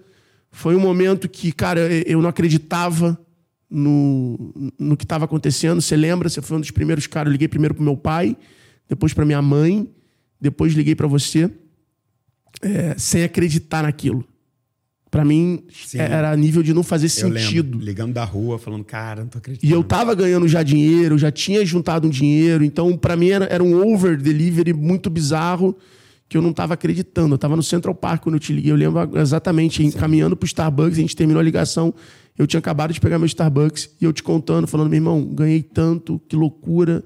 [0.51, 3.17] Foi um momento que, cara, eu não acreditava
[3.69, 5.81] no, no que estava acontecendo.
[5.81, 6.27] Você lembra?
[6.29, 7.27] Você foi um dos primeiros caras.
[7.27, 8.35] Eu liguei primeiro pro meu pai,
[8.89, 9.89] depois para minha mãe,
[10.41, 11.49] depois liguei para você,
[12.61, 14.25] é, sem acreditar naquilo.
[15.13, 15.99] Para mim, Sim.
[15.99, 17.73] era nível de não fazer Eu sentido.
[17.73, 17.85] lembro.
[17.85, 19.71] Ligando da rua, falando, cara, não tô acreditando.
[19.71, 23.45] E eu tava ganhando já dinheiro, já tinha juntado um dinheiro, então pra mim era,
[23.45, 25.77] era um over delivery muito bizarro
[26.27, 27.35] que eu não tava acreditando.
[27.35, 30.97] Eu tava no Central Park quando eu te liguei, eu lembro exatamente, caminhando pro Starbucks,
[30.97, 31.93] a gente terminou a ligação,
[32.35, 35.61] eu tinha acabado de pegar meu Starbucks e eu te contando, falando, meu irmão, ganhei
[35.61, 37.03] tanto, que loucura.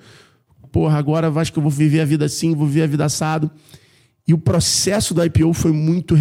[0.71, 3.51] Porra, agora acho que eu vou viver a vida assim, vou viver a vida assado.
[4.27, 6.15] E o processo do IPO foi muito,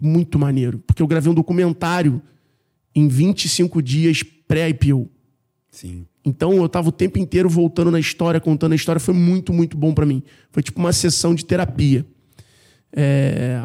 [0.00, 2.20] muito maneiro, porque eu gravei um documentário
[2.94, 5.08] em 25 dias pré-IPO.
[5.70, 6.06] Sim.
[6.24, 9.00] Então eu tava o tempo inteiro voltando na história, contando a história.
[9.00, 10.22] Foi muito, muito bom pra mim.
[10.50, 12.06] Foi tipo uma sessão de terapia.
[12.92, 13.62] É,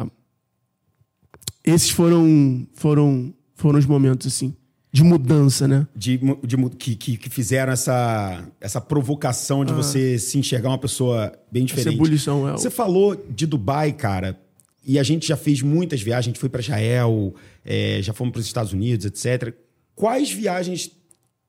[1.64, 4.54] Esses foram, foram, foram os momentos, assim.
[4.98, 5.86] De mudança, né?
[5.94, 9.76] De, de, que, que, que, fizeram essa, essa provocação de ah.
[9.76, 11.94] você se enxergar uma pessoa bem diferente.
[11.94, 12.52] Essa ebulição, é.
[12.52, 14.36] Você falou de Dubai, cara,
[14.84, 17.32] e a gente já fez muitas viagens, a gente foi para Israel,
[17.64, 19.54] é, já fomos para os Estados Unidos, etc.
[19.94, 20.90] Quais viagens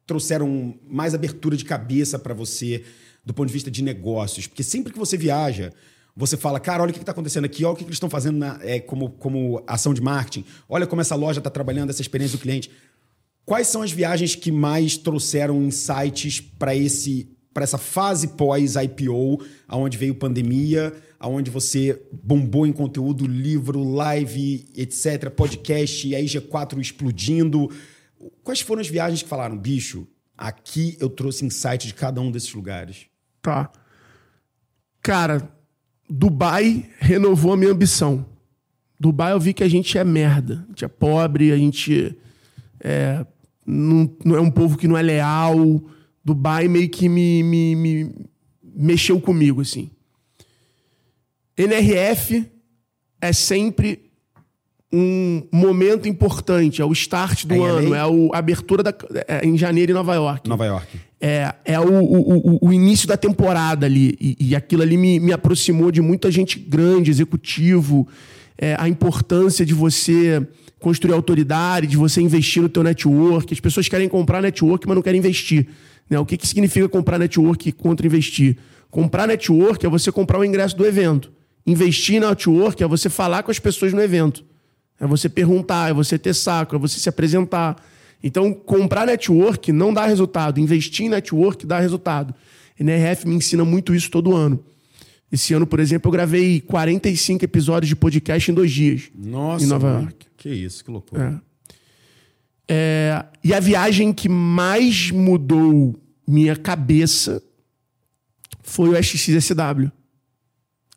[0.05, 2.83] trouxeram mais abertura de cabeça para você
[3.25, 4.45] do ponto de vista de negócios?
[4.45, 5.73] Porque sempre que você viaja,
[6.15, 8.37] você fala, cara, olha o que está acontecendo aqui, olha o que eles estão fazendo
[8.37, 12.37] na, é, como, como ação de marketing, olha como essa loja está trabalhando, essa experiência
[12.37, 12.69] do cliente.
[13.49, 19.97] Quais são as viagens que mais trouxeram insights para esse para essa fase pós-IPO, aonde
[19.97, 27.71] veio pandemia, aonde você bombou em conteúdo, livro, live, etc, podcast, e aí G4 explodindo.
[28.43, 30.07] Quais foram as viagens que falaram, bicho,
[30.37, 33.07] aqui eu trouxe insight de cada um desses lugares?
[33.41, 33.71] Tá.
[35.01, 35.51] Cara,
[36.07, 38.27] Dubai renovou a minha ambição.
[38.99, 40.63] Dubai eu vi que a gente é merda.
[40.65, 42.15] A gente é pobre, a gente
[42.79, 43.25] é,
[43.69, 45.81] não, não é um povo que não é leal.
[46.25, 48.11] Dubai meio que me, me, me
[48.75, 49.89] mexeu comigo, assim.
[51.55, 52.45] NRF
[53.21, 54.09] é sempre
[54.91, 58.93] um momento importante, é o start do é ano, é a abertura da,
[59.27, 60.49] é, em janeiro em Nova York.
[60.49, 60.99] Nova York.
[61.21, 64.17] É, é o, o, o início da temporada ali.
[64.19, 68.07] E, e aquilo ali me, me aproximou de muita gente grande, executivo,
[68.57, 70.47] é, a importância de você
[70.79, 73.53] construir autoridade, de você investir no teu network.
[73.53, 75.67] As pessoas querem comprar network, mas não querem investir.
[76.09, 76.17] Né?
[76.17, 78.57] O que, que significa comprar network contra investir?
[78.89, 81.31] Comprar network é você comprar o ingresso do evento.
[81.65, 84.43] Investir na network é você falar com as pessoas no evento.
[84.99, 87.75] É você perguntar, é você ter saco, é você se apresentar.
[88.23, 90.59] Então, comprar network não dá resultado.
[90.59, 92.33] Investir em network dá resultado.
[92.79, 94.59] NRF me ensina muito isso todo ano.
[95.31, 99.03] Esse ano, por exemplo, eu gravei 45 episódios de podcast em dois dias.
[99.15, 100.28] Nossa, em Nova York.
[100.39, 101.43] Que isso, que loucura.
[101.45, 101.49] É.
[102.71, 107.43] É, e a viagem que mais mudou minha cabeça
[108.61, 109.91] foi o SXSW.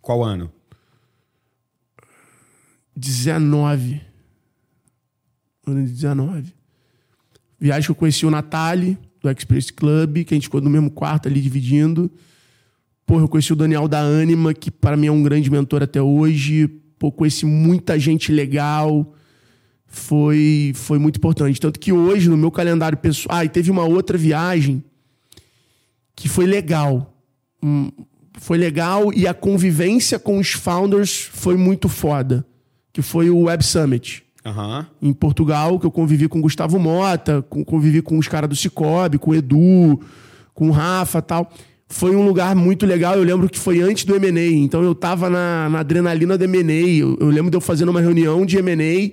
[0.01, 0.53] Qual ano?
[2.95, 4.01] 19.
[5.67, 6.55] Ano de 19.
[7.59, 10.91] Viagem que eu conheci o Natali, do Express Club, que a gente ficou no mesmo
[10.91, 12.11] quarto ali dividindo.
[13.05, 16.01] Porra, eu conheci o Daniel da Anima, que para mim é um grande mentor até
[16.01, 16.69] hoje.
[16.97, 19.13] Pô, conheci muita gente legal.
[19.95, 21.61] Foi, foi muito importante.
[21.61, 23.39] Tanto que hoje, no meu calendário pessoal.
[23.39, 24.83] Ah, e teve uma outra viagem
[26.17, 27.15] que foi legal.
[27.63, 27.91] Hum,
[28.39, 32.45] foi legal e a convivência com os founders foi muito foda.
[32.91, 34.25] Que foi o Web Summit.
[34.45, 34.87] Uhum.
[35.11, 38.57] Em Portugal, que eu convivi com o Gustavo Mota, com, convivi com os caras do
[38.57, 40.01] Cicobi, com o Edu,
[40.55, 41.53] com o Rafa tal
[41.93, 43.15] foi um lugar muito legal.
[43.15, 46.73] Eu lembro que foi antes do M&A, então eu tava na, na adrenalina do M&A.
[46.73, 49.13] Eu, eu, lembro de eu fazendo uma reunião de M&A,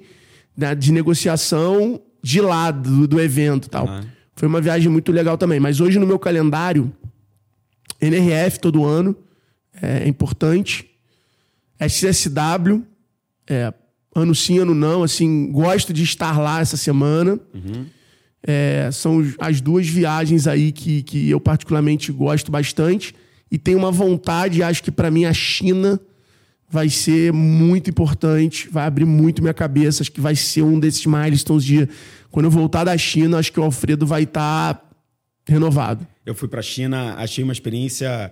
[0.59, 3.87] né, de negociação de lado do, do evento tal.
[3.87, 4.01] Uhum.
[4.35, 5.59] Foi uma viagem muito legal também.
[5.59, 6.91] Mas hoje no meu calendário,
[8.01, 9.15] NRF todo ano,
[9.81, 10.85] é, é importante.
[11.79, 12.83] SSW,
[13.47, 13.73] é,
[14.15, 15.03] ano sim, ano não.
[15.03, 17.39] Assim, gosto de estar lá essa semana.
[17.53, 17.85] Uhum.
[18.41, 23.15] É, são as duas viagens aí que, que eu particularmente gosto bastante.
[23.51, 25.99] E tenho uma vontade, acho que para mim a China
[26.69, 30.03] vai ser muito importante, vai abrir muito minha cabeça.
[30.03, 31.89] Acho que vai ser um desses milestones de.
[32.29, 34.89] Quando eu voltar da China, acho que o Alfredo vai estar tá
[35.47, 36.05] renovado.
[36.25, 38.31] Eu fui para a China, achei uma experiência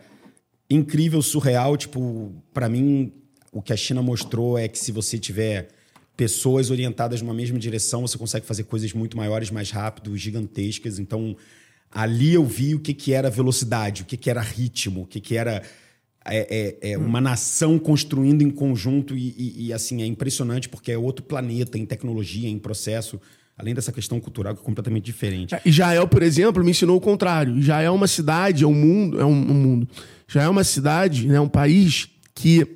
[0.69, 1.75] incrível, surreal.
[1.75, 3.11] Tipo, para mim,
[3.51, 5.69] o que a China mostrou é que se você tiver
[6.15, 10.99] pessoas orientadas numa mesma direção, você consegue fazer coisas muito maiores, mais rápido, gigantescas.
[10.99, 11.35] Então,
[11.91, 15.19] ali eu vi o que, que era velocidade, o que, que era ritmo, o que,
[15.19, 15.63] que era
[16.29, 20.91] é, é, é uma nação construindo em conjunto e, e, e, assim, é impressionante porque
[20.91, 23.19] é outro planeta em tecnologia, em processo,
[23.57, 25.55] além dessa questão cultural que é completamente diferente.
[25.55, 27.57] É, Israel, por exemplo, me ensinou o contrário.
[27.57, 29.87] Israel é uma cidade, é um mundo, é um, um mundo.
[30.27, 32.67] Já é uma cidade, né, um país que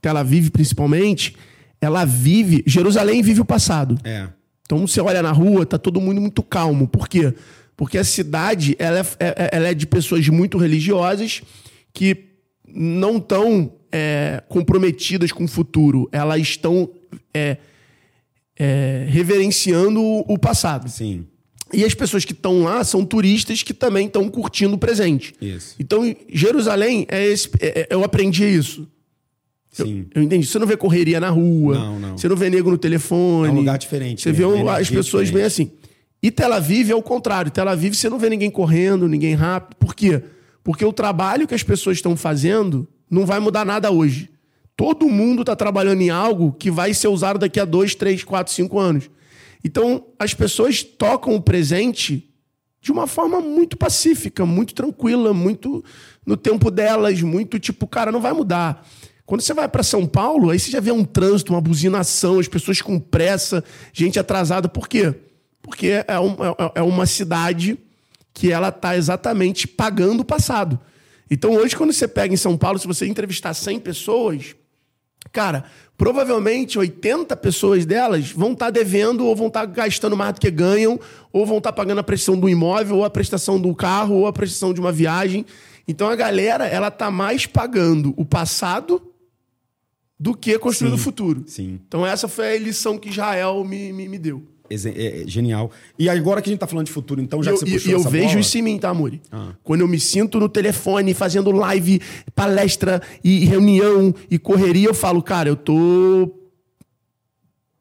[0.00, 1.36] Tel Aviv principalmente,
[1.80, 2.62] ela vive.
[2.66, 3.98] Jerusalém vive o passado.
[4.04, 4.28] É.
[4.64, 6.86] Então você olha na rua, tá todo mundo muito calmo.
[6.88, 7.32] Por quê?
[7.76, 11.42] Porque a cidade ela é, é, é ela é de pessoas muito religiosas
[11.92, 12.31] que
[12.74, 16.08] não estão é, comprometidas com o futuro.
[16.12, 16.88] Elas estão
[17.32, 17.58] é,
[18.58, 20.88] é, reverenciando o passado.
[20.88, 21.26] Sim.
[21.72, 25.34] E as pessoas que estão lá são turistas que também estão curtindo o presente.
[25.40, 25.74] Isso.
[25.78, 27.50] Então, Jerusalém, é esse,
[27.88, 28.86] eu aprendi isso.
[29.70, 30.06] Sim.
[30.14, 30.46] Eu, eu, entendi.
[30.46, 31.74] Você não vê correria na rua.
[31.74, 32.18] Não, não.
[32.18, 33.48] Você não vê nego no telefone.
[33.48, 34.20] É um lugar diferente.
[34.20, 34.34] Você né?
[34.34, 35.32] vê um, as pessoas diferente.
[35.32, 35.70] bem assim.
[36.22, 37.50] E Tel Aviv é o contrário.
[37.50, 39.76] Tel Aviv você não vê ninguém correndo, ninguém rápido.
[39.76, 40.22] Por quê?
[40.62, 44.30] Porque o trabalho que as pessoas estão fazendo não vai mudar nada hoje.
[44.76, 48.52] Todo mundo está trabalhando em algo que vai ser usado daqui a dois, três, quatro,
[48.52, 49.10] cinco anos.
[49.64, 52.28] Então, as pessoas tocam o presente
[52.80, 55.84] de uma forma muito pacífica, muito tranquila, muito
[56.26, 58.84] no tempo delas, muito tipo, cara, não vai mudar.
[59.24, 62.48] Quando você vai para São Paulo, aí você já vê um trânsito, uma buzinação, as
[62.48, 63.62] pessoas com pressa,
[63.92, 64.68] gente atrasada.
[64.68, 65.14] Por quê?
[65.62, 67.78] Porque é, é, é uma cidade
[68.32, 70.78] que ela está exatamente pagando o passado.
[71.30, 74.54] Então hoje, quando você pega em São Paulo, se você entrevistar 100 pessoas,
[75.30, 75.64] cara,
[75.96, 80.40] provavelmente 80 pessoas delas vão estar tá devendo ou vão estar tá gastando mais do
[80.40, 80.98] que ganham,
[81.32, 84.26] ou vão estar tá pagando a prestação do imóvel, ou a prestação do carro, ou
[84.26, 85.46] a prestação de uma viagem.
[85.86, 89.02] Então a galera, ela tá mais pagando o passado
[90.18, 91.44] do que construindo o futuro.
[91.46, 91.80] Sim.
[91.86, 94.51] Então essa foi a lição que Israel me, me, me deu.
[94.70, 95.70] É, é, genial.
[95.98, 97.90] E agora que a gente tá falando de futuro, então, já eu, que você puxou
[97.90, 98.40] E eu vejo bola...
[98.40, 99.20] isso em mim, tá, Muri?
[99.30, 99.54] Ah.
[99.62, 102.00] Quando eu me sinto no telefone, fazendo live,
[102.34, 106.32] palestra e reunião e correria, eu falo, cara, eu tô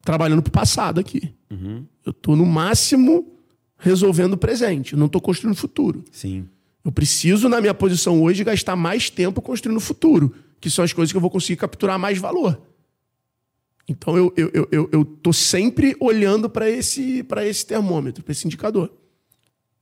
[0.03, 1.33] trabalhando pro passado aqui.
[1.49, 1.85] Uhum.
[2.05, 3.31] Eu tô, no máximo,
[3.77, 4.93] resolvendo o presente.
[4.93, 6.03] Eu não tô construindo o futuro.
[6.11, 6.45] Sim.
[6.83, 10.91] Eu preciso, na minha posição hoje, gastar mais tempo construindo o futuro, que são as
[10.91, 12.59] coisas que eu vou conseguir capturar mais valor.
[13.91, 18.47] Então eu, eu, eu, eu, eu tô sempre olhando para esse, esse termômetro, para esse
[18.47, 18.91] indicador.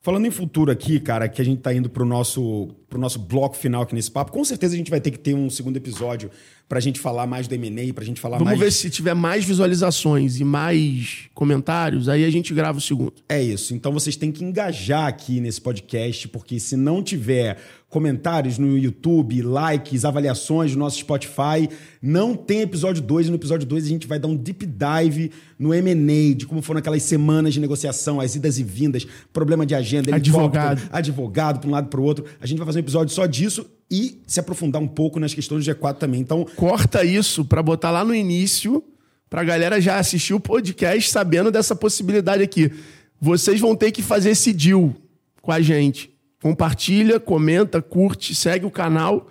[0.02, 3.58] Falando em futuro aqui, cara, que a gente tá indo pro nosso, pro nosso bloco
[3.58, 6.32] final aqui nesse papo, com certeza a gente vai ter que ter um segundo episódio
[6.70, 8.60] pra gente falar mais do M&A, pra gente falar Vamos mais...
[8.60, 13.14] Vamos ver se tiver mais visualizações e mais comentários, aí a gente grava o segundo.
[13.28, 13.74] É isso.
[13.74, 17.58] Então vocês têm que engajar aqui nesse podcast, porque se não tiver
[17.90, 21.68] comentários no YouTube, likes, avaliações no nosso Spotify.
[22.00, 25.32] Não tem episódio 2, e no episódio 2 a gente vai dar um deep dive
[25.58, 29.74] no M&A, de como foram aquelas semanas de negociação, as idas e vindas, problema de
[29.74, 32.26] agenda, advogado, advogado para um lado para o outro.
[32.40, 35.66] A gente vai fazer um episódio só disso e se aprofundar um pouco nas questões
[35.66, 36.22] do G4 também.
[36.22, 38.84] Então, corta isso para botar lá no início,
[39.28, 42.72] para a galera já assistir o podcast sabendo dessa possibilidade aqui.
[43.20, 44.94] Vocês vão ter que fazer esse deal
[45.42, 49.30] com a gente compartilha, comenta, curte, segue o canal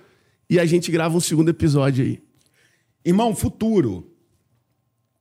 [0.48, 2.22] e a gente grava um segundo episódio aí.
[3.04, 4.12] Irmão, futuro.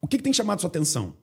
[0.01, 1.14] O que, que tem chamado sua atenção?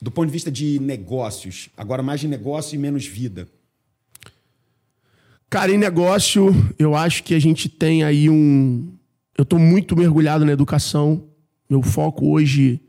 [0.00, 1.68] Do ponto de vista de negócios.
[1.76, 3.48] Agora mais de negócio e menos vida.
[5.48, 8.92] Cara, em negócio, eu acho que a gente tem aí um.
[9.36, 11.28] Eu estou muito mergulhado na educação.
[11.68, 12.80] Meu foco hoje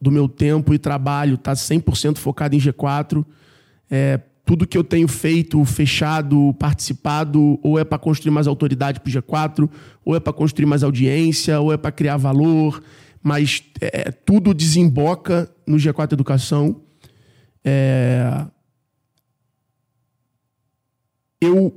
[0.00, 3.24] do meu tempo e trabalho está 100% focado em G4.
[3.90, 9.08] É, tudo que eu tenho feito, fechado, participado, ou é para construir mais autoridade para
[9.08, 9.70] o G4,
[10.04, 12.82] ou é para construir mais audiência, ou é para criar valor,
[13.22, 16.80] mas é, tudo desemboca no G4 Educação.
[17.64, 18.44] É...
[21.40, 21.74] Eu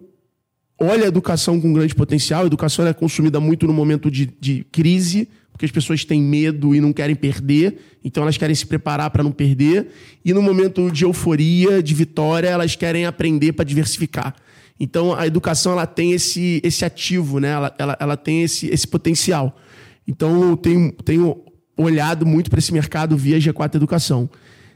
[0.79, 2.43] olho a educação com grande potencial.
[2.43, 6.75] A educação é consumida muito no momento de, de crise, porque as pessoas têm medo
[6.75, 9.87] e não querem perder, então elas querem se preparar para não perder.
[10.23, 14.35] E no momento de euforia, de vitória, elas querem aprender para diversificar.
[14.77, 17.51] Então a educação ela tem esse, esse ativo, né?
[17.51, 19.57] ela, ela, ela tem esse, esse potencial.
[20.05, 21.37] Então eu tenho, tenho
[21.77, 24.29] olhado muito para esse mercado via G4 Educação.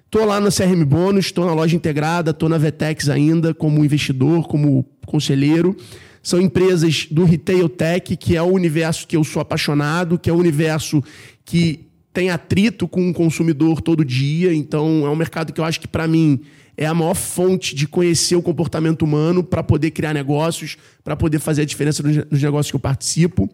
[0.05, 4.47] Estou lá na CRM Bônus, estou na loja integrada, estou na Vetex ainda como investidor,
[4.47, 5.75] como conselheiro.
[6.21, 10.33] São empresas do retail tech, que é o universo que eu sou apaixonado, que é
[10.33, 11.03] o universo
[11.45, 14.53] que tem atrito com o consumidor todo dia.
[14.53, 16.41] Então, é um mercado que eu acho que, para mim,
[16.75, 21.39] é a maior fonte de conhecer o comportamento humano para poder criar negócios, para poder
[21.39, 23.49] fazer a diferença nos negócios que eu participo.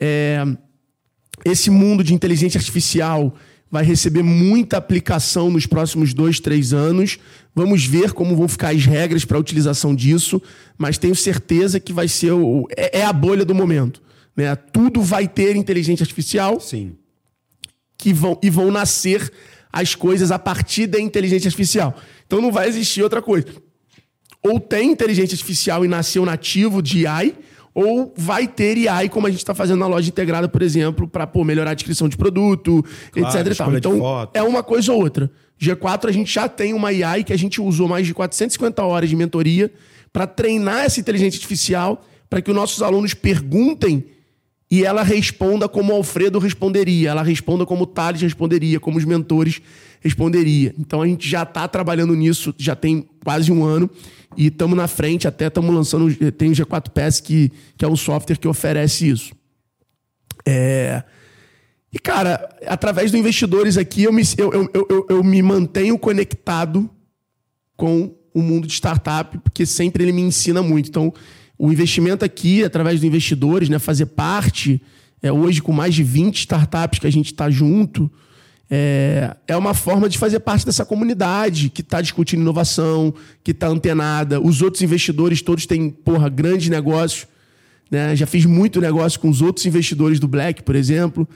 [0.00, 0.44] É...
[1.44, 3.34] Esse mundo de inteligência artificial
[3.70, 7.18] vai receber muita aplicação nos próximos dois, três anos.
[7.54, 10.40] Vamos ver como vão ficar as regras para a utilização disso,
[10.78, 14.00] mas tenho certeza que vai ser o, é, é, a bolha do momento.
[14.36, 14.54] Né?
[14.54, 16.60] Tudo vai ter inteligência artificial.
[16.60, 16.94] Sim.
[17.98, 19.32] Que vão, e vão nascer
[19.72, 21.96] as coisas a partir da inteligência artificial.
[22.26, 23.46] Então não vai existir outra coisa.
[24.42, 27.34] Ou tem inteligência artificial e nasceu nativo de AI,
[27.76, 31.28] ou vai ter AI, como a gente está fazendo na loja integrada, por exemplo, para
[31.44, 32.82] melhorar a descrição de produto,
[33.12, 33.52] claro, etc.
[33.52, 33.76] E tal.
[33.76, 35.30] Então, é uma coisa ou outra.
[35.60, 39.10] G4, a gente já tem uma AI que a gente usou mais de 450 horas
[39.10, 39.70] de mentoria
[40.10, 44.06] para treinar essa inteligência artificial, para que os nossos alunos perguntem
[44.70, 49.60] e ela responda como Alfredo responderia, ela responda como Thales responderia, como os mentores
[50.00, 50.74] responderia.
[50.78, 53.88] Então a gente já está trabalhando nisso, já tem quase um ano.
[54.36, 56.14] E estamos na frente, até estamos lançando.
[56.32, 59.32] Tem o G4 Pass, que, que é um software que oferece isso.
[60.44, 61.02] É...
[61.92, 66.90] E, cara, através dos investidores aqui, eu me, eu, eu, eu, eu me mantenho conectado
[67.76, 70.90] com o mundo de startup, porque sempre ele me ensina muito.
[70.90, 71.14] Então,
[71.58, 74.80] o investimento aqui, através dos investidores, né, fazer parte,
[75.22, 78.10] é, hoje com mais de 20 startups que a gente está junto,
[78.68, 83.14] É, é uma forma de fazer parte dessa comunidade que está discutindo inovação,
[83.44, 84.40] que está antenada.
[84.40, 87.28] Os outros investidores todos têm, porra, grandes negócios.
[87.88, 88.16] Né?
[88.16, 91.28] Já fiz muito negócio com os outros investidores do Black, por exemplo.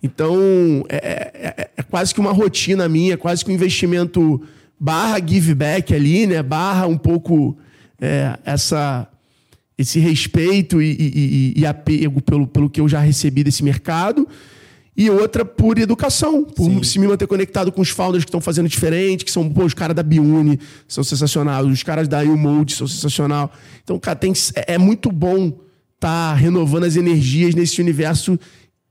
[0.00, 4.40] Então, é, é, é, é quase que uma rotina minha, é quase que um investimento
[4.78, 6.42] barra give back ali, né?
[6.42, 7.56] Barra um pouco
[8.00, 9.08] é, essa,
[9.78, 14.26] esse respeito e, e, e, apego pelo, pelo que eu já recebi desse mercado.
[14.96, 16.82] E outra por educação, por Sim.
[16.82, 19.74] se me manter conectado com os founders que estão fazendo diferente, que são pô, os
[19.74, 20.58] caras da Biune,
[20.88, 23.52] são sensacionais, os caras da Mode são sensacional.
[23.84, 25.60] Então, cara, tem, é, é muito bom estar
[26.30, 28.38] tá renovando as energias nesse universo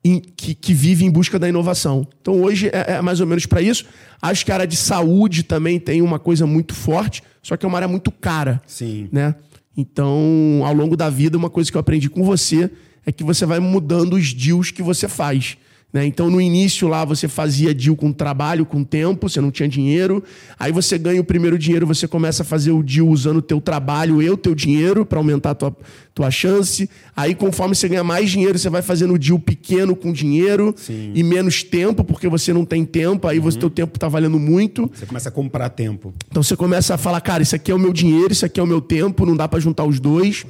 [0.03, 2.07] em, que, que, vive em busca da inovação.
[2.22, 3.86] Então, hoje é, é mais ou menos para isso.
[4.22, 7.68] Acho que a área de saúde também tem uma coisa muito forte, só que é
[7.68, 8.62] uma área muito cara.
[8.68, 9.10] Sim.
[9.12, 9.34] Né?
[9.77, 12.69] Então, ao longo da vida, uma coisa que eu aprendi com você
[13.06, 15.57] é que você vai mudando os deals que você faz.
[15.95, 16.05] Né?
[16.05, 20.22] Então, no início lá, você fazia deal com trabalho, com tempo, você não tinha dinheiro.
[20.59, 23.61] Aí você ganha o primeiro dinheiro, você começa a fazer o deal usando o teu
[23.61, 25.77] trabalho e o teu dinheiro para aumentar a tua,
[26.13, 26.89] tua chance.
[27.15, 31.13] Aí, conforme você ganha mais dinheiro, você vai fazendo o deal pequeno com dinheiro Sim.
[31.15, 33.26] e menos tempo, porque você não tem tempo.
[33.30, 33.51] Aí, o uhum.
[33.51, 34.91] teu tempo está valendo muito.
[34.93, 36.13] Você começa a comprar tempo.
[36.30, 38.63] Então, você começa a falar, cara, isso aqui é o meu dinheiro, isso aqui é
[38.63, 40.45] o meu tempo, não dá para juntar os dois.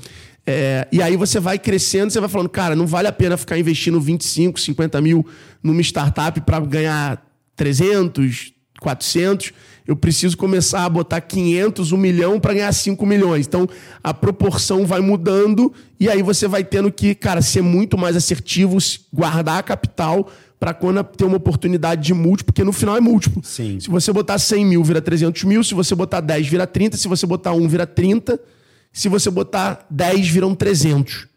[0.47, 3.57] É, e aí você vai crescendo, você vai falando, cara, não vale a pena ficar
[3.57, 5.25] investindo 25, 50 mil
[5.63, 9.51] numa startup para ganhar 300, 400.
[9.87, 13.47] Eu preciso começar a botar 500, 1 milhão para ganhar 5 milhões.
[13.47, 13.67] Então
[14.03, 18.77] a proporção vai mudando e aí você vai tendo que, cara, ser muito mais assertivo,
[19.11, 23.41] guardar a capital para quando ter uma oportunidade de múltiplo, porque no final é múltiplo.
[23.43, 23.79] Sim.
[23.79, 25.63] Se você botar 100 mil, vira 300 mil.
[25.63, 26.97] Se você botar 10, vira 30.
[26.97, 28.39] Se você botar 1, vira 30
[28.95, 31.27] se você botar 10, viram 300.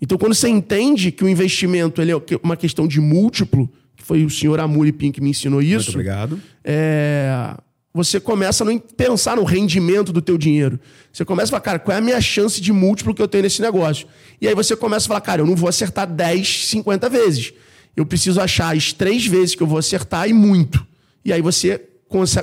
[0.00, 4.24] Então, quando você entende que o investimento ele é uma questão de múltiplo, que foi
[4.24, 5.86] o senhor Amuli Pink que me ensinou isso.
[5.86, 6.40] Muito obrigado.
[6.64, 7.52] É,
[7.92, 10.78] você começa a não pensar no rendimento do teu dinheiro.
[11.12, 13.42] Você começa a falar, cara, qual é a minha chance de múltiplo que eu tenho
[13.42, 14.06] nesse negócio?
[14.40, 17.52] E aí você começa a falar, cara, eu não vou acertar 10, 50 vezes.
[17.96, 20.86] Eu preciso achar as três vezes que eu vou acertar e muito.
[21.24, 21.84] E aí você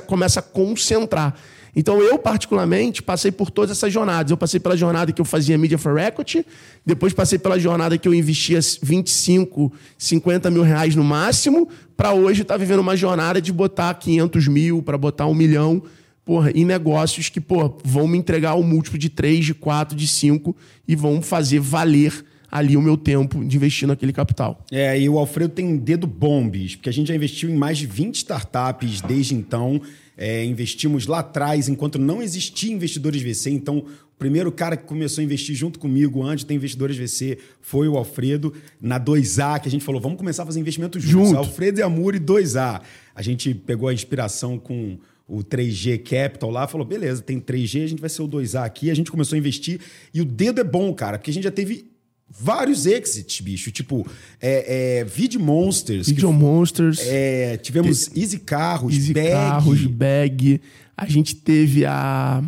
[0.06, 1.34] começa a concentrar.
[1.74, 4.30] Então, eu, particularmente, passei por todas essas jornadas.
[4.30, 6.44] Eu passei pela jornada que eu fazia Media for Equity,
[6.84, 12.42] depois passei pela jornada que eu investia 25, 50 mil reais no máximo, para hoje
[12.42, 15.82] estar tá vivendo uma jornada de botar 500 mil, para botar um milhão,
[16.24, 19.96] porra, em negócios que porra, vão me entregar o um múltiplo de 3, de 4,
[19.96, 20.54] de 5
[20.86, 24.64] e vão fazer valer ali o meu tempo de investir naquele capital.
[24.70, 27.78] É, e o Alfredo tem dedo bom, bicho, porque a gente já investiu em mais
[27.78, 29.80] de 20 startups desde então.
[30.20, 33.50] É, investimos lá atrás, enquanto não existia investidores VC.
[33.50, 37.38] Então, o primeiro cara que começou a investir junto comigo antes de ter investidores VC
[37.60, 41.28] foi o Alfredo, na 2A, que a gente falou, vamos começar a fazer investimentos juntos.
[41.28, 41.38] Junto.
[41.38, 42.82] Alfredo e Amuri 2A.
[43.14, 47.86] A gente pegou a inspiração com o 3G Capital lá, falou, beleza, tem 3G, a
[47.86, 48.90] gente vai ser o 2A aqui.
[48.90, 49.80] A gente começou a investir.
[50.12, 51.86] E o dedo é bom, cara, porque a gente já teve
[52.30, 53.70] vários exits, bicho.
[53.70, 54.06] Tipo,
[54.40, 56.08] é, é, Video Monsters.
[56.08, 57.00] Video Monsters.
[57.02, 59.30] É, tivemos Easy Carros, Easy Bag.
[59.30, 60.60] Carros, Bag.
[60.96, 62.42] A gente teve a...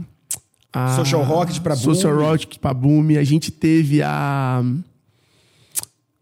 [0.73, 1.83] a Social Rocket pra Boom.
[1.83, 3.19] Social Rocket pra Boom.
[3.19, 4.63] A gente teve a...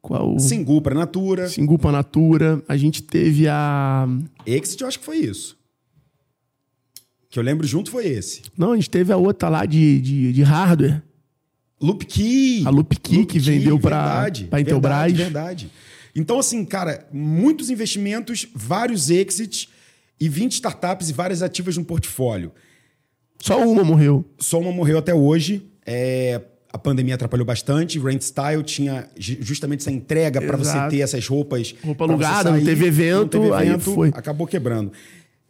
[0.01, 0.39] Qual?
[0.39, 1.48] Singu pra Natura.
[1.48, 2.62] Singu pra Natura.
[2.68, 4.06] A gente teve a...
[4.47, 5.56] Exit, eu acho que foi isso.
[7.30, 8.43] Que eu lembro junto foi esse.
[8.56, 11.02] Não, a gente teve a outra lá de, de, de hardware.
[11.80, 12.62] Loop Key.
[12.66, 15.12] A Loop Key Loop que Key, vendeu para a Intelbras.
[15.12, 15.70] Verdade, verdade.
[16.14, 19.68] Então, assim, cara, muitos investimentos, vários exits
[20.20, 22.52] e 20 startups e várias ativas no portfólio.
[23.38, 24.24] Só uma morreu.
[24.38, 25.64] Só uma morreu até hoje.
[25.86, 26.40] É,
[26.72, 27.98] a pandemia atrapalhou bastante.
[27.98, 31.74] Rent Style tinha justamente essa entrega para você ter essas roupas.
[31.82, 34.09] Roupa alugada, não teve evento, não teve evento aí foi.
[34.12, 34.92] acabou quebrando.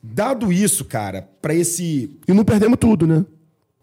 [0.02, 2.10] Dado isso, cara, para esse.
[2.26, 3.24] E não perdemos tudo, né?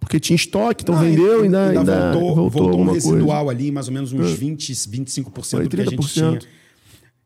[0.06, 3.60] Porque tinha estoque, então vendeu e ainda, ainda, voltou, voltou, voltou um residual coisa.
[3.60, 4.36] ali, mais ou menos uns é.
[4.36, 6.40] 20, 25% do que a gente tinha.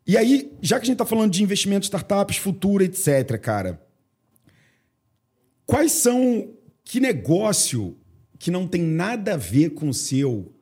[0.07, 3.85] E aí, já que a gente está falando de investimentos, startups, futuro, etc., cara,
[5.65, 6.53] quais são.
[6.85, 7.97] Que negócio
[8.39, 10.55] que não tem nada a ver com o seu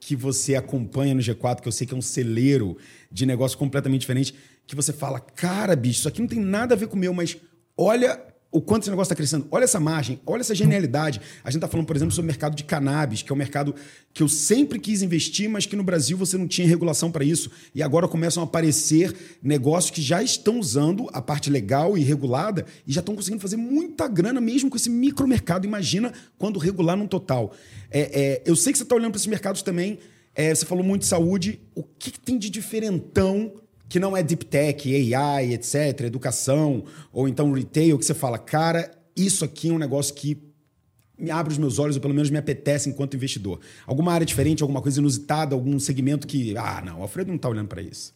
[0.00, 2.76] que você acompanha no G4, que eu sei que é um celeiro
[3.10, 4.34] de negócio completamente diferente,
[4.66, 7.14] que você fala, cara, bicho, isso aqui não tem nada a ver com o meu,
[7.14, 7.38] mas
[7.78, 8.20] olha
[8.54, 9.48] o quanto esse negócio está crescendo.
[9.50, 11.20] Olha essa margem, olha essa genialidade.
[11.42, 13.74] A gente está falando, por exemplo, sobre o mercado de cannabis, que é um mercado
[14.12, 17.50] que eu sempre quis investir, mas que no Brasil você não tinha regulação para isso.
[17.74, 19.12] E agora começam a aparecer
[19.42, 23.56] negócios que já estão usando a parte legal e regulada e já estão conseguindo fazer
[23.56, 25.66] muita grana mesmo com esse micromercado.
[25.66, 27.52] Imagina quando regular num total.
[27.90, 29.98] É, é, eu sei que você está olhando para esses mercados também.
[30.32, 31.58] É, você falou muito de saúde.
[31.74, 33.52] O que, que tem de diferentão
[33.94, 38.90] que não é deep tech, AI, etc., educação, ou então retail, que você fala, cara,
[39.16, 40.36] isso aqui é um negócio que
[41.16, 43.60] me abre os meus olhos, ou pelo menos me apetece enquanto investidor?
[43.86, 47.48] Alguma área diferente, alguma coisa inusitada, algum segmento que, ah, não, o Alfredo não está
[47.48, 48.12] olhando para isso.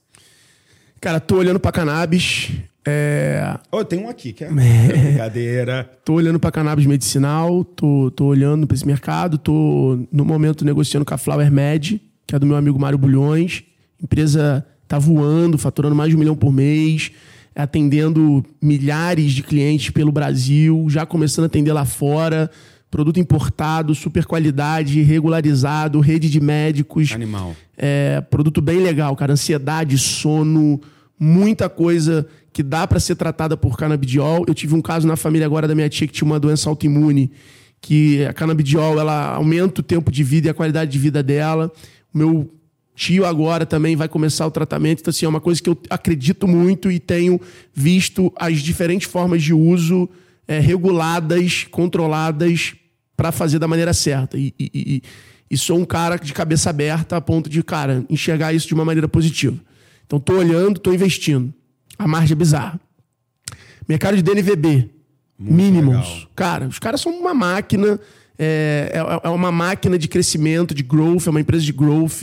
[1.00, 2.50] Cara, tô olhando para cannabis.
[2.84, 3.56] É...
[3.70, 5.88] Oh, tem um aqui, que é, brincadeira.
[6.04, 11.06] tô olhando para cannabis medicinal, tô, tô olhando para esse mercado, tô no momento negociando
[11.06, 13.62] com a Flower Med, que é do meu amigo Mário Bulhões.
[14.02, 17.12] Empresa tá voando, faturando mais de um milhão por mês,
[17.54, 22.50] atendendo milhares de clientes pelo Brasil, já começando a atender lá fora
[22.90, 27.12] produto importado, super qualidade, regularizado, rede de médicos.
[27.12, 27.54] Animal.
[27.76, 29.32] É, produto bem legal, cara.
[29.32, 30.80] Ansiedade, sono,
[31.18, 34.44] muita coisa que dá para ser tratada por canabidiol.
[34.46, 37.30] Eu tive um caso na família agora da minha tia que tinha uma doença autoimune,
[37.80, 41.70] que a canabidiol ela aumenta o tempo de vida e a qualidade de vida dela.
[42.12, 42.50] O meu
[42.98, 45.00] tio agora também vai começar o tratamento.
[45.00, 47.40] Então, assim, é uma coisa que eu acredito muito e tenho
[47.72, 50.08] visto as diferentes formas de uso
[50.48, 52.74] é, reguladas, controladas
[53.16, 54.36] para fazer da maneira certa.
[54.36, 55.02] E, e, e,
[55.48, 58.84] e, sou um cara de cabeça aberta a ponto de, cara, enxergar isso de uma
[58.84, 59.56] maneira positiva.
[60.04, 61.54] Então, tô olhando, tô investindo.
[61.96, 62.80] A margem é bizarra.
[63.88, 64.90] Mercado de DNVB.
[65.38, 65.94] Muito mínimos.
[65.94, 66.28] Legal.
[66.34, 68.00] Cara, os caras são uma máquina.
[68.36, 72.22] É, é, é uma máquina de crescimento, de growth, é uma empresa de growth.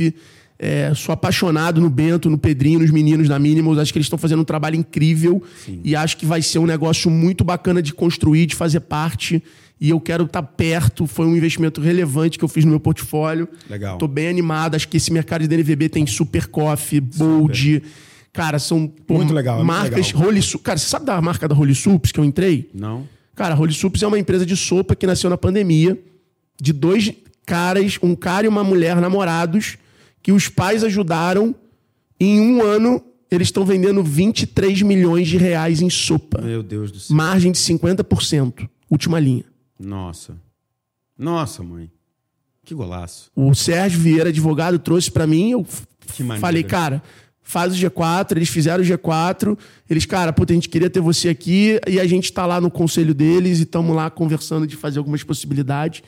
[0.58, 3.78] É, sou apaixonado no Bento, no Pedrinho, nos meninos da Minimus.
[3.78, 5.82] Acho que eles estão fazendo um trabalho incrível Sim.
[5.84, 9.44] e acho que vai ser um negócio muito bacana de construir, de fazer parte.
[9.80, 11.06] E eu quero estar tá perto.
[11.06, 13.50] Foi um investimento relevante que eu fiz no meu portfólio.
[13.70, 13.98] Legal.
[13.98, 14.76] Tô bem animado.
[14.76, 17.84] Acho que esse mercado de DNVB tem Super Coffee, Bold.
[18.32, 20.14] Cara, são pô, muito legal, marcas.
[20.14, 22.70] Muito Holy Cara, você sabe da marca da Holy Soups que eu entrei?
[22.74, 23.08] Não.
[23.34, 25.98] Cara, a Holy Soups é uma empresa de sopa que nasceu na pandemia
[26.62, 27.14] de dois
[27.46, 29.78] caras, um cara e uma mulher namorados
[30.26, 31.54] que os pais ajudaram.
[32.20, 33.00] Em um ano,
[33.30, 36.42] eles estão vendendo 23 milhões de reais em sopa.
[36.42, 37.16] Meu Deus do céu.
[37.16, 38.68] Margem de 50%.
[38.90, 39.46] Última linha.
[39.80, 40.36] Nossa.
[41.16, 41.92] Nossa, mãe.
[42.64, 43.30] Que golaço.
[43.36, 45.52] O Sérgio Vieira, advogado, trouxe para mim.
[45.52, 45.64] Eu
[46.40, 47.04] falei, cara,
[47.44, 48.32] faz o G4.
[48.32, 49.56] Eles fizeram o G4.
[49.88, 51.80] Eles, cara, puta, a gente queria ter você aqui.
[51.88, 55.22] E a gente tá lá no conselho deles e estamos lá conversando de fazer algumas
[55.22, 56.02] possibilidades.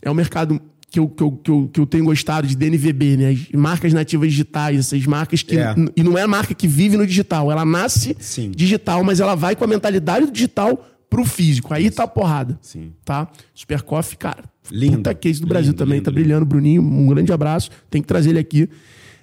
[0.00, 0.60] É um mercado
[0.90, 3.30] que eu, que, eu, que, eu, que eu tenho gostado de DNVB, né?
[3.30, 5.56] As marcas nativas digitais, essas marcas que.
[5.56, 5.74] É.
[5.96, 8.50] E não é a marca que vive no digital, ela nasce Sim.
[8.50, 11.72] digital, mas ela vai com a mentalidade do digital pro físico.
[11.72, 12.58] Aí tá a porrada.
[12.60, 12.92] Sim.
[13.04, 13.28] Tá?
[13.54, 14.44] Super Coffee, cara.
[14.70, 14.96] Lindo.
[14.98, 16.44] Puta case do Brasil lindo, também, lindo, tá brilhando.
[16.44, 17.70] Bruninho, um grande abraço.
[17.88, 18.68] Tem que trazer ele aqui.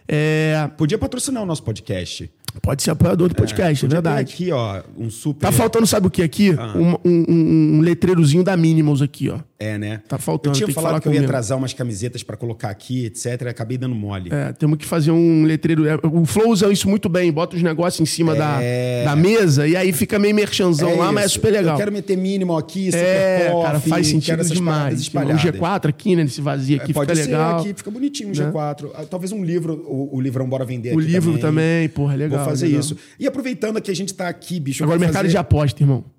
[0.08, 0.70] É...
[0.78, 2.32] Podia patrocinar o nosso podcast.
[2.62, 4.34] Pode ser apoiador do é, podcast, é, é verdade.
[4.34, 5.42] aqui, ó, um super.
[5.46, 6.56] Tá faltando, sabe o que aqui?
[6.58, 6.74] Ah.
[6.76, 9.40] Um, um, um, letreirozinho da Minimals aqui, ó.
[9.60, 10.02] É, né?
[10.08, 10.56] Tá faltando.
[10.56, 13.48] Eu tinha falado que, que eu ia trazer umas camisetas para colocar aqui, etc.
[13.50, 14.30] Acabei dando mole.
[14.32, 15.88] É, temos que fazer um letreiro.
[15.88, 19.04] É, o Flow usa isso muito bem, bota os negócios em cima é...
[19.04, 21.14] da, da mesa e aí fica meio merchanzão é lá, isso.
[21.14, 21.74] mas é super legal.
[21.74, 25.08] Eu quero meter minimal aqui, super é, coffee, cara, faz sentido demais.
[25.08, 26.24] O G4 aqui, né?
[26.24, 27.60] Nesse vazio aqui, é, fica legal.
[27.60, 28.84] aqui, fica bonitinho o G4.
[28.84, 28.90] Né?
[28.94, 32.40] Ah, talvez um livro, o, o livrão Bora Vender O livro também, também porra, legal.
[32.40, 32.82] Vou fazer legal.
[32.82, 32.96] isso.
[33.20, 34.84] E aproveitando que a gente tá aqui, bicho.
[34.84, 35.30] Agora, mercado fazer...
[35.30, 36.17] de aposta, irmão.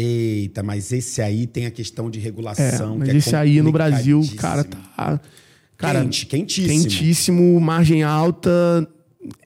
[0.00, 2.94] Eita, mas esse aí tem a questão de regulação.
[2.94, 5.20] É, mas é esse aí no Brasil, cara, tá.
[5.76, 6.82] Cara, Quente, quentíssimo.
[6.82, 8.88] Quentíssimo, margem alta.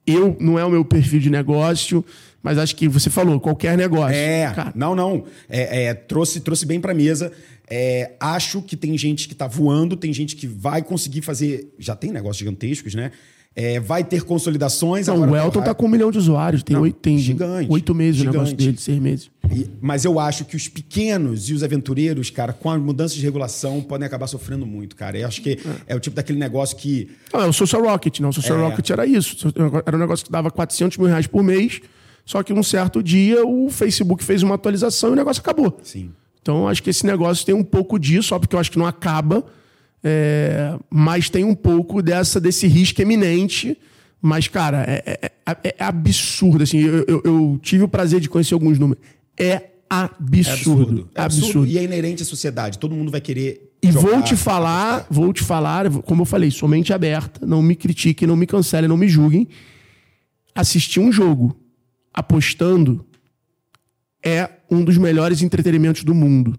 [0.07, 2.05] Eu não é o meu perfil de negócio,
[2.43, 4.15] mas acho que você falou, qualquer negócio.
[4.15, 4.73] É, cara.
[4.74, 5.24] não, não.
[5.49, 7.33] É, é, trouxe, trouxe bem pra mesa.
[7.66, 11.73] É, acho que tem gente que tá voando, tem gente que vai conseguir fazer.
[11.79, 13.11] Já tem negócios gigantescos, né?
[13.55, 15.09] É, vai ter consolidações.
[15.09, 17.95] Não, o Elton está com um milhão de usuários, tem, Não, oito, tem gigante, oito
[17.95, 18.37] meses gigante.
[18.37, 19.31] o negócio dele, seis meses.
[19.55, 23.20] E, mas eu acho que os pequenos e os aventureiros, cara, com a mudança de
[23.20, 25.19] regulação, podem acabar sofrendo muito, cara.
[25.19, 27.11] Eu acho que é, é o tipo daquele negócio que.
[27.33, 28.31] Não, é o Social Rocket, não.
[28.31, 28.62] O Social é.
[28.62, 29.37] Rocket era isso.
[29.85, 31.83] Era um negócio que dava 400 mil reais por mês,
[32.24, 35.79] só que um certo dia o Facebook fez uma atualização e o negócio acabou.
[35.83, 36.11] Sim.
[36.41, 38.87] Então acho que esse negócio tem um pouco disso, só porque eu acho que não
[38.87, 39.45] acaba
[40.03, 43.79] é, mas tem um pouco dessa desse risco eminente.
[44.20, 46.62] Mas, cara, é, é, é, é absurdo.
[46.62, 49.03] Assim, eu, eu, eu, tive o prazer de conhecer alguns números.
[49.37, 51.11] É absurdo.
[51.15, 51.47] É absurdo.
[51.47, 51.66] absurdo.
[51.66, 52.79] E é inerente à sociedade.
[52.79, 53.73] Todo mundo vai querer.
[53.83, 57.45] E jogar, vou te falar, vou te falar, como eu falei, somente aberta.
[57.45, 59.49] Não me critiquem, não me cancelem, não me julguem.
[60.55, 61.57] Assistir um jogo
[62.15, 63.05] apostando
[64.24, 66.57] é um dos melhores entretenimentos do mundo.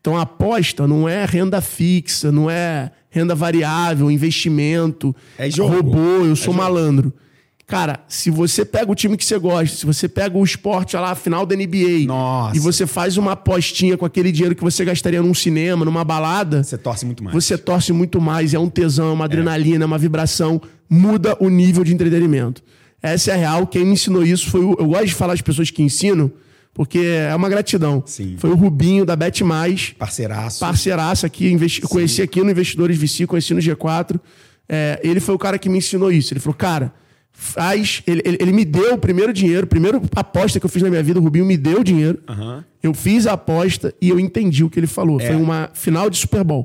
[0.00, 5.74] Então a aposta não é renda fixa, não é renda variável, investimento, é jogo.
[5.74, 7.12] robô, eu sou é malandro.
[7.66, 11.10] Cara, se você pega o time que você gosta, se você pega o esporte lá,
[11.10, 12.56] a final da NBA, Nossa.
[12.56, 16.62] e você faz uma apostinha com aquele dinheiro que você gastaria num cinema, numa balada.
[16.62, 17.34] Você torce muito mais.
[17.34, 21.50] Você torce muito mais, é um tesão, é uma adrenalina, é uma vibração, muda o
[21.50, 22.62] nível de entretenimento.
[23.02, 23.66] Essa é a real.
[23.66, 24.74] Quem me ensinou isso foi o.
[24.78, 26.30] Eu gosto de falar as pessoas que ensinam,
[26.78, 28.04] porque é uma gratidão.
[28.06, 28.36] Sim.
[28.38, 29.92] Foi o Rubinho da Bet Mais.
[29.98, 30.60] Parceiraço.
[30.60, 31.80] Parceiraço aqui, investi...
[31.80, 34.20] conheci aqui no Investidores VC, conheci no G4.
[34.68, 36.32] É, ele foi o cara que me ensinou isso.
[36.32, 36.94] Ele falou, cara,
[37.32, 38.00] faz.
[38.06, 40.88] Ele, ele, ele me deu o primeiro dinheiro, a primeira aposta que eu fiz na
[40.88, 42.20] minha vida, o Rubinho me deu o dinheiro.
[42.28, 42.64] Aham.
[42.80, 45.20] Eu fiz a aposta e eu entendi o que ele falou.
[45.20, 45.26] É.
[45.26, 46.64] Foi uma final de Super Bowl.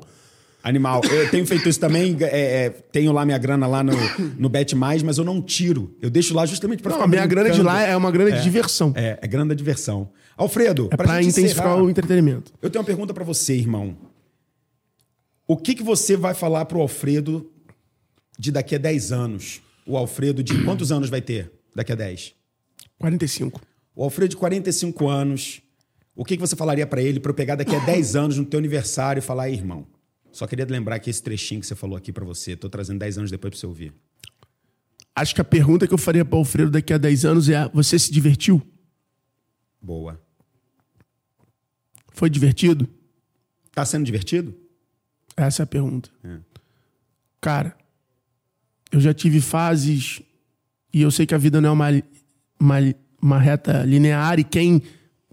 [0.64, 1.02] Animal.
[1.04, 2.16] Eu tenho feito isso também.
[2.22, 3.92] é, é, tenho lá minha grana lá no,
[4.40, 5.94] no Bet Mais, mas eu não tiro.
[6.02, 8.42] Eu deixo lá justamente para ficar a minha grana de lá é uma grana de
[8.42, 8.94] diversão.
[8.96, 10.10] É, é grana da diversão.
[10.38, 12.54] Alfredo, É pra gente intensificar encerrar, o entretenimento.
[12.62, 13.96] Eu tenho uma pergunta pra você, irmão.
[15.46, 17.52] O que, que você vai falar pro Alfredo
[18.40, 19.62] de daqui a 10 anos?
[19.86, 22.34] O Alfredo de quantos anos vai ter daqui a 10?
[22.98, 23.60] 45.
[23.94, 25.62] O Alfredo de 45 anos.
[26.16, 28.46] O que, que você falaria pra ele pra eu pegar daqui a 10 anos no
[28.46, 29.86] teu aniversário e falar, "Ei, irmão,
[30.34, 33.20] só queria lembrar que esse trechinho que você falou aqui pra você, tô trazendo 10
[33.20, 33.94] anos depois pra você ouvir.
[35.16, 37.70] Acho que a pergunta que eu faria para o Alfredo daqui a 10 anos é:
[37.70, 38.60] você se divertiu?
[39.80, 40.20] Boa.
[42.12, 42.90] Foi divertido?
[43.72, 44.56] Tá sendo divertido?
[45.38, 46.10] Essa é a pergunta.
[46.24, 46.40] É.
[47.40, 47.78] Cara,
[48.92, 50.20] eu já tive fases
[50.92, 52.04] e eu sei que a vida não é uma,
[52.60, 52.76] uma,
[53.22, 54.82] uma reta linear e quem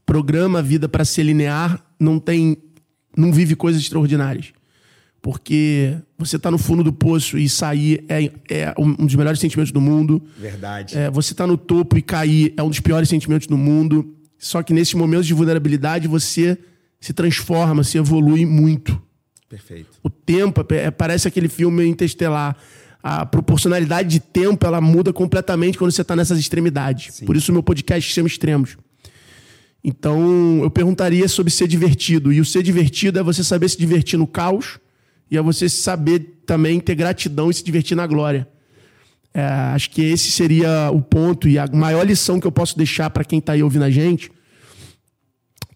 [0.05, 2.56] programa a vida para ser linear não tem
[3.16, 4.52] não vive coisas extraordinárias.
[5.22, 9.70] Porque você tá no fundo do poço e sair é, é um dos melhores sentimentos
[9.70, 10.22] do mundo.
[10.38, 10.97] Verdade.
[10.97, 14.16] É, você tá no topo e cair é um dos piores sentimentos do mundo.
[14.38, 16.56] Só que nesses momentos de vulnerabilidade você
[16.98, 19.01] se transforma, se evolui muito.
[19.48, 19.90] Perfeito.
[20.02, 22.56] O tempo, é, parece aquele filme interestelar.
[23.02, 27.20] A proporcionalidade de tempo ela muda completamente quando você está nessas extremidades.
[27.20, 28.78] Por isso o meu podcast chama Extremos.
[29.84, 32.32] Então eu perguntaria sobre ser divertido.
[32.32, 34.78] E o ser divertido é você saber se divertir no caos
[35.31, 38.48] e é você saber também ter gratidão e se divertir na glória.
[39.32, 43.11] É, acho que esse seria o ponto e a maior lição que eu posso deixar
[43.11, 44.31] para quem está aí ouvindo a gente,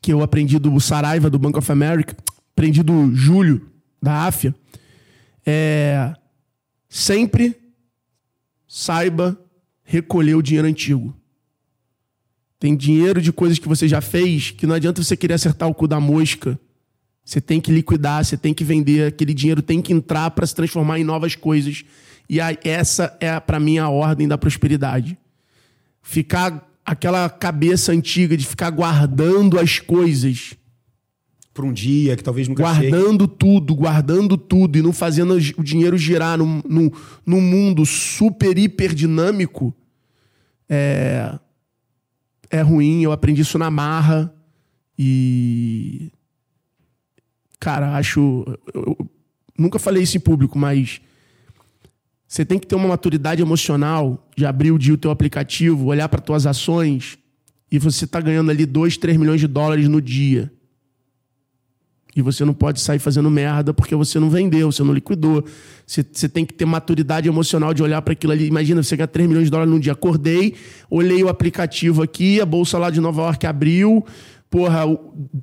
[0.03, 2.17] que eu aprendi do Saraiva, do Bank of America,
[2.53, 3.71] aprendi do Júlio,
[4.03, 4.55] da Áfia,
[5.47, 6.15] é
[6.89, 7.57] sempre
[8.67, 9.39] saiba
[9.83, 11.15] recolher o dinheiro antigo.
[12.59, 15.75] Tem dinheiro de coisas que você já fez que não adianta você querer acertar o
[15.75, 16.59] cu da mosca.
[17.25, 20.55] Você tem que liquidar, você tem que vender, aquele dinheiro tem que entrar para se
[20.55, 21.85] transformar em novas coisas.
[22.29, 25.17] E aí, essa é, para mim, a ordem da prosperidade.
[26.03, 30.55] Ficar aquela cabeça antiga de ficar guardando as coisas,
[31.55, 32.91] Pra um dia que talvez nunca chegue.
[32.91, 36.91] guardando tudo, guardando tudo e não fazendo o dinheiro girar num, num,
[37.25, 39.73] num mundo super, hiper dinâmico,
[40.69, 41.39] é,
[42.51, 43.05] é ruim.
[43.05, 44.35] Eu aprendi isso na marra
[44.99, 46.11] e.
[47.65, 48.45] Cara, acho.
[48.75, 49.11] Eu, eu
[49.59, 51.01] nunca falei isso em público, mas.
[52.29, 56.07] Você tem que ter uma maturidade emocional de abrir o dia o teu aplicativo, olhar
[56.11, 57.17] para tuas ações
[57.71, 60.53] e você tá ganhando ali 2, 3 milhões de dólares no dia.
[62.15, 65.43] E você não pode sair fazendo merda porque você não vendeu, você não liquidou.
[65.87, 68.47] Você, você tem que ter maturidade emocional de olhar para aquilo ali.
[68.47, 69.93] Imagina, você ganha 3 milhões de dólares num dia.
[69.93, 70.55] Acordei,
[70.91, 74.05] olhei o aplicativo aqui, a bolsa lá de Nova York abriu.
[74.51, 74.83] Porra,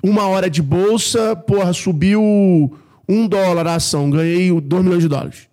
[0.04, 2.22] uma hora de bolsa, porra, subiu
[3.08, 4.10] um dólar a ação.
[4.10, 5.50] Ganhei 2 milhões de dólares.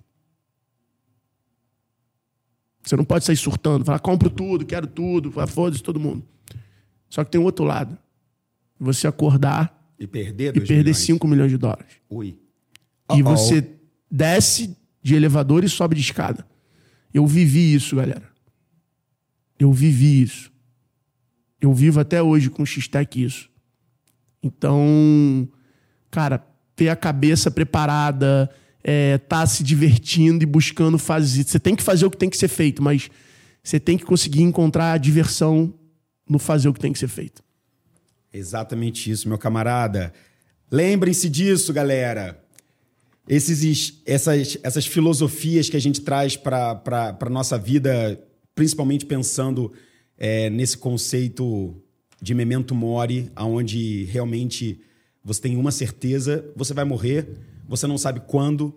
[2.82, 6.24] Você não pode sair surtando, falar, compro tudo, quero tudo, foda-se todo mundo.
[7.10, 7.98] Só que tem um outro lado.
[8.78, 10.98] Você acordar E perder e dois perder milhões.
[10.98, 11.92] 5 milhões de dólares.
[12.08, 12.38] Ui.
[13.10, 13.36] E Uh-oh.
[13.36, 13.68] você
[14.10, 16.46] desce de elevador e sobe de escada.
[17.12, 18.30] Eu vivi isso, galera.
[19.58, 20.52] Eu vivi isso.
[21.60, 23.50] Eu vivo até hoje com X-Tech isso.
[24.42, 25.48] Então,
[26.10, 26.44] cara,
[26.76, 28.48] ter a cabeça preparada,
[28.82, 31.44] é, tá se divertindo e buscando fazer.
[31.44, 33.10] Você tem que fazer o que tem que ser feito, mas
[33.62, 35.74] você tem que conseguir encontrar a diversão
[36.28, 37.42] no fazer o que tem que ser feito.
[38.32, 40.12] Exatamente isso, meu camarada.
[40.70, 42.42] Lembrem-se disso, galera.
[43.28, 46.80] Esses, essas, essas filosofias que a gente traz para
[47.20, 48.18] a nossa vida,
[48.54, 49.72] principalmente pensando
[50.18, 51.74] é, nesse conceito
[52.20, 54.80] de memento mori, onde realmente
[55.24, 57.28] você tem uma certeza, você vai morrer,
[57.68, 58.74] você não sabe quando,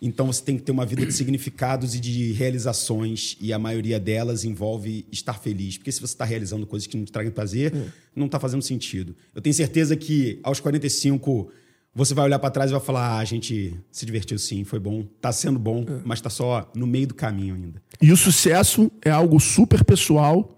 [0.00, 3.98] então você tem que ter uma vida de significados e de realizações, e a maioria
[3.98, 5.76] delas envolve estar feliz.
[5.76, 7.74] Porque se você está realizando coisas que não te tragam prazer,
[8.14, 9.14] não está fazendo sentido.
[9.34, 11.50] Eu tenho certeza que aos 45
[11.94, 14.78] você vai olhar para trás e vai falar: ah, a gente se divertiu sim, foi
[14.78, 17.82] bom, tá sendo bom, mas tá só no meio do caminho ainda.
[18.00, 20.57] E o sucesso é algo super pessoal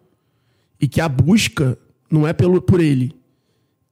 [0.81, 1.78] e que a busca
[2.11, 3.15] não é pelo, por ele.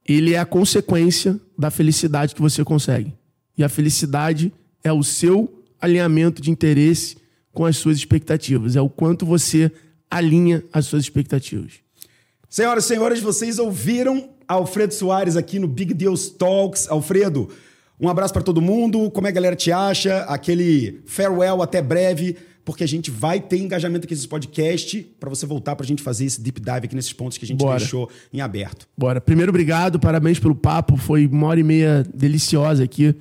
[0.07, 3.13] Ele é a consequência da felicidade que você consegue.
[3.57, 4.51] E a felicidade
[4.83, 7.17] é o seu alinhamento de interesse
[7.53, 8.75] com as suas expectativas.
[8.75, 9.71] É o quanto você
[10.09, 11.73] alinha as suas expectativas.
[12.49, 16.89] Senhoras e senhores, vocês ouviram Alfredo Soares aqui no Big Deals Talks.
[16.89, 17.49] Alfredo,
[17.99, 19.11] um abraço para todo mundo.
[19.11, 20.21] Como é que a galera te acha?
[20.23, 25.45] Aquele farewell até breve, porque a gente vai ter engajamento aqui nesse podcast para você
[25.45, 27.79] voltar para a gente fazer esse deep dive aqui nesses pontos que a gente Bora.
[27.79, 28.87] deixou em aberto.
[28.97, 29.19] Bora.
[29.19, 30.97] Primeiro, obrigado, parabéns pelo papo.
[30.97, 33.15] Foi uma hora e meia deliciosa aqui.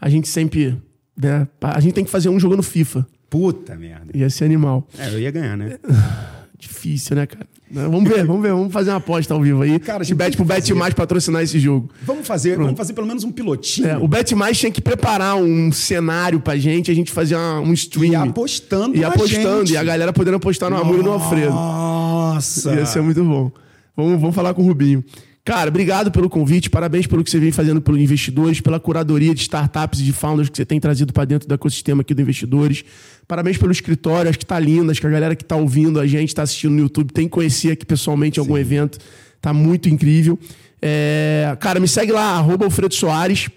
[0.00, 0.76] A gente sempre.
[1.16, 3.06] Né, a gente tem que fazer um jogando FIFA.
[3.28, 4.16] Puta merda.
[4.16, 4.88] Ia ser animal.
[4.98, 5.78] É, eu ia ganhar, né?
[6.60, 7.46] Difícil, né, cara?
[7.72, 9.78] Vamos ver, vamos ver, vamos fazer uma aposta ao vivo aí.
[9.78, 11.88] Cara, gente bet pro Bet Mais patrocinar esse jogo.
[12.02, 12.64] Vamos fazer, Pronto.
[12.66, 13.88] vamos fazer pelo menos um pilotinho.
[13.88, 17.72] É, o Bet Mais tinha que preparar um cenário pra gente, a gente fazer um
[17.72, 18.12] stream.
[18.12, 19.72] E apostando, E apostando, gente.
[19.72, 21.52] e a galera podendo apostar no Amor e no Alfredo.
[21.54, 22.74] Nossa!
[22.74, 23.50] Ia ser muito bom.
[23.96, 25.04] Vamos, vamos falar com o Rubinho.
[25.42, 29.40] Cara, obrigado pelo convite, parabéns pelo que você vem fazendo pelos investidores, pela curadoria de
[29.40, 32.84] startups e de founders que você tem trazido para dentro do ecossistema aqui do Investidores.
[33.26, 36.06] Parabéns pelo escritório, acho que tá lindo, acho que a galera que tá ouvindo a
[36.06, 38.60] gente, tá assistindo no YouTube, tem que conhecer aqui pessoalmente em algum Sim.
[38.60, 38.98] evento.
[39.40, 40.38] Tá muito incrível.
[40.80, 41.56] É...
[41.58, 43.48] Cara, me segue lá, arroba Alfredo Soares.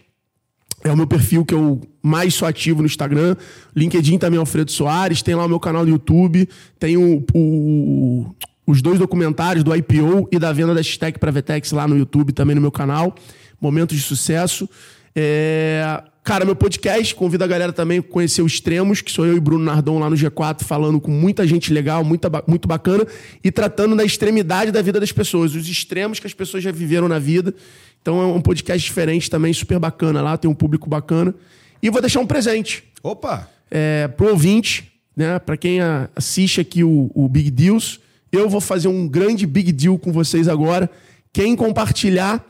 [0.86, 3.36] É o meu perfil que eu mais sou ativo no Instagram.
[3.76, 5.22] LinkedIn também é Alfredo Soares.
[5.22, 6.48] Tem lá o meu canal no YouTube.
[6.78, 11.72] Tem o, o os dois documentários do IPO e da venda da X-Tech para Vetex
[11.72, 13.15] lá no YouTube, também no meu canal.
[13.60, 14.69] Momentos de sucesso.
[15.15, 16.03] É...
[16.23, 19.41] Cara, meu podcast, convido a galera também a conhecer o Extremos, que sou eu e
[19.41, 23.06] Bruno Nardon lá no G4, falando com muita gente legal, muita, muito bacana,
[23.44, 27.10] e tratando da extremidade da vida das pessoas, os extremos que as pessoas já viveram
[27.10, 27.53] na vida.
[28.02, 31.35] Então é um podcast diferente também, super bacana lá, tem um público bacana.
[31.81, 32.85] E vou deixar um presente.
[33.03, 33.49] Opa!
[33.69, 35.40] É, pro ouvinte, né?
[35.40, 35.80] Para quem
[36.15, 37.99] assiste aqui o, o Big Deals,
[38.34, 40.90] eu vou fazer um grande big deal com vocês agora.
[41.32, 42.44] Quem compartilhar,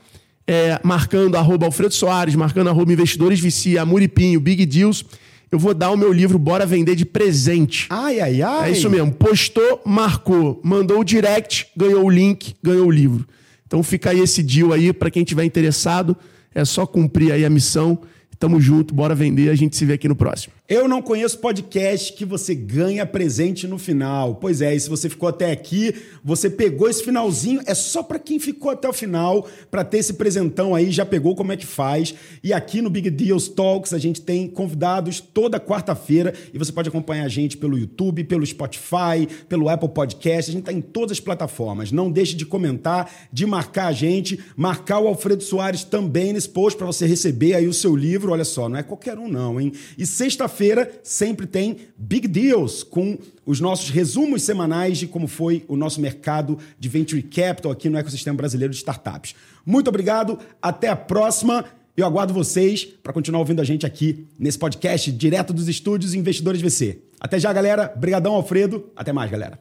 [0.48, 5.06] é, marcando arroba Alfredo Soares, marcando arroba Investidores Vicia, Amuripinho, Big Deals,
[5.52, 7.86] eu vou dar o meu livro Bora Vender de presente.
[7.90, 8.70] Ai, ai, ai.
[8.70, 9.12] É isso mesmo.
[9.12, 13.28] Postou, marcou, mandou o direct, ganhou o link, ganhou o livro.
[13.68, 16.16] Então fica aí esse deal aí para quem tiver interessado.
[16.56, 18.00] É só cumprir aí a missão.
[18.40, 19.50] Tamo junto, bora vender.
[19.50, 20.54] A gente se vê aqui no próximo.
[20.70, 24.36] Eu não conheço podcast que você ganha presente no final.
[24.36, 28.18] Pois é, e se você ficou até aqui, você pegou esse finalzinho, é só para
[28.18, 31.66] quem ficou até o final, para ter esse presentão aí, já pegou como é que
[31.66, 32.16] faz.
[32.42, 36.88] E aqui no Big Deals Talks a gente tem convidados toda quarta-feira e você pode
[36.88, 41.12] acompanhar a gente pelo YouTube, pelo Spotify, pelo Apple Podcast, a gente tá em todas
[41.12, 41.92] as plataformas.
[41.92, 46.78] Não deixe de comentar, de marcar a gente, marcar o Alfredo Soares também nesse post
[46.78, 48.32] para você receber aí o seu livro.
[48.32, 49.74] Olha só, não é qualquer um não, hein?
[49.98, 55.66] E sexta Quinta-feira sempre tem Big Deals com os nossos resumos semanais de como foi
[55.68, 59.34] o nosso mercado de venture capital aqui no ecossistema brasileiro de startups.
[59.66, 61.66] Muito obrigado, até a próxima.
[61.98, 66.62] Eu aguardo vocês para continuar ouvindo a gente aqui nesse podcast direto dos estúdios Investidores
[66.62, 67.00] VC.
[67.20, 67.92] Até já, galera.
[67.96, 68.92] Obrigadão, Alfredo.
[68.96, 69.60] Até mais, galera.